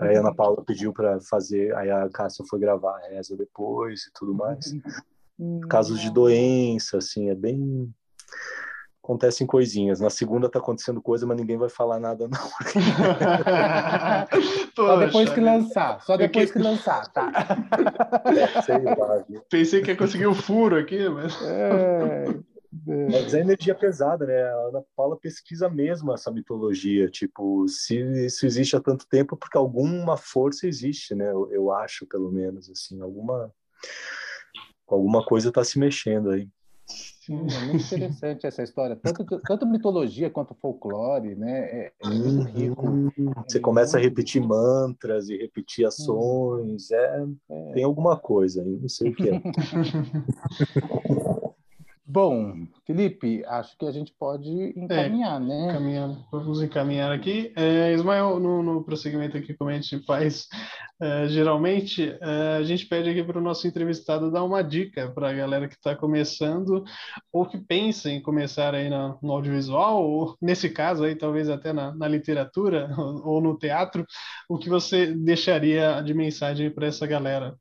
Aí 0.00 0.16
a 0.16 0.20
Ana 0.20 0.34
Paula 0.34 0.64
pediu 0.64 0.92
para 0.92 1.20
fazer, 1.20 1.74
aí 1.74 1.90
a 1.90 2.08
Cássia 2.08 2.44
foi 2.48 2.60
gravar 2.60 2.96
a 2.96 3.08
reza 3.08 3.36
depois 3.36 4.04
e 4.06 4.12
tudo 4.12 4.34
mais. 4.34 4.72
Hum. 5.40 5.60
Casos 5.62 5.98
de 5.98 6.10
doença, 6.10 6.98
assim, 6.98 7.30
é 7.30 7.34
bem 7.34 7.90
acontecem 9.02 9.46
coisinhas. 9.46 10.00
Na 10.00 10.10
segunda 10.10 10.48
tá 10.48 10.60
acontecendo 10.60 11.02
coisa, 11.02 11.26
mas 11.26 11.36
ninguém 11.36 11.56
vai 11.56 11.68
falar 11.68 11.98
nada, 11.98 12.28
não. 12.28 12.38
só 14.74 14.96
depois 14.96 15.30
que 15.30 15.40
lançar, 15.40 16.00
só 16.02 16.16
depois 16.16 16.52
que... 16.52 16.58
que 16.58 16.64
lançar, 16.64 17.12
tá? 17.12 17.32
É, 18.26 18.46
sei 18.62 18.78
lá, 18.82 19.24
Pensei 19.50 19.82
que 19.82 19.90
ia 19.90 19.96
conseguir 19.96 20.26
o 20.26 20.30
um 20.30 20.34
furo 20.34 20.76
aqui, 20.76 21.08
mas. 21.08 21.36
É, 21.42 22.26
é. 22.28 22.52
Mas 23.10 23.34
é 23.34 23.40
energia 23.40 23.74
pesada, 23.74 24.24
né? 24.24 24.42
A 24.42 24.68
Ana 24.68 24.82
Paula 24.96 25.14
pesquisa 25.16 25.68
mesmo 25.68 26.14
essa 26.14 26.30
mitologia. 26.30 27.06
Tipo, 27.08 27.68
se 27.68 27.98
isso 28.24 28.46
existe 28.46 28.74
há 28.74 28.80
tanto 28.80 29.06
tempo, 29.06 29.36
porque 29.36 29.58
alguma 29.58 30.16
força 30.16 30.66
existe, 30.66 31.14
né? 31.14 31.30
Eu, 31.30 31.52
eu 31.52 31.70
acho, 31.70 32.06
pelo 32.06 32.32
menos, 32.32 32.70
assim, 32.70 33.02
alguma 33.02 33.52
alguma 34.86 35.24
coisa 35.24 35.48
está 35.48 35.64
se 35.64 35.78
mexendo 35.78 36.30
aí. 36.30 36.48
Sim, 37.24 37.36
é 37.36 37.66
muito 37.66 37.84
interessante 37.84 38.48
essa 38.48 38.64
história. 38.64 38.96
Tanto, 38.96 39.24
tanto 39.46 39.64
mitologia 39.64 40.28
quanto 40.28 40.54
folclore, 40.54 41.36
né? 41.36 41.60
É, 41.60 41.92
é 42.02 42.08
muito 42.08 42.42
rico. 42.42 42.82
Você 43.46 43.60
começa 43.60 43.96
a 43.96 44.00
repetir 44.00 44.42
mantras 44.42 45.28
e 45.28 45.36
repetir 45.36 45.86
ações. 45.86 46.90
É, 46.90 47.24
é. 47.48 47.72
Tem 47.74 47.84
alguma 47.84 48.16
coisa, 48.16 48.64
não 48.64 48.88
sei 48.88 49.10
o 49.10 49.14
que 49.14 49.28
é. 49.28 49.40
Bom, 52.04 52.66
Felipe, 52.84 53.44
acho 53.46 53.78
que 53.78 53.86
a 53.86 53.92
gente 53.92 54.12
pode 54.18 54.50
encaminhar, 54.76 55.40
é, 55.40 55.44
né? 55.44 55.70
Encaminhando. 55.70 56.24
Vamos 56.32 56.60
encaminhar 56.60 57.12
aqui. 57.12 57.52
É, 57.54 57.92
Ismael, 57.92 58.40
no, 58.40 58.60
no, 58.60 58.82
prosseguimento 58.82 59.36
aqui, 59.36 59.54
como 59.54 59.70
a 59.70 59.74
gente 59.74 60.04
faz 60.04 60.48
é, 61.00 61.28
geralmente, 61.28 62.16
é, 62.20 62.56
a 62.56 62.62
gente 62.64 62.86
pede 62.86 63.08
aqui 63.08 63.22
para 63.22 63.38
o 63.38 63.42
nosso 63.42 63.68
entrevistado 63.68 64.32
dar 64.32 64.42
uma 64.42 64.62
dica 64.62 65.12
para 65.12 65.30
a 65.30 65.32
galera 65.32 65.68
que 65.68 65.74
está 65.74 65.94
começando 65.94 66.82
ou 67.32 67.46
que 67.46 67.56
pensa 67.56 68.10
em 68.10 68.20
começar 68.20 68.74
aí 68.74 68.90
no, 68.90 69.16
no, 69.22 69.32
audiovisual, 69.32 70.02
ou 70.04 70.36
nesse 70.42 70.70
caso 70.70 71.04
aí, 71.04 71.14
talvez 71.14 71.48
até 71.48 71.72
na, 71.72 71.94
na 71.94 72.08
literatura 72.08 72.90
ou 73.24 73.40
no 73.40 73.56
teatro, 73.56 74.04
o 74.48 74.58
que 74.58 74.68
você 74.68 75.06
deixaria 75.06 76.02
de 76.02 76.12
mensagem 76.14 76.68
para 76.68 76.88
essa 76.88 77.06
galera? 77.06 77.56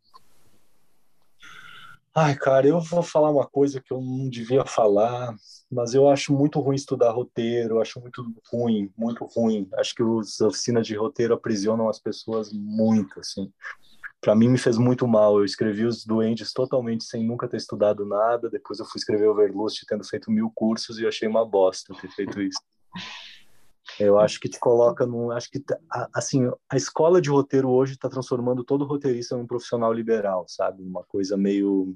Ai, 2.14 2.36
cara, 2.36 2.68
eu 2.68 2.82
vou 2.82 3.02
falar 3.02 3.32
uma 3.32 3.48
coisa 3.48 3.80
que 3.80 3.94
eu 3.94 4.02
não 4.02 4.30
devia 4.30 4.66
falar, 4.66 5.34
mas 5.72 5.94
eu 5.94 6.10
acho 6.10 6.34
muito 6.34 6.60
ruim 6.60 6.76
estudar 6.76 7.12
roteiro, 7.12 7.80
acho 7.80 8.02
muito 8.02 8.22
ruim, 8.52 8.92
muito 8.98 9.24
ruim. 9.26 9.70
Acho 9.76 9.96
que 9.96 10.04
as 10.04 10.42
oficinas 10.42 10.86
de 10.86 10.94
roteiro 10.94 11.34
aprisionam 11.34 11.88
as 11.88 12.00
pessoas 12.00 12.52
muito, 12.52 13.18
assim. 13.18 13.50
Para 14.20 14.36
mim 14.36 14.50
me 14.50 14.58
fez 14.58 14.78
muito 14.78 15.08
mal. 15.08 15.40
Eu 15.40 15.46
escrevi 15.46 15.86
os 15.86 16.06
Duendes 16.06 16.52
totalmente 16.52 17.06
sem 17.06 17.26
nunca 17.26 17.48
ter 17.48 17.58
estudado 17.58 18.06
nada. 18.06 18.50
Depois 18.50 18.80
eu 18.80 18.86
fui 18.86 19.00
escrever 19.00 19.30
Overlust 19.30 19.82
tendo 19.88 20.04
feito 20.04 20.30
mil 20.30 20.52
cursos 20.54 21.00
e 21.00 21.04
eu 21.04 21.08
achei 21.08 21.30
uma 21.30 21.46
bosta 21.46 21.94
ter 22.02 22.10
feito 22.10 22.42
isso. 22.42 22.60
Eu 24.00 24.20
acho 24.20 24.40
que 24.40 24.50
te 24.50 24.60
coloca 24.60 25.06
num. 25.06 25.32
Acho 25.32 25.50
que, 25.50 25.64
assim, 26.14 26.50
a 26.70 26.78
escola 26.78 27.22
de 27.22 27.30
roteiro 27.30 27.70
hoje 27.70 27.94
está 27.94 28.10
transformando 28.10 28.64
todo 28.64 28.86
roteirista 28.86 29.36
num 29.36 29.48
profissional 29.48 29.94
liberal, 29.94 30.46
sabe? 30.48 30.84
Uma 30.84 31.04
coisa 31.04 31.38
meio. 31.38 31.96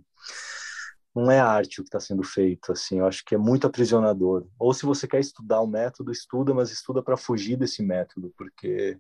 Não 1.13 1.31
é 1.31 1.39
arte 1.39 1.79
o 1.79 1.83
que 1.83 1.87
está 1.87 1.99
sendo 1.99 2.23
feito, 2.23 2.71
assim. 2.71 2.99
Eu 2.99 3.07
acho 3.07 3.23
que 3.25 3.35
é 3.35 3.37
muito 3.37 3.65
aprisionador. 3.65 4.45
Ou 4.59 4.73
se 4.73 4.85
você 4.85 5.07
quer 5.07 5.19
estudar 5.19 5.61
o 5.61 5.67
método, 5.67 6.11
estuda, 6.11 6.53
mas 6.53 6.71
estuda 6.71 7.01
para 7.01 7.15
fugir 7.15 7.55
desse 7.55 7.81
método, 7.81 8.33
porque 8.37 8.99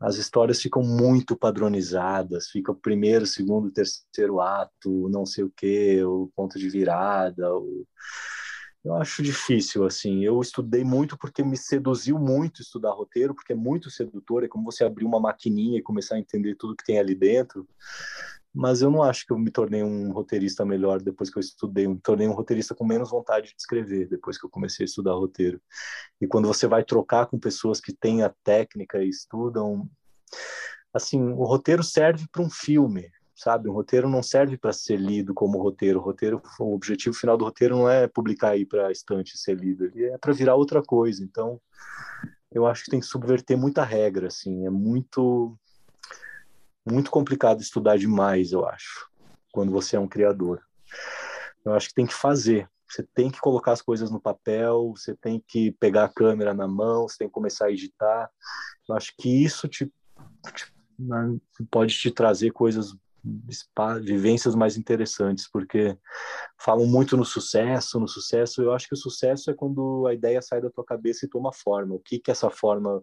as 0.00 0.16
histórias 0.16 0.60
ficam 0.60 0.82
muito 0.82 1.36
padronizadas, 1.36 2.48
fica 2.48 2.72
o 2.72 2.76
primeiro, 2.76 3.26
segundo, 3.26 3.70
terceiro 3.70 4.40
ato, 4.40 5.08
não 5.08 5.26
sei 5.26 5.44
o 5.44 5.52
que, 5.56 6.02
o 6.04 6.30
ponto 6.36 6.58
de 6.58 6.68
virada, 6.68 7.52
o 7.54 7.86
eu 8.84 8.94
acho 8.94 9.22
difícil, 9.22 9.84
assim. 9.84 10.24
Eu 10.24 10.40
estudei 10.40 10.84
muito 10.84 11.16
porque 11.18 11.42
me 11.42 11.56
seduziu 11.56 12.18
muito 12.18 12.62
estudar 12.62 12.92
roteiro, 12.92 13.34
porque 13.34 13.52
é 13.52 13.56
muito 13.56 13.90
sedutor, 13.90 14.44
é 14.44 14.48
como 14.48 14.64
você 14.64 14.84
abrir 14.84 15.04
uma 15.04 15.20
maquininha 15.20 15.78
e 15.78 15.82
começar 15.82 16.14
a 16.14 16.18
entender 16.18 16.54
tudo 16.54 16.76
que 16.76 16.84
tem 16.84 16.98
ali 16.98 17.14
dentro. 17.14 17.68
Mas 18.54 18.80
eu 18.80 18.90
não 18.90 19.02
acho 19.02 19.26
que 19.26 19.32
eu 19.32 19.38
me 19.38 19.50
tornei 19.50 19.82
um 19.82 20.10
roteirista 20.10 20.64
melhor 20.64 21.02
depois 21.02 21.30
que 21.30 21.38
eu 21.38 21.40
estudei. 21.40 21.86
Eu 21.86 21.90
me 21.90 22.00
tornei 22.00 22.26
um 22.26 22.32
roteirista 22.32 22.74
com 22.74 22.86
menos 22.86 23.10
vontade 23.10 23.48
de 23.48 23.54
escrever 23.58 24.08
depois 24.08 24.38
que 24.38 24.46
eu 24.46 24.50
comecei 24.50 24.84
a 24.84 24.88
estudar 24.88 25.12
roteiro. 25.12 25.60
E 26.20 26.26
quando 26.26 26.48
você 26.48 26.66
vai 26.66 26.82
trocar 26.82 27.26
com 27.26 27.38
pessoas 27.38 27.80
que 27.80 27.92
têm 27.92 28.22
a 28.22 28.34
técnica 28.42 29.02
e 29.02 29.08
estudam, 29.08 29.88
assim, 30.92 31.20
o 31.20 31.44
roteiro 31.44 31.82
serve 31.82 32.26
para 32.32 32.42
um 32.42 32.50
filme, 32.50 33.10
sabe? 33.38 33.68
Um 33.68 33.72
roteiro 33.72 34.08
não 34.08 34.20
serve 34.20 34.58
para 34.58 34.72
ser 34.72 34.98
lido 34.98 35.32
como 35.32 35.62
roteiro. 35.62 36.00
O 36.00 36.02
roteiro, 36.02 36.42
o 36.58 36.74
objetivo 36.74 37.14
final 37.14 37.36
do 37.36 37.44
roteiro 37.44 37.76
não 37.76 37.88
é 37.88 38.08
publicar 38.08 38.50
aí 38.50 38.66
para 38.66 38.90
estante 38.90 39.38
ser 39.38 39.56
lido, 39.56 39.84
ele 39.84 40.06
é 40.06 40.18
para 40.18 40.32
virar 40.32 40.56
outra 40.56 40.82
coisa. 40.82 41.22
Então, 41.22 41.60
eu 42.50 42.66
acho 42.66 42.84
que 42.84 42.90
tem 42.90 42.98
que 42.98 43.06
subverter 43.06 43.56
muita 43.56 43.84
regra, 43.84 44.26
assim. 44.26 44.66
É 44.66 44.70
muito 44.70 45.56
muito 46.90 47.10
complicado 47.10 47.60
estudar 47.60 47.96
demais, 47.98 48.50
eu 48.50 48.66
acho, 48.66 49.08
quando 49.52 49.70
você 49.70 49.94
é 49.94 50.00
um 50.00 50.08
criador. 50.08 50.60
Eu 51.64 51.74
acho 51.74 51.88
que 51.88 51.94
tem 51.94 52.06
que 52.06 52.14
fazer. 52.14 52.68
Você 52.88 53.06
tem 53.14 53.30
que 53.30 53.38
colocar 53.38 53.72
as 53.72 53.82
coisas 53.82 54.10
no 54.10 54.18
papel, 54.18 54.94
você 54.96 55.14
tem 55.14 55.44
que 55.46 55.70
pegar 55.72 56.04
a 56.04 56.08
câmera 56.08 56.54
na 56.54 56.66
mão, 56.66 57.06
você 57.06 57.18
tem 57.18 57.28
que 57.28 57.34
começar 57.34 57.66
a 57.66 57.70
editar. 57.70 58.30
Eu 58.88 58.96
acho 58.96 59.12
que 59.16 59.44
isso 59.44 59.68
te, 59.68 59.92
te 60.54 60.72
pode 61.70 61.94
te 61.94 62.10
trazer 62.10 62.50
coisas 62.50 62.96
vivências 64.02 64.54
mais 64.54 64.76
interessantes, 64.76 65.48
porque 65.50 65.96
falam 66.58 66.86
muito 66.86 67.16
no 67.16 67.24
sucesso, 67.24 67.98
no 68.00 68.08
sucesso, 68.08 68.62
eu 68.62 68.72
acho 68.72 68.88
que 68.88 68.94
o 68.94 68.98
sucesso 68.98 69.50
é 69.50 69.54
quando 69.54 70.06
a 70.06 70.14
ideia 70.14 70.40
sai 70.40 70.60
da 70.60 70.70
tua 70.70 70.84
cabeça 70.84 71.26
e 71.26 71.28
toma 71.28 71.52
forma. 71.52 71.94
O 71.94 72.00
que 72.00 72.18
que 72.18 72.30
essa 72.30 72.50
forma 72.50 73.02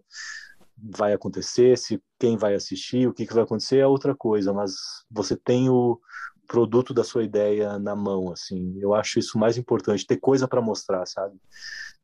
vai 0.78 1.12
acontecer, 1.12 1.76
se 1.78 2.02
quem 2.18 2.36
vai 2.36 2.54
assistir, 2.54 3.08
o 3.08 3.12
que 3.12 3.26
que 3.26 3.34
vai 3.34 3.44
acontecer 3.44 3.78
é 3.78 3.86
outra 3.86 4.14
coisa, 4.14 4.52
mas 4.52 4.74
você 5.10 5.36
tem 5.36 5.70
o, 5.70 6.00
produto 6.46 6.94
da 6.94 7.04
sua 7.04 7.24
ideia 7.24 7.78
na 7.78 7.94
mão, 7.94 8.32
assim. 8.32 8.78
Eu 8.80 8.94
acho 8.94 9.18
isso 9.18 9.38
mais 9.38 9.58
importante, 9.58 10.06
ter 10.06 10.16
coisa 10.16 10.48
para 10.48 10.62
mostrar, 10.62 11.04
sabe? 11.06 11.36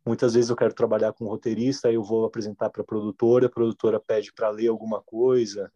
Muitas 0.05 0.35
vezes 0.35 0.51
eu 0.51 0.57
quero 0.57 0.75
trabalhar 0.75 1.13
com 1.13 1.25
um 1.25 1.29
roteirista, 1.29 1.89
aí 1.89 1.95
eu 1.95 2.03
vou 2.03 2.25
apresentar 2.25 2.71
para 2.71 2.83
a 2.83 2.85
produtora, 2.85 3.47
a 3.47 3.51
produtora 3.51 4.01
pede 4.01 4.33
para 4.33 4.51
ler 4.51 4.69
alguma 4.69 5.01
coisa, 5.01 5.71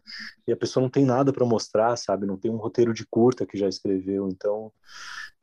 e 0.47 0.53
a 0.53 0.57
pessoa 0.57 0.83
não 0.83 0.91
tem 0.91 1.05
nada 1.05 1.33
para 1.33 1.47
mostrar, 1.47 1.97
sabe? 1.97 2.27
Não 2.27 2.37
tem 2.37 2.51
um 2.51 2.57
roteiro 2.57 2.93
de 2.93 3.07
curta 3.07 3.47
que 3.47 3.57
já 3.57 3.68
escreveu. 3.68 4.29
Então, 4.29 4.72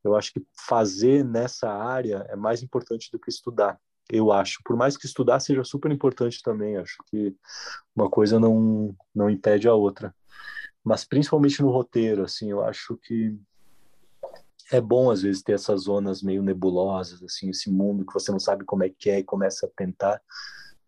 eu 0.03 0.15
acho 0.15 0.33
que 0.33 0.45
fazer 0.67 1.23
nessa 1.23 1.71
área 1.71 2.25
é 2.29 2.35
mais 2.35 2.61
importante 2.61 3.09
do 3.09 3.19
que 3.19 3.29
estudar. 3.29 3.79
Eu 4.09 4.33
acho, 4.33 4.59
por 4.65 4.75
mais 4.75 4.97
que 4.97 5.05
estudar 5.05 5.39
seja 5.39 5.63
super 5.63 5.89
importante 5.89 6.41
também, 6.43 6.75
acho 6.75 6.97
que 7.05 7.33
uma 7.95 8.09
coisa 8.09 8.37
não 8.37 8.93
não 9.15 9.29
impede 9.29 9.67
a 9.67 9.73
outra. 9.73 10.13
Mas 10.83 11.05
principalmente 11.05 11.61
no 11.61 11.69
roteiro, 11.69 12.23
assim, 12.23 12.51
eu 12.51 12.61
acho 12.63 12.97
que 12.97 13.39
é 14.73 14.81
bom 14.81 15.11
às 15.11 15.21
vezes 15.21 15.43
ter 15.43 15.53
essas 15.53 15.81
zonas 15.81 16.23
meio 16.23 16.41
nebulosas, 16.41 17.21
assim, 17.21 17.49
esse 17.49 17.69
mundo 17.69 18.05
que 18.05 18.13
você 18.13 18.31
não 18.31 18.39
sabe 18.39 18.65
como 18.65 18.83
é 18.83 18.89
que 18.89 19.09
é 19.09 19.19
e 19.19 19.23
começa 19.23 19.67
a 19.67 19.69
tentar, 19.69 20.21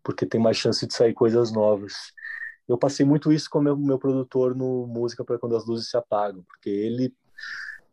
porque 0.02 0.26
tem 0.26 0.40
mais 0.40 0.56
chance 0.56 0.86
de 0.86 0.92
sair 0.92 1.14
coisas 1.14 1.52
novas. 1.52 1.92
Eu 2.68 2.76
passei 2.76 3.06
muito 3.06 3.32
isso 3.32 3.48
com 3.48 3.60
o 3.60 3.62
meu, 3.62 3.76
meu 3.76 3.98
produtor 3.98 4.56
no 4.56 4.86
Música 4.88 5.24
para 5.24 5.38
Quando 5.38 5.56
as 5.56 5.64
Luzes 5.66 5.88
Se 5.88 5.96
Apagam, 5.96 6.42
porque 6.42 6.68
ele 6.68 7.14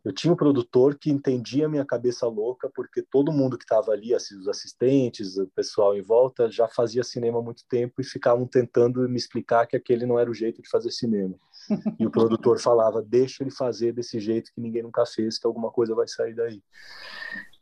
eu 0.04 0.12
tinha 0.12 0.30
um 0.30 0.36
produtor 0.36 0.98
que 0.98 1.10
entendia 1.10 1.64
a 1.64 1.68
minha 1.68 1.84
cabeça 1.84 2.26
louca, 2.26 2.70
porque 2.74 3.00
todo 3.00 3.32
mundo 3.32 3.56
que 3.56 3.64
estava 3.64 3.90
ali, 3.92 4.14
os 4.14 4.48
assistentes, 4.48 5.38
o 5.38 5.46
pessoal 5.46 5.96
em 5.96 6.02
volta, 6.02 6.50
já 6.50 6.68
fazia 6.68 7.02
cinema 7.02 7.38
há 7.38 7.42
muito 7.42 7.64
tempo 7.66 8.02
e 8.02 8.04
ficavam 8.04 8.46
tentando 8.46 9.08
me 9.08 9.16
explicar 9.16 9.66
que 9.66 9.74
aquele 9.74 10.04
não 10.04 10.18
era 10.18 10.30
o 10.30 10.34
jeito 10.34 10.60
de 10.60 10.68
fazer 10.68 10.90
cinema. 10.90 11.34
E 11.98 12.06
o 12.06 12.10
produtor 12.10 12.60
falava: 12.60 13.02
deixa 13.02 13.42
ele 13.42 13.50
fazer 13.50 13.92
desse 13.92 14.18
jeito 14.20 14.50
que 14.54 14.60
ninguém 14.60 14.82
nunca 14.82 15.04
fez, 15.06 15.38
que 15.38 15.46
alguma 15.46 15.70
coisa 15.70 15.94
vai 15.94 16.08
sair 16.08 16.34
daí. 16.34 16.62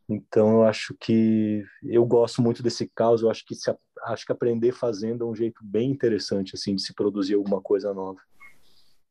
Então 0.09 0.53
eu 0.53 0.63
acho 0.65 0.95
que 0.99 1.65
eu 1.83 2.05
gosto 2.05 2.43
muito 2.43 2.63
desse 2.63 2.91
caos. 2.95 3.23
Eu 3.23 3.31
acho 3.31 3.45
que 3.47 3.55
se, 3.55 3.75
acho 4.05 4.27
que 4.27 4.33
aprender 4.33 4.73
fazendo 4.73 5.25
é 5.25 5.27
um 5.27 5.35
jeito 5.35 5.61
bem 5.65 5.91
interessante 5.91 6.55
assim 6.55 6.75
de 6.75 6.83
se 6.83 6.95
produzir 6.95 7.35
alguma 7.35 7.61
coisa 7.61 7.95
nova. 7.95 8.19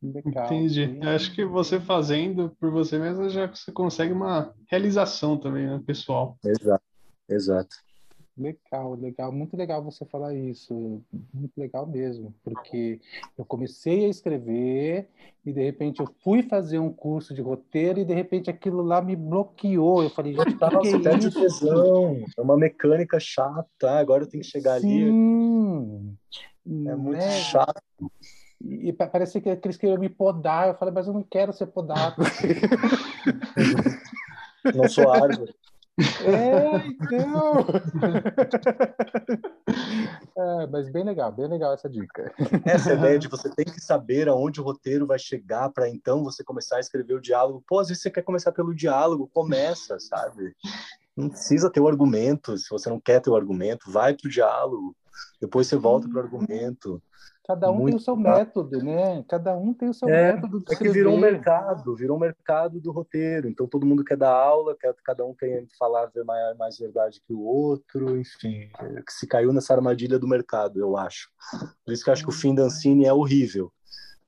Legal. 0.02 0.46
Entendi. 0.46 1.00
Acho 1.04 1.34
que 1.34 1.46
você 1.46 1.80
fazendo 1.80 2.56
por 2.60 2.72
você 2.72 2.98
mesmo 2.98 3.30
já 3.30 3.48
você 3.48 3.72
consegue 3.72 4.12
uma 4.12 4.54
realização 4.68 5.38
também, 5.38 5.68
né, 5.68 5.82
pessoal. 5.86 6.38
Exato. 6.44 6.84
Exato. 7.30 7.76
Legal, 8.38 8.96
legal, 8.96 9.32
muito 9.32 9.58
legal 9.58 9.84
você 9.84 10.06
falar 10.06 10.34
isso, 10.34 11.02
muito 11.34 11.52
legal 11.58 11.86
mesmo, 11.86 12.34
porque 12.44 13.00
eu 13.38 13.44
comecei 13.44 14.06
a 14.06 14.10
escrever 14.10 15.10
e 15.46 15.52
de 15.52 15.62
repente 15.62 16.00
eu 16.00 16.08
fui 16.24 16.42
fazer 16.42 16.80
um 16.80 16.94
curso 16.94 17.34
de 17.34 17.42
roteiro 17.42 18.00
e 18.00 18.06
de 18.06 18.14
repente 18.14 18.50
aquilo 18.50 18.82
lá 18.82 19.02
me 19.02 19.18
bloqueou. 19.18 20.02
Eu 20.02 20.10
falei, 20.10 20.34
gente, 20.34 20.58
Nossa, 20.60 20.80
que, 20.80 21.08
é 21.08 21.18
isso? 21.18 21.42
Tesão. 21.42 22.24
É 22.38 22.42
uma 22.42 22.58
mecânica 22.58 23.20
chata, 23.20 23.92
agora 23.92 24.24
eu 24.24 24.30
tenho 24.30 24.44
que 24.44 24.50
chegar 24.50 24.80
Sim. 24.80 25.04
ali. 25.04 26.18
É 26.88 26.96
muito 26.96 27.20
né? 27.20 27.32
chato. 27.32 27.82
E 28.64 28.94
parecia 28.94 29.42
que 29.42 29.50
eles 29.50 29.78
queriam 29.78 29.98
me 29.98 30.08
podar. 30.08 30.70
Eu 30.70 30.76
falei, 30.76 30.94
mas 30.94 31.08
eu 31.08 31.14
não 31.14 31.24
quero 31.24 31.52
ser 31.52 31.66
podado. 31.66 32.22
não 34.74 34.88
sou 34.88 35.12
árvore. 35.12 35.54
É, 36.26 36.88
então. 36.88 37.66
é, 40.64 40.68
mas 40.68 40.90
bem 40.90 41.04
legal, 41.04 41.32
bem 41.32 41.48
legal 41.48 41.74
essa 41.74 41.90
dica. 41.90 42.34
Essa 42.66 42.94
ideia 42.94 43.20
de 43.20 43.28
você 43.28 43.50
tem 43.50 43.66
que 43.66 43.80
saber 43.80 44.28
aonde 44.28 44.60
o 44.60 44.64
roteiro 44.64 45.06
vai 45.06 45.20
chegar 45.20 45.70
para 45.70 45.90
então 45.90 46.24
você 46.24 46.44
começar 46.44 46.78
a 46.78 46.80
escrever 46.80 47.14
o 47.14 47.22
diálogo. 47.22 47.64
Pô, 47.68 47.80
às 47.80 47.88
vezes 47.88 48.04
você 48.04 48.12
quer 48.12 48.24
começar 48.24 48.52
pelo 48.52 48.74
diálogo, 48.74 49.30
começa, 49.34 50.00
sabe? 50.00 50.56
Não 51.16 51.30
precisa 51.30 51.70
ter 51.70 51.80
o 51.80 51.88
argumento. 51.88 52.58
Se 52.58 52.70
você 52.70 52.90
não 52.90 53.00
quer 53.00 53.22
ter 53.22 53.30
o 53.30 53.36
argumento, 53.36 53.92
vai 53.92 54.14
pro 54.14 54.30
diálogo. 54.30 54.96
Depois 55.40 55.68
você 55.68 55.76
volta 55.76 56.08
pro 56.08 56.20
argumento. 56.20 57.02
Cada 57.52 57.70
um 57.70 57.80
Muito 57.80 57.88
tem 57.88 57.96
o 57.98 58.00
seu 58.00 58.16
método, 58.16 58.82
né? 58.82 59.26
Cada 59.28 59.58
um 59.58 59.74
tem 59.74 59.90
o 59.90 59.94
seu 59.94 60.08
é, 60.08 60.34
método 60.34 60.60
de 60.60 60.74
É 60.74 60.78
que 60.78 60.90
virou 60.90 61.16
um 61.16 61.20
mercado, 61.20 61.94
virou 61.96 62.16
um 62.16 62.20
mercado 62.20 62.80
do 62.80 62.94
roteiro. 62.94 63.50
Então 63.50 63.68
todo 63.68 63.86
mundo 63.86 64.06
quer 64.06 64.16
dar 64.16 64.32
aula, 64.32 64.74
quer, 64.80 64.96
cada 65.04 65.26
um 65.26 65.34
quer 65.34 65.66
falar 65.78 66.10
mais, 66.26 66.58
mais 66.58 66.78
verdade 66.78 67.22
que 67.28 67.34
o 67.34 67.42
outro, 67.42 68.18
enfim. 68.18 68.70
É, 68.80 69.04
se 69.10 69.28
caiu 69.28 69.52
nessa 69.52 69.74
armadilha 69.74 70.18
do 70.18 70.30
mercado, 70.30 70.80
eu 70.80 70.96
acho. 70.96 71.30
Por 71.84 71.94
isso 71.94 72.06
que 72.06 72.10
eu 72.10 72.14
acho 72.14 72.24
que 72.24 72.30
o 72.30 72.34
fim 72.34 72.56
da 72.56 72.64
Ancine 72.64 73.04
é 73.04 73.12
horrível. 73.12 73.70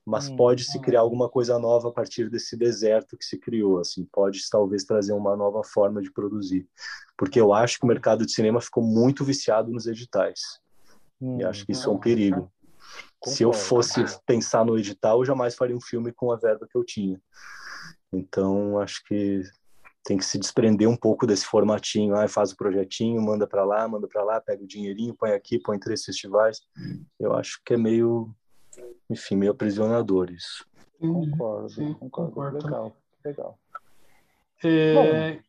Mas 0.04 0.28
hum, 0.28 0.36
pode 0.36 0.64
se 0.64 0.78
criar 0.78 1.00
alguma 1.00 1.30
coisa 1.30 1.58
nova 1.58 1.88
a 1.88 1.92
partir 1.92 2.28
desse 2.28 2.58
deserto 2.58 3.16
que 3.16 3.24
se 3.24 3.38
criou, 3.38 3.78
assim, 3.78 4.06
pode 4.12 4.38
talvez 4.50 4.84
trazer 4.84 5.14
uma 5.14 5.34
nova 5.34 5.64
forma 5.64 6.02
de 6.02 6.12
produzir, 6.12 6.68
porque 7.16 7.40
eu 7.40 7.54
acho 7.54 7.78
que 7.78 7.86
o 7.86 7.88
mercado 7.88 8.26
de 8.26 8.30
cinema 8.30 8.60
ficou 8.60 8.84
muito 8.84 9.24
viciado 9.24 9.72
nos 9.72 9.86
editais, 9.86 10.40
hum, 11.18 11.40
e 11.40 11.44
acho 11.44 11.64
que 11.64 11.72
isso 11.72 11.88
é 11.88 11.92
um 11.94 11.98
perigo. 11.98 12.52
Concordo. 13.24 13.36
Se 13.36 13.42
eu 13.42 13.52
fosse 13.54 14.04
pensar 14.26 14.66
no 14.66 14.78
edital, 14.78 15.20
eu 15.20 15.24
jamais 15.24 15.54
faria 15.54 15.74
um 15.74 15.80
filme 15.80 16.12
com 16.12 16.30
a 16.30 16.36
verba 16.36 16.68
que 16.70 16.76
eu 16.76 16.84
tinha. 16.84 17.18
Então, 18.12 18.78
acho 18.78 19.02
que 19.04 19.42
tem 20.04 20.18
que 20.18 20.24
se 20.24 20.38
desprender 20.38 20.86
um 20.86 20.96
pouco 20.96 21.26
desse 21.26 21.46
formatinho. 21.46 22.14
Ah, 22.14 22.28
faz 22.28 22.52
o 22.52 22.56
projetinho, 22.56 23.22
manda 23.22 23.46
para 23.46 23.64
lá, 23.64 23.88
manda 23.88 24.06
para 24.06 24.22
lá, 24.22 24.40
pega 24.40 24.62
o 24.62 24.66
dinheirinho, 24.66 25.14
põe 25.14 25.32
aqui, 25.32 25.58
põe 25.58 25.78
três 25.78 26.04
festivais. 26.04 26.60
Eu 27.18 27.34
acho 27.34 27.62
que 27.64 27.72
é 27.72 27.78
meio, 27.78 28.30
enfim, 29.08 29.36
meio 29.36 29.52
aprisionador 29.52 30.30
isso. 30.30 30.66
Concordo, 31.00 31.70
Sim, 31.70 31.94
concordo. 31.94 32.32
concordo. 32.32 32.58
Legal, 32.58 32.96
legal. 33.24 33.58
É... 34.62 35.40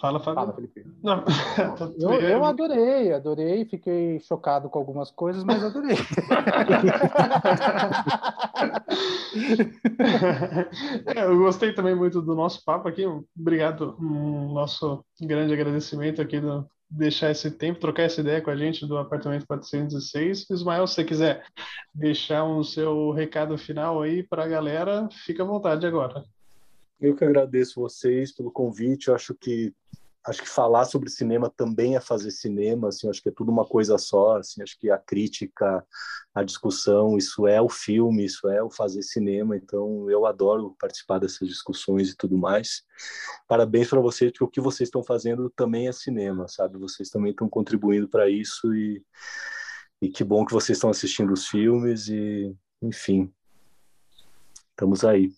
Fala, 0.00 0.20
Fábio. 0.20 0.40
Fala, 0.40 0.54
Felipe. 0.54 0.86
Não. 1.02 1.24
eu, 1.98 2.12
eu 2.20 2.44
adorei, 2.44 3.12
adorei, 3.12 3.64
fiquei 3.64 4.20
chocado 4.20 4.70
com 4.70 4.78
algumas 4.78 5.10
coisas, 5.10 5.42
mas 5.42 5.64
adorei. 5.64 5.96
é, 11.16 11.24
eu 11.24 11.36
gostei 11.38 11.72
também 11.72 11.96
muito 11.96 12.22
do 12.22 12.34
nosso 12.34 12.64
papo 12.64 12.88
aqui. 12.88 13.04
Obrigado, 13.36 13.96
um 14.00 14.52
nosso 14.52 15.04
grande 15.20 15.52
agradecimento 15.52 16.22
aqui 16.22 16.40
do 16.40 16.64
deixar 16.90 17.30
esse 17.30 17.50
tempo, 17.50 17.80
trocar 17.80 18.04
essa 18.04 18.20
ideia 18.20 18.40
com 18.40 18.50
a 18.50 18.56
gente 18.56 18.86
do 18.86 18.96
apartamento 18.96 19.46
406. 19.46 20.48
Ismael, 20.50 20.86
se 20.86 20.94
você 20.94 21.04
quiser 21.04 21.44
deixar 21.94 22.44
o 22.44 22.60
um 22.60 22.64
seu 22.64 23.10
recado 23.10 23.58
final 23.58 24.00
aí 24.00 24.22
para 24.22 24.44
a 24.44 24.48
galera, 24.48 25.08
fica 25.26 25.42
à 25.42 25.46
vontade 25.46 25.86
agora. 25.86 26.24
Eu 27.00 27.14
que 27.14 27.24
agradeço 27.24 27.80
vocês 27.80 28.32
pelo 28.32 28.50
convite. 28.50 29.08
Eu 29.08 29.14
acho 29.14 29.34
que 29.34 29.74
acho 30.28 30.42
que 30.42 30.48
falar 30.48 30.84
sobre 30.84 31.08
cinema 31.08 31.50
também 31.50 31.96
é 31.96 32.00
fazer 32.00 32.30
cinema, 32.30 32.88
assim, 32.88 33.08
acho 33.08 33.22
que 33.22 33.28
é 33.28 33.32
tudo 33.32 33.50
uma 33.50 33.64
coisa 33.64 33.96
só, 33.98 34.36
assim, 34.36 34.62
acho 34.62 34.78
que 34.78 34.90
a 34.90 34.98
crítica, 34.98 35.84
a 36.34 36.42
discussão, 36.42 37.16
isso 37.16 37.46
é 37.46 37.60
o 37.60 37.68
filme, 37.68 38.24
isso 38.24 38.48
é 38.48 38.62
o 38.62 38.70
fazer 38.70 39.02
cinema, 39.02 39.56
então 39.56 40.10
eu 40.10 40.26
adoro 40.26 40.76
participar 40.78 41.18
dessas 41.18 41.48
discussões 41.48 42.10
e 42.10 42.16
tudo 42.16 42.36
mais. 42.36 42.82
Parabéns 43.46 43.88
para 43.88 44.00
vocês, 44.00 44.30
porque 44.30 44.44
o 44.44 44.48
que 44.48 44.60
vocês 44.60 44.88
estão 44.88 45.02
fazendo 45.02 45.50
também 45.50 45.88
é 45.88 45.92
cinema, 45.92 46.46
sabe? 46.48 46.78
Vocês 46.78 47.08
também 47.08 47.30
estão 47.30 47.48
contribuindo 47.48 48.08
para 48.08 48.28
isso 48.28 48.74
e, 48.74 49.02
e 50.02 50.08
que 50.10 50.24
bom 50.24 50.44
que 50.44 50.52
vocês 50.52 50.76
estão 50.76 50.90
assistindo 50.90 51.32
os 51.32 51.46
filmes 51.46 52.08
e, 52.08 52.54
enfim, 52.82 53.32
estamos 54.72 55.04
aí. 55.04 55.32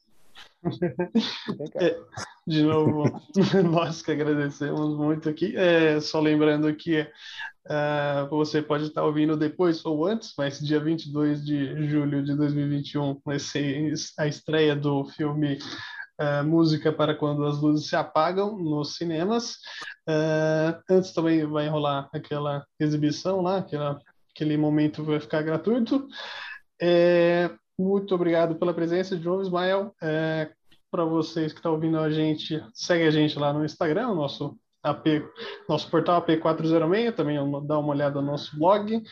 É, 1.77 1.99
de 2.47 2.63
novo, 2.63 3.05
nós 3.71 4.03
que 4.03 4.13
agradecemos 4.13 4.97
muito 4.97 5.29
aqui. 5.29 5.57
É, 5.57 6.01
só 6.01 6.21
lembrando 6.21 6.75
que 6.75 7.01
uh, 7.01 8.29
você 8.29 8.61
pode 8.61 8.85
estar 8.85 9.03
ouvindo 9.05 9.37
depois 9.37 9.85
ou 9.85 10.07
antes, 10.07 10.35
mas 10.37 10.61
dia 10.61 10.81
22 10.81 11.45
de 11.45 11.89
julho 11.89 12.23
de 12.23 12.37
2021 12.37 13.21
vai 13.25 13.39
ser 13.39 13.93
a 14.19 14.27
estreia 14.27 14.77
do 14.77 15.05
filme 15.07 15.59
uh, 16.21 16.45
Música 16.45 16.93
para 16.93 17.15
Quando 17.15 17.47
as 17.47 17.61
Luzes 17.61 17.89
Se 17.89 17.97
Apagam 17.97 18.59
nos 18.59 18.97
cinemas. 18.97 19.55
Uh, 20.09 20.79
antes 20.91 21.13
também 21.13 21.47
vai 21.47 21.69
rolar 21.69 22.09
aquela 22.13 22.65
exibição 22.79 23.41
lá, 23.41 23.59
aquela, 23.59 23.99
aquele 24.35 24.57
momento 24.57 25.03
vai 25.05 25.21
ficar 25.21 25.43
gratuito. 25.43 26.07
É, 26.83 27.51
muito 27.81 28.15
obrigado 28.15 28.57
pela 28.57 28.75
presença, 28.75 29.19
João 29.19 29.41
Ismael. 29.41 29.95
É, 30.03 30.51
Para 30.91 31.05
vocês 31.05 31.53
que 31.53 31.59
estão 31.59 31.73
ouvindo 31.73 31.99
a 31.99 32.11
gente, 32.11 32.63
segue 32.75 33.05
a 33.05 33.11
gente 33.11 33.39
lá 33.39 33.53
no 33.53 33.65
Instagram, 33.65 34.15
nosso 34.15 34.59
AP, 34.83 35.07
nosso 35.69 35.91
portal 35.91 36.25
AP406, 36.25 37.15
também 37.15 37.37
dá 37.67 37.79
uma 37.79 37.93
olhada 37.93 38.21
no 38.21 38.27
nosso 38.27 38.59
blog. 38.59 39.03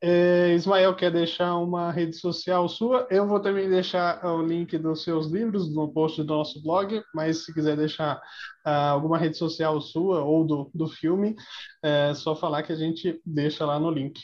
É, 0.00 0.54
Ismael 0.54 0.94
quer 0.94 1.10
deixar 1.10 1.56
uma 1.56 1.90
rede 1.90 2.16
social 2.16 2.68
sua? 2.68 3.06
Eu 3.10 3.26
vou 3.26 3.40
também 3.40 3.68
deixar 3.68 4.24
o 4.24 4.42
link 4.42 4.78
dos 4.78 5.02
seus 5.02 5.26
livros 5.26 5.74
no 5.74 5.92
post 5.92 6.22
do 6.22 6.34
nosso 6.34 6.62
blog, 6.62 7.02
mas 7.12 7.44
se 7.44 7.52
quiser 7.52 7.76
deixar 7.76 8.16
uh, 8.64 8.92
alguma 8.92 9.18
rede 9.18 9.36
social 9.36 9.80
sua 9.80 10.22
ou 10.22 10.44
do, 10.44 10.70
do 10.72 10.86
filme, 10.86 11.34
é 11.82 12.14
só 12.14 12.36
falar 12.36 12.62
que 12.62 12.72
a 12.72 12.76
gente 12.76 13.20
deixa 13.26 13.66
lá 13.66 13.78
no 13.80 13.90
link. 13.90 14.20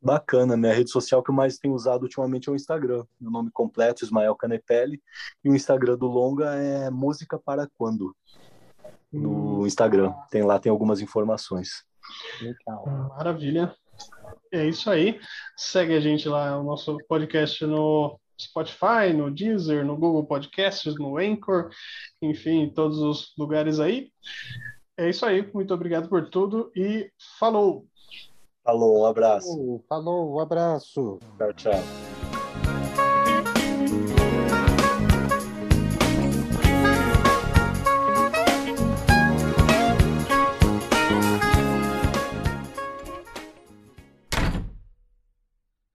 Bacana, 0.00 0.56
minha 0.56 0.72
rede 0.72 0.90
social 0.90 1.22
que 1.22 1.30
eu 1.30 1.34
mais 1.34 1.58
tenho 1.58 1.74
usado 1.74 2.02
ultimamente 2.02 2.48
é 2.48 2.52
o 2.52 2.54
Instagram. 2.54 3.04
Meu 3.20 3.30
nome 3.30 3.50
completo, 3.50 4.04
Ismael 4.04 4.36
Canepelli, 4.36 5.02
e 5.44 5.50
o 5.50 5.56
Instagram 5.56 5.96
do 5.96 6.06
Longa 6.06 6.54
é 6.54 6.88
Música 6.88 7.38
para 7.38 7.68
Quando. 7.76 8.14
No 9.12 9.60
hum. 9.60 9.66
Instagram, 9.66 10.12
tem 10.30 10.44
lá 10.44 10.58
tem 10.58 10.70
algumas 10.70 11.00
informações. 11.00 11.84
Legal. 12.40 12.86
Maravilha. 13.16 13.74
É 14.52 14.64
isso 14.64 14.88
aí. 14.88 15.20
Segue 15.56 15.94
a 15.94 16.00
gente 16.00 16.28
lá, 16.28 16.58
o 16.58 16.62
nosso 16.62 16.96
podcast 17.08 17.66
no 17.66 18.20
Spotify, 18.40 19.12
no 19.12 19.30
Deezer, 19.30 19.84
no 19.84 19.96
Google 19.96 20.24
Podcasts, 20.24 20.94
no 20.96 21.18
Anchor, 21.18 21.70
enfim, 22.22 22.62
em 22.62 22.72
todos 22.72 22.98
os 22.98 23.34
lugares 23.36 23.80
aí. 23.80 24.12
É 24.96 25.10
isso 25.10 25.26
aí. 25.26 25.50
Muito 25.52 25.74
obrigado 25.74 26.08
por 26.08 26.30
tudo 26.30 26.70
e 26.76 27.10
falou! 27.38 27.86
Falou, 28.68 29.00
um 29.00 29.06
abraço. 29.06 29.80
Falou, 29.88 30.34
um 30.34 30.40
abraço. 30.40 31.18
Tchau, 31.38 31.54
tchau. 31.54 32.07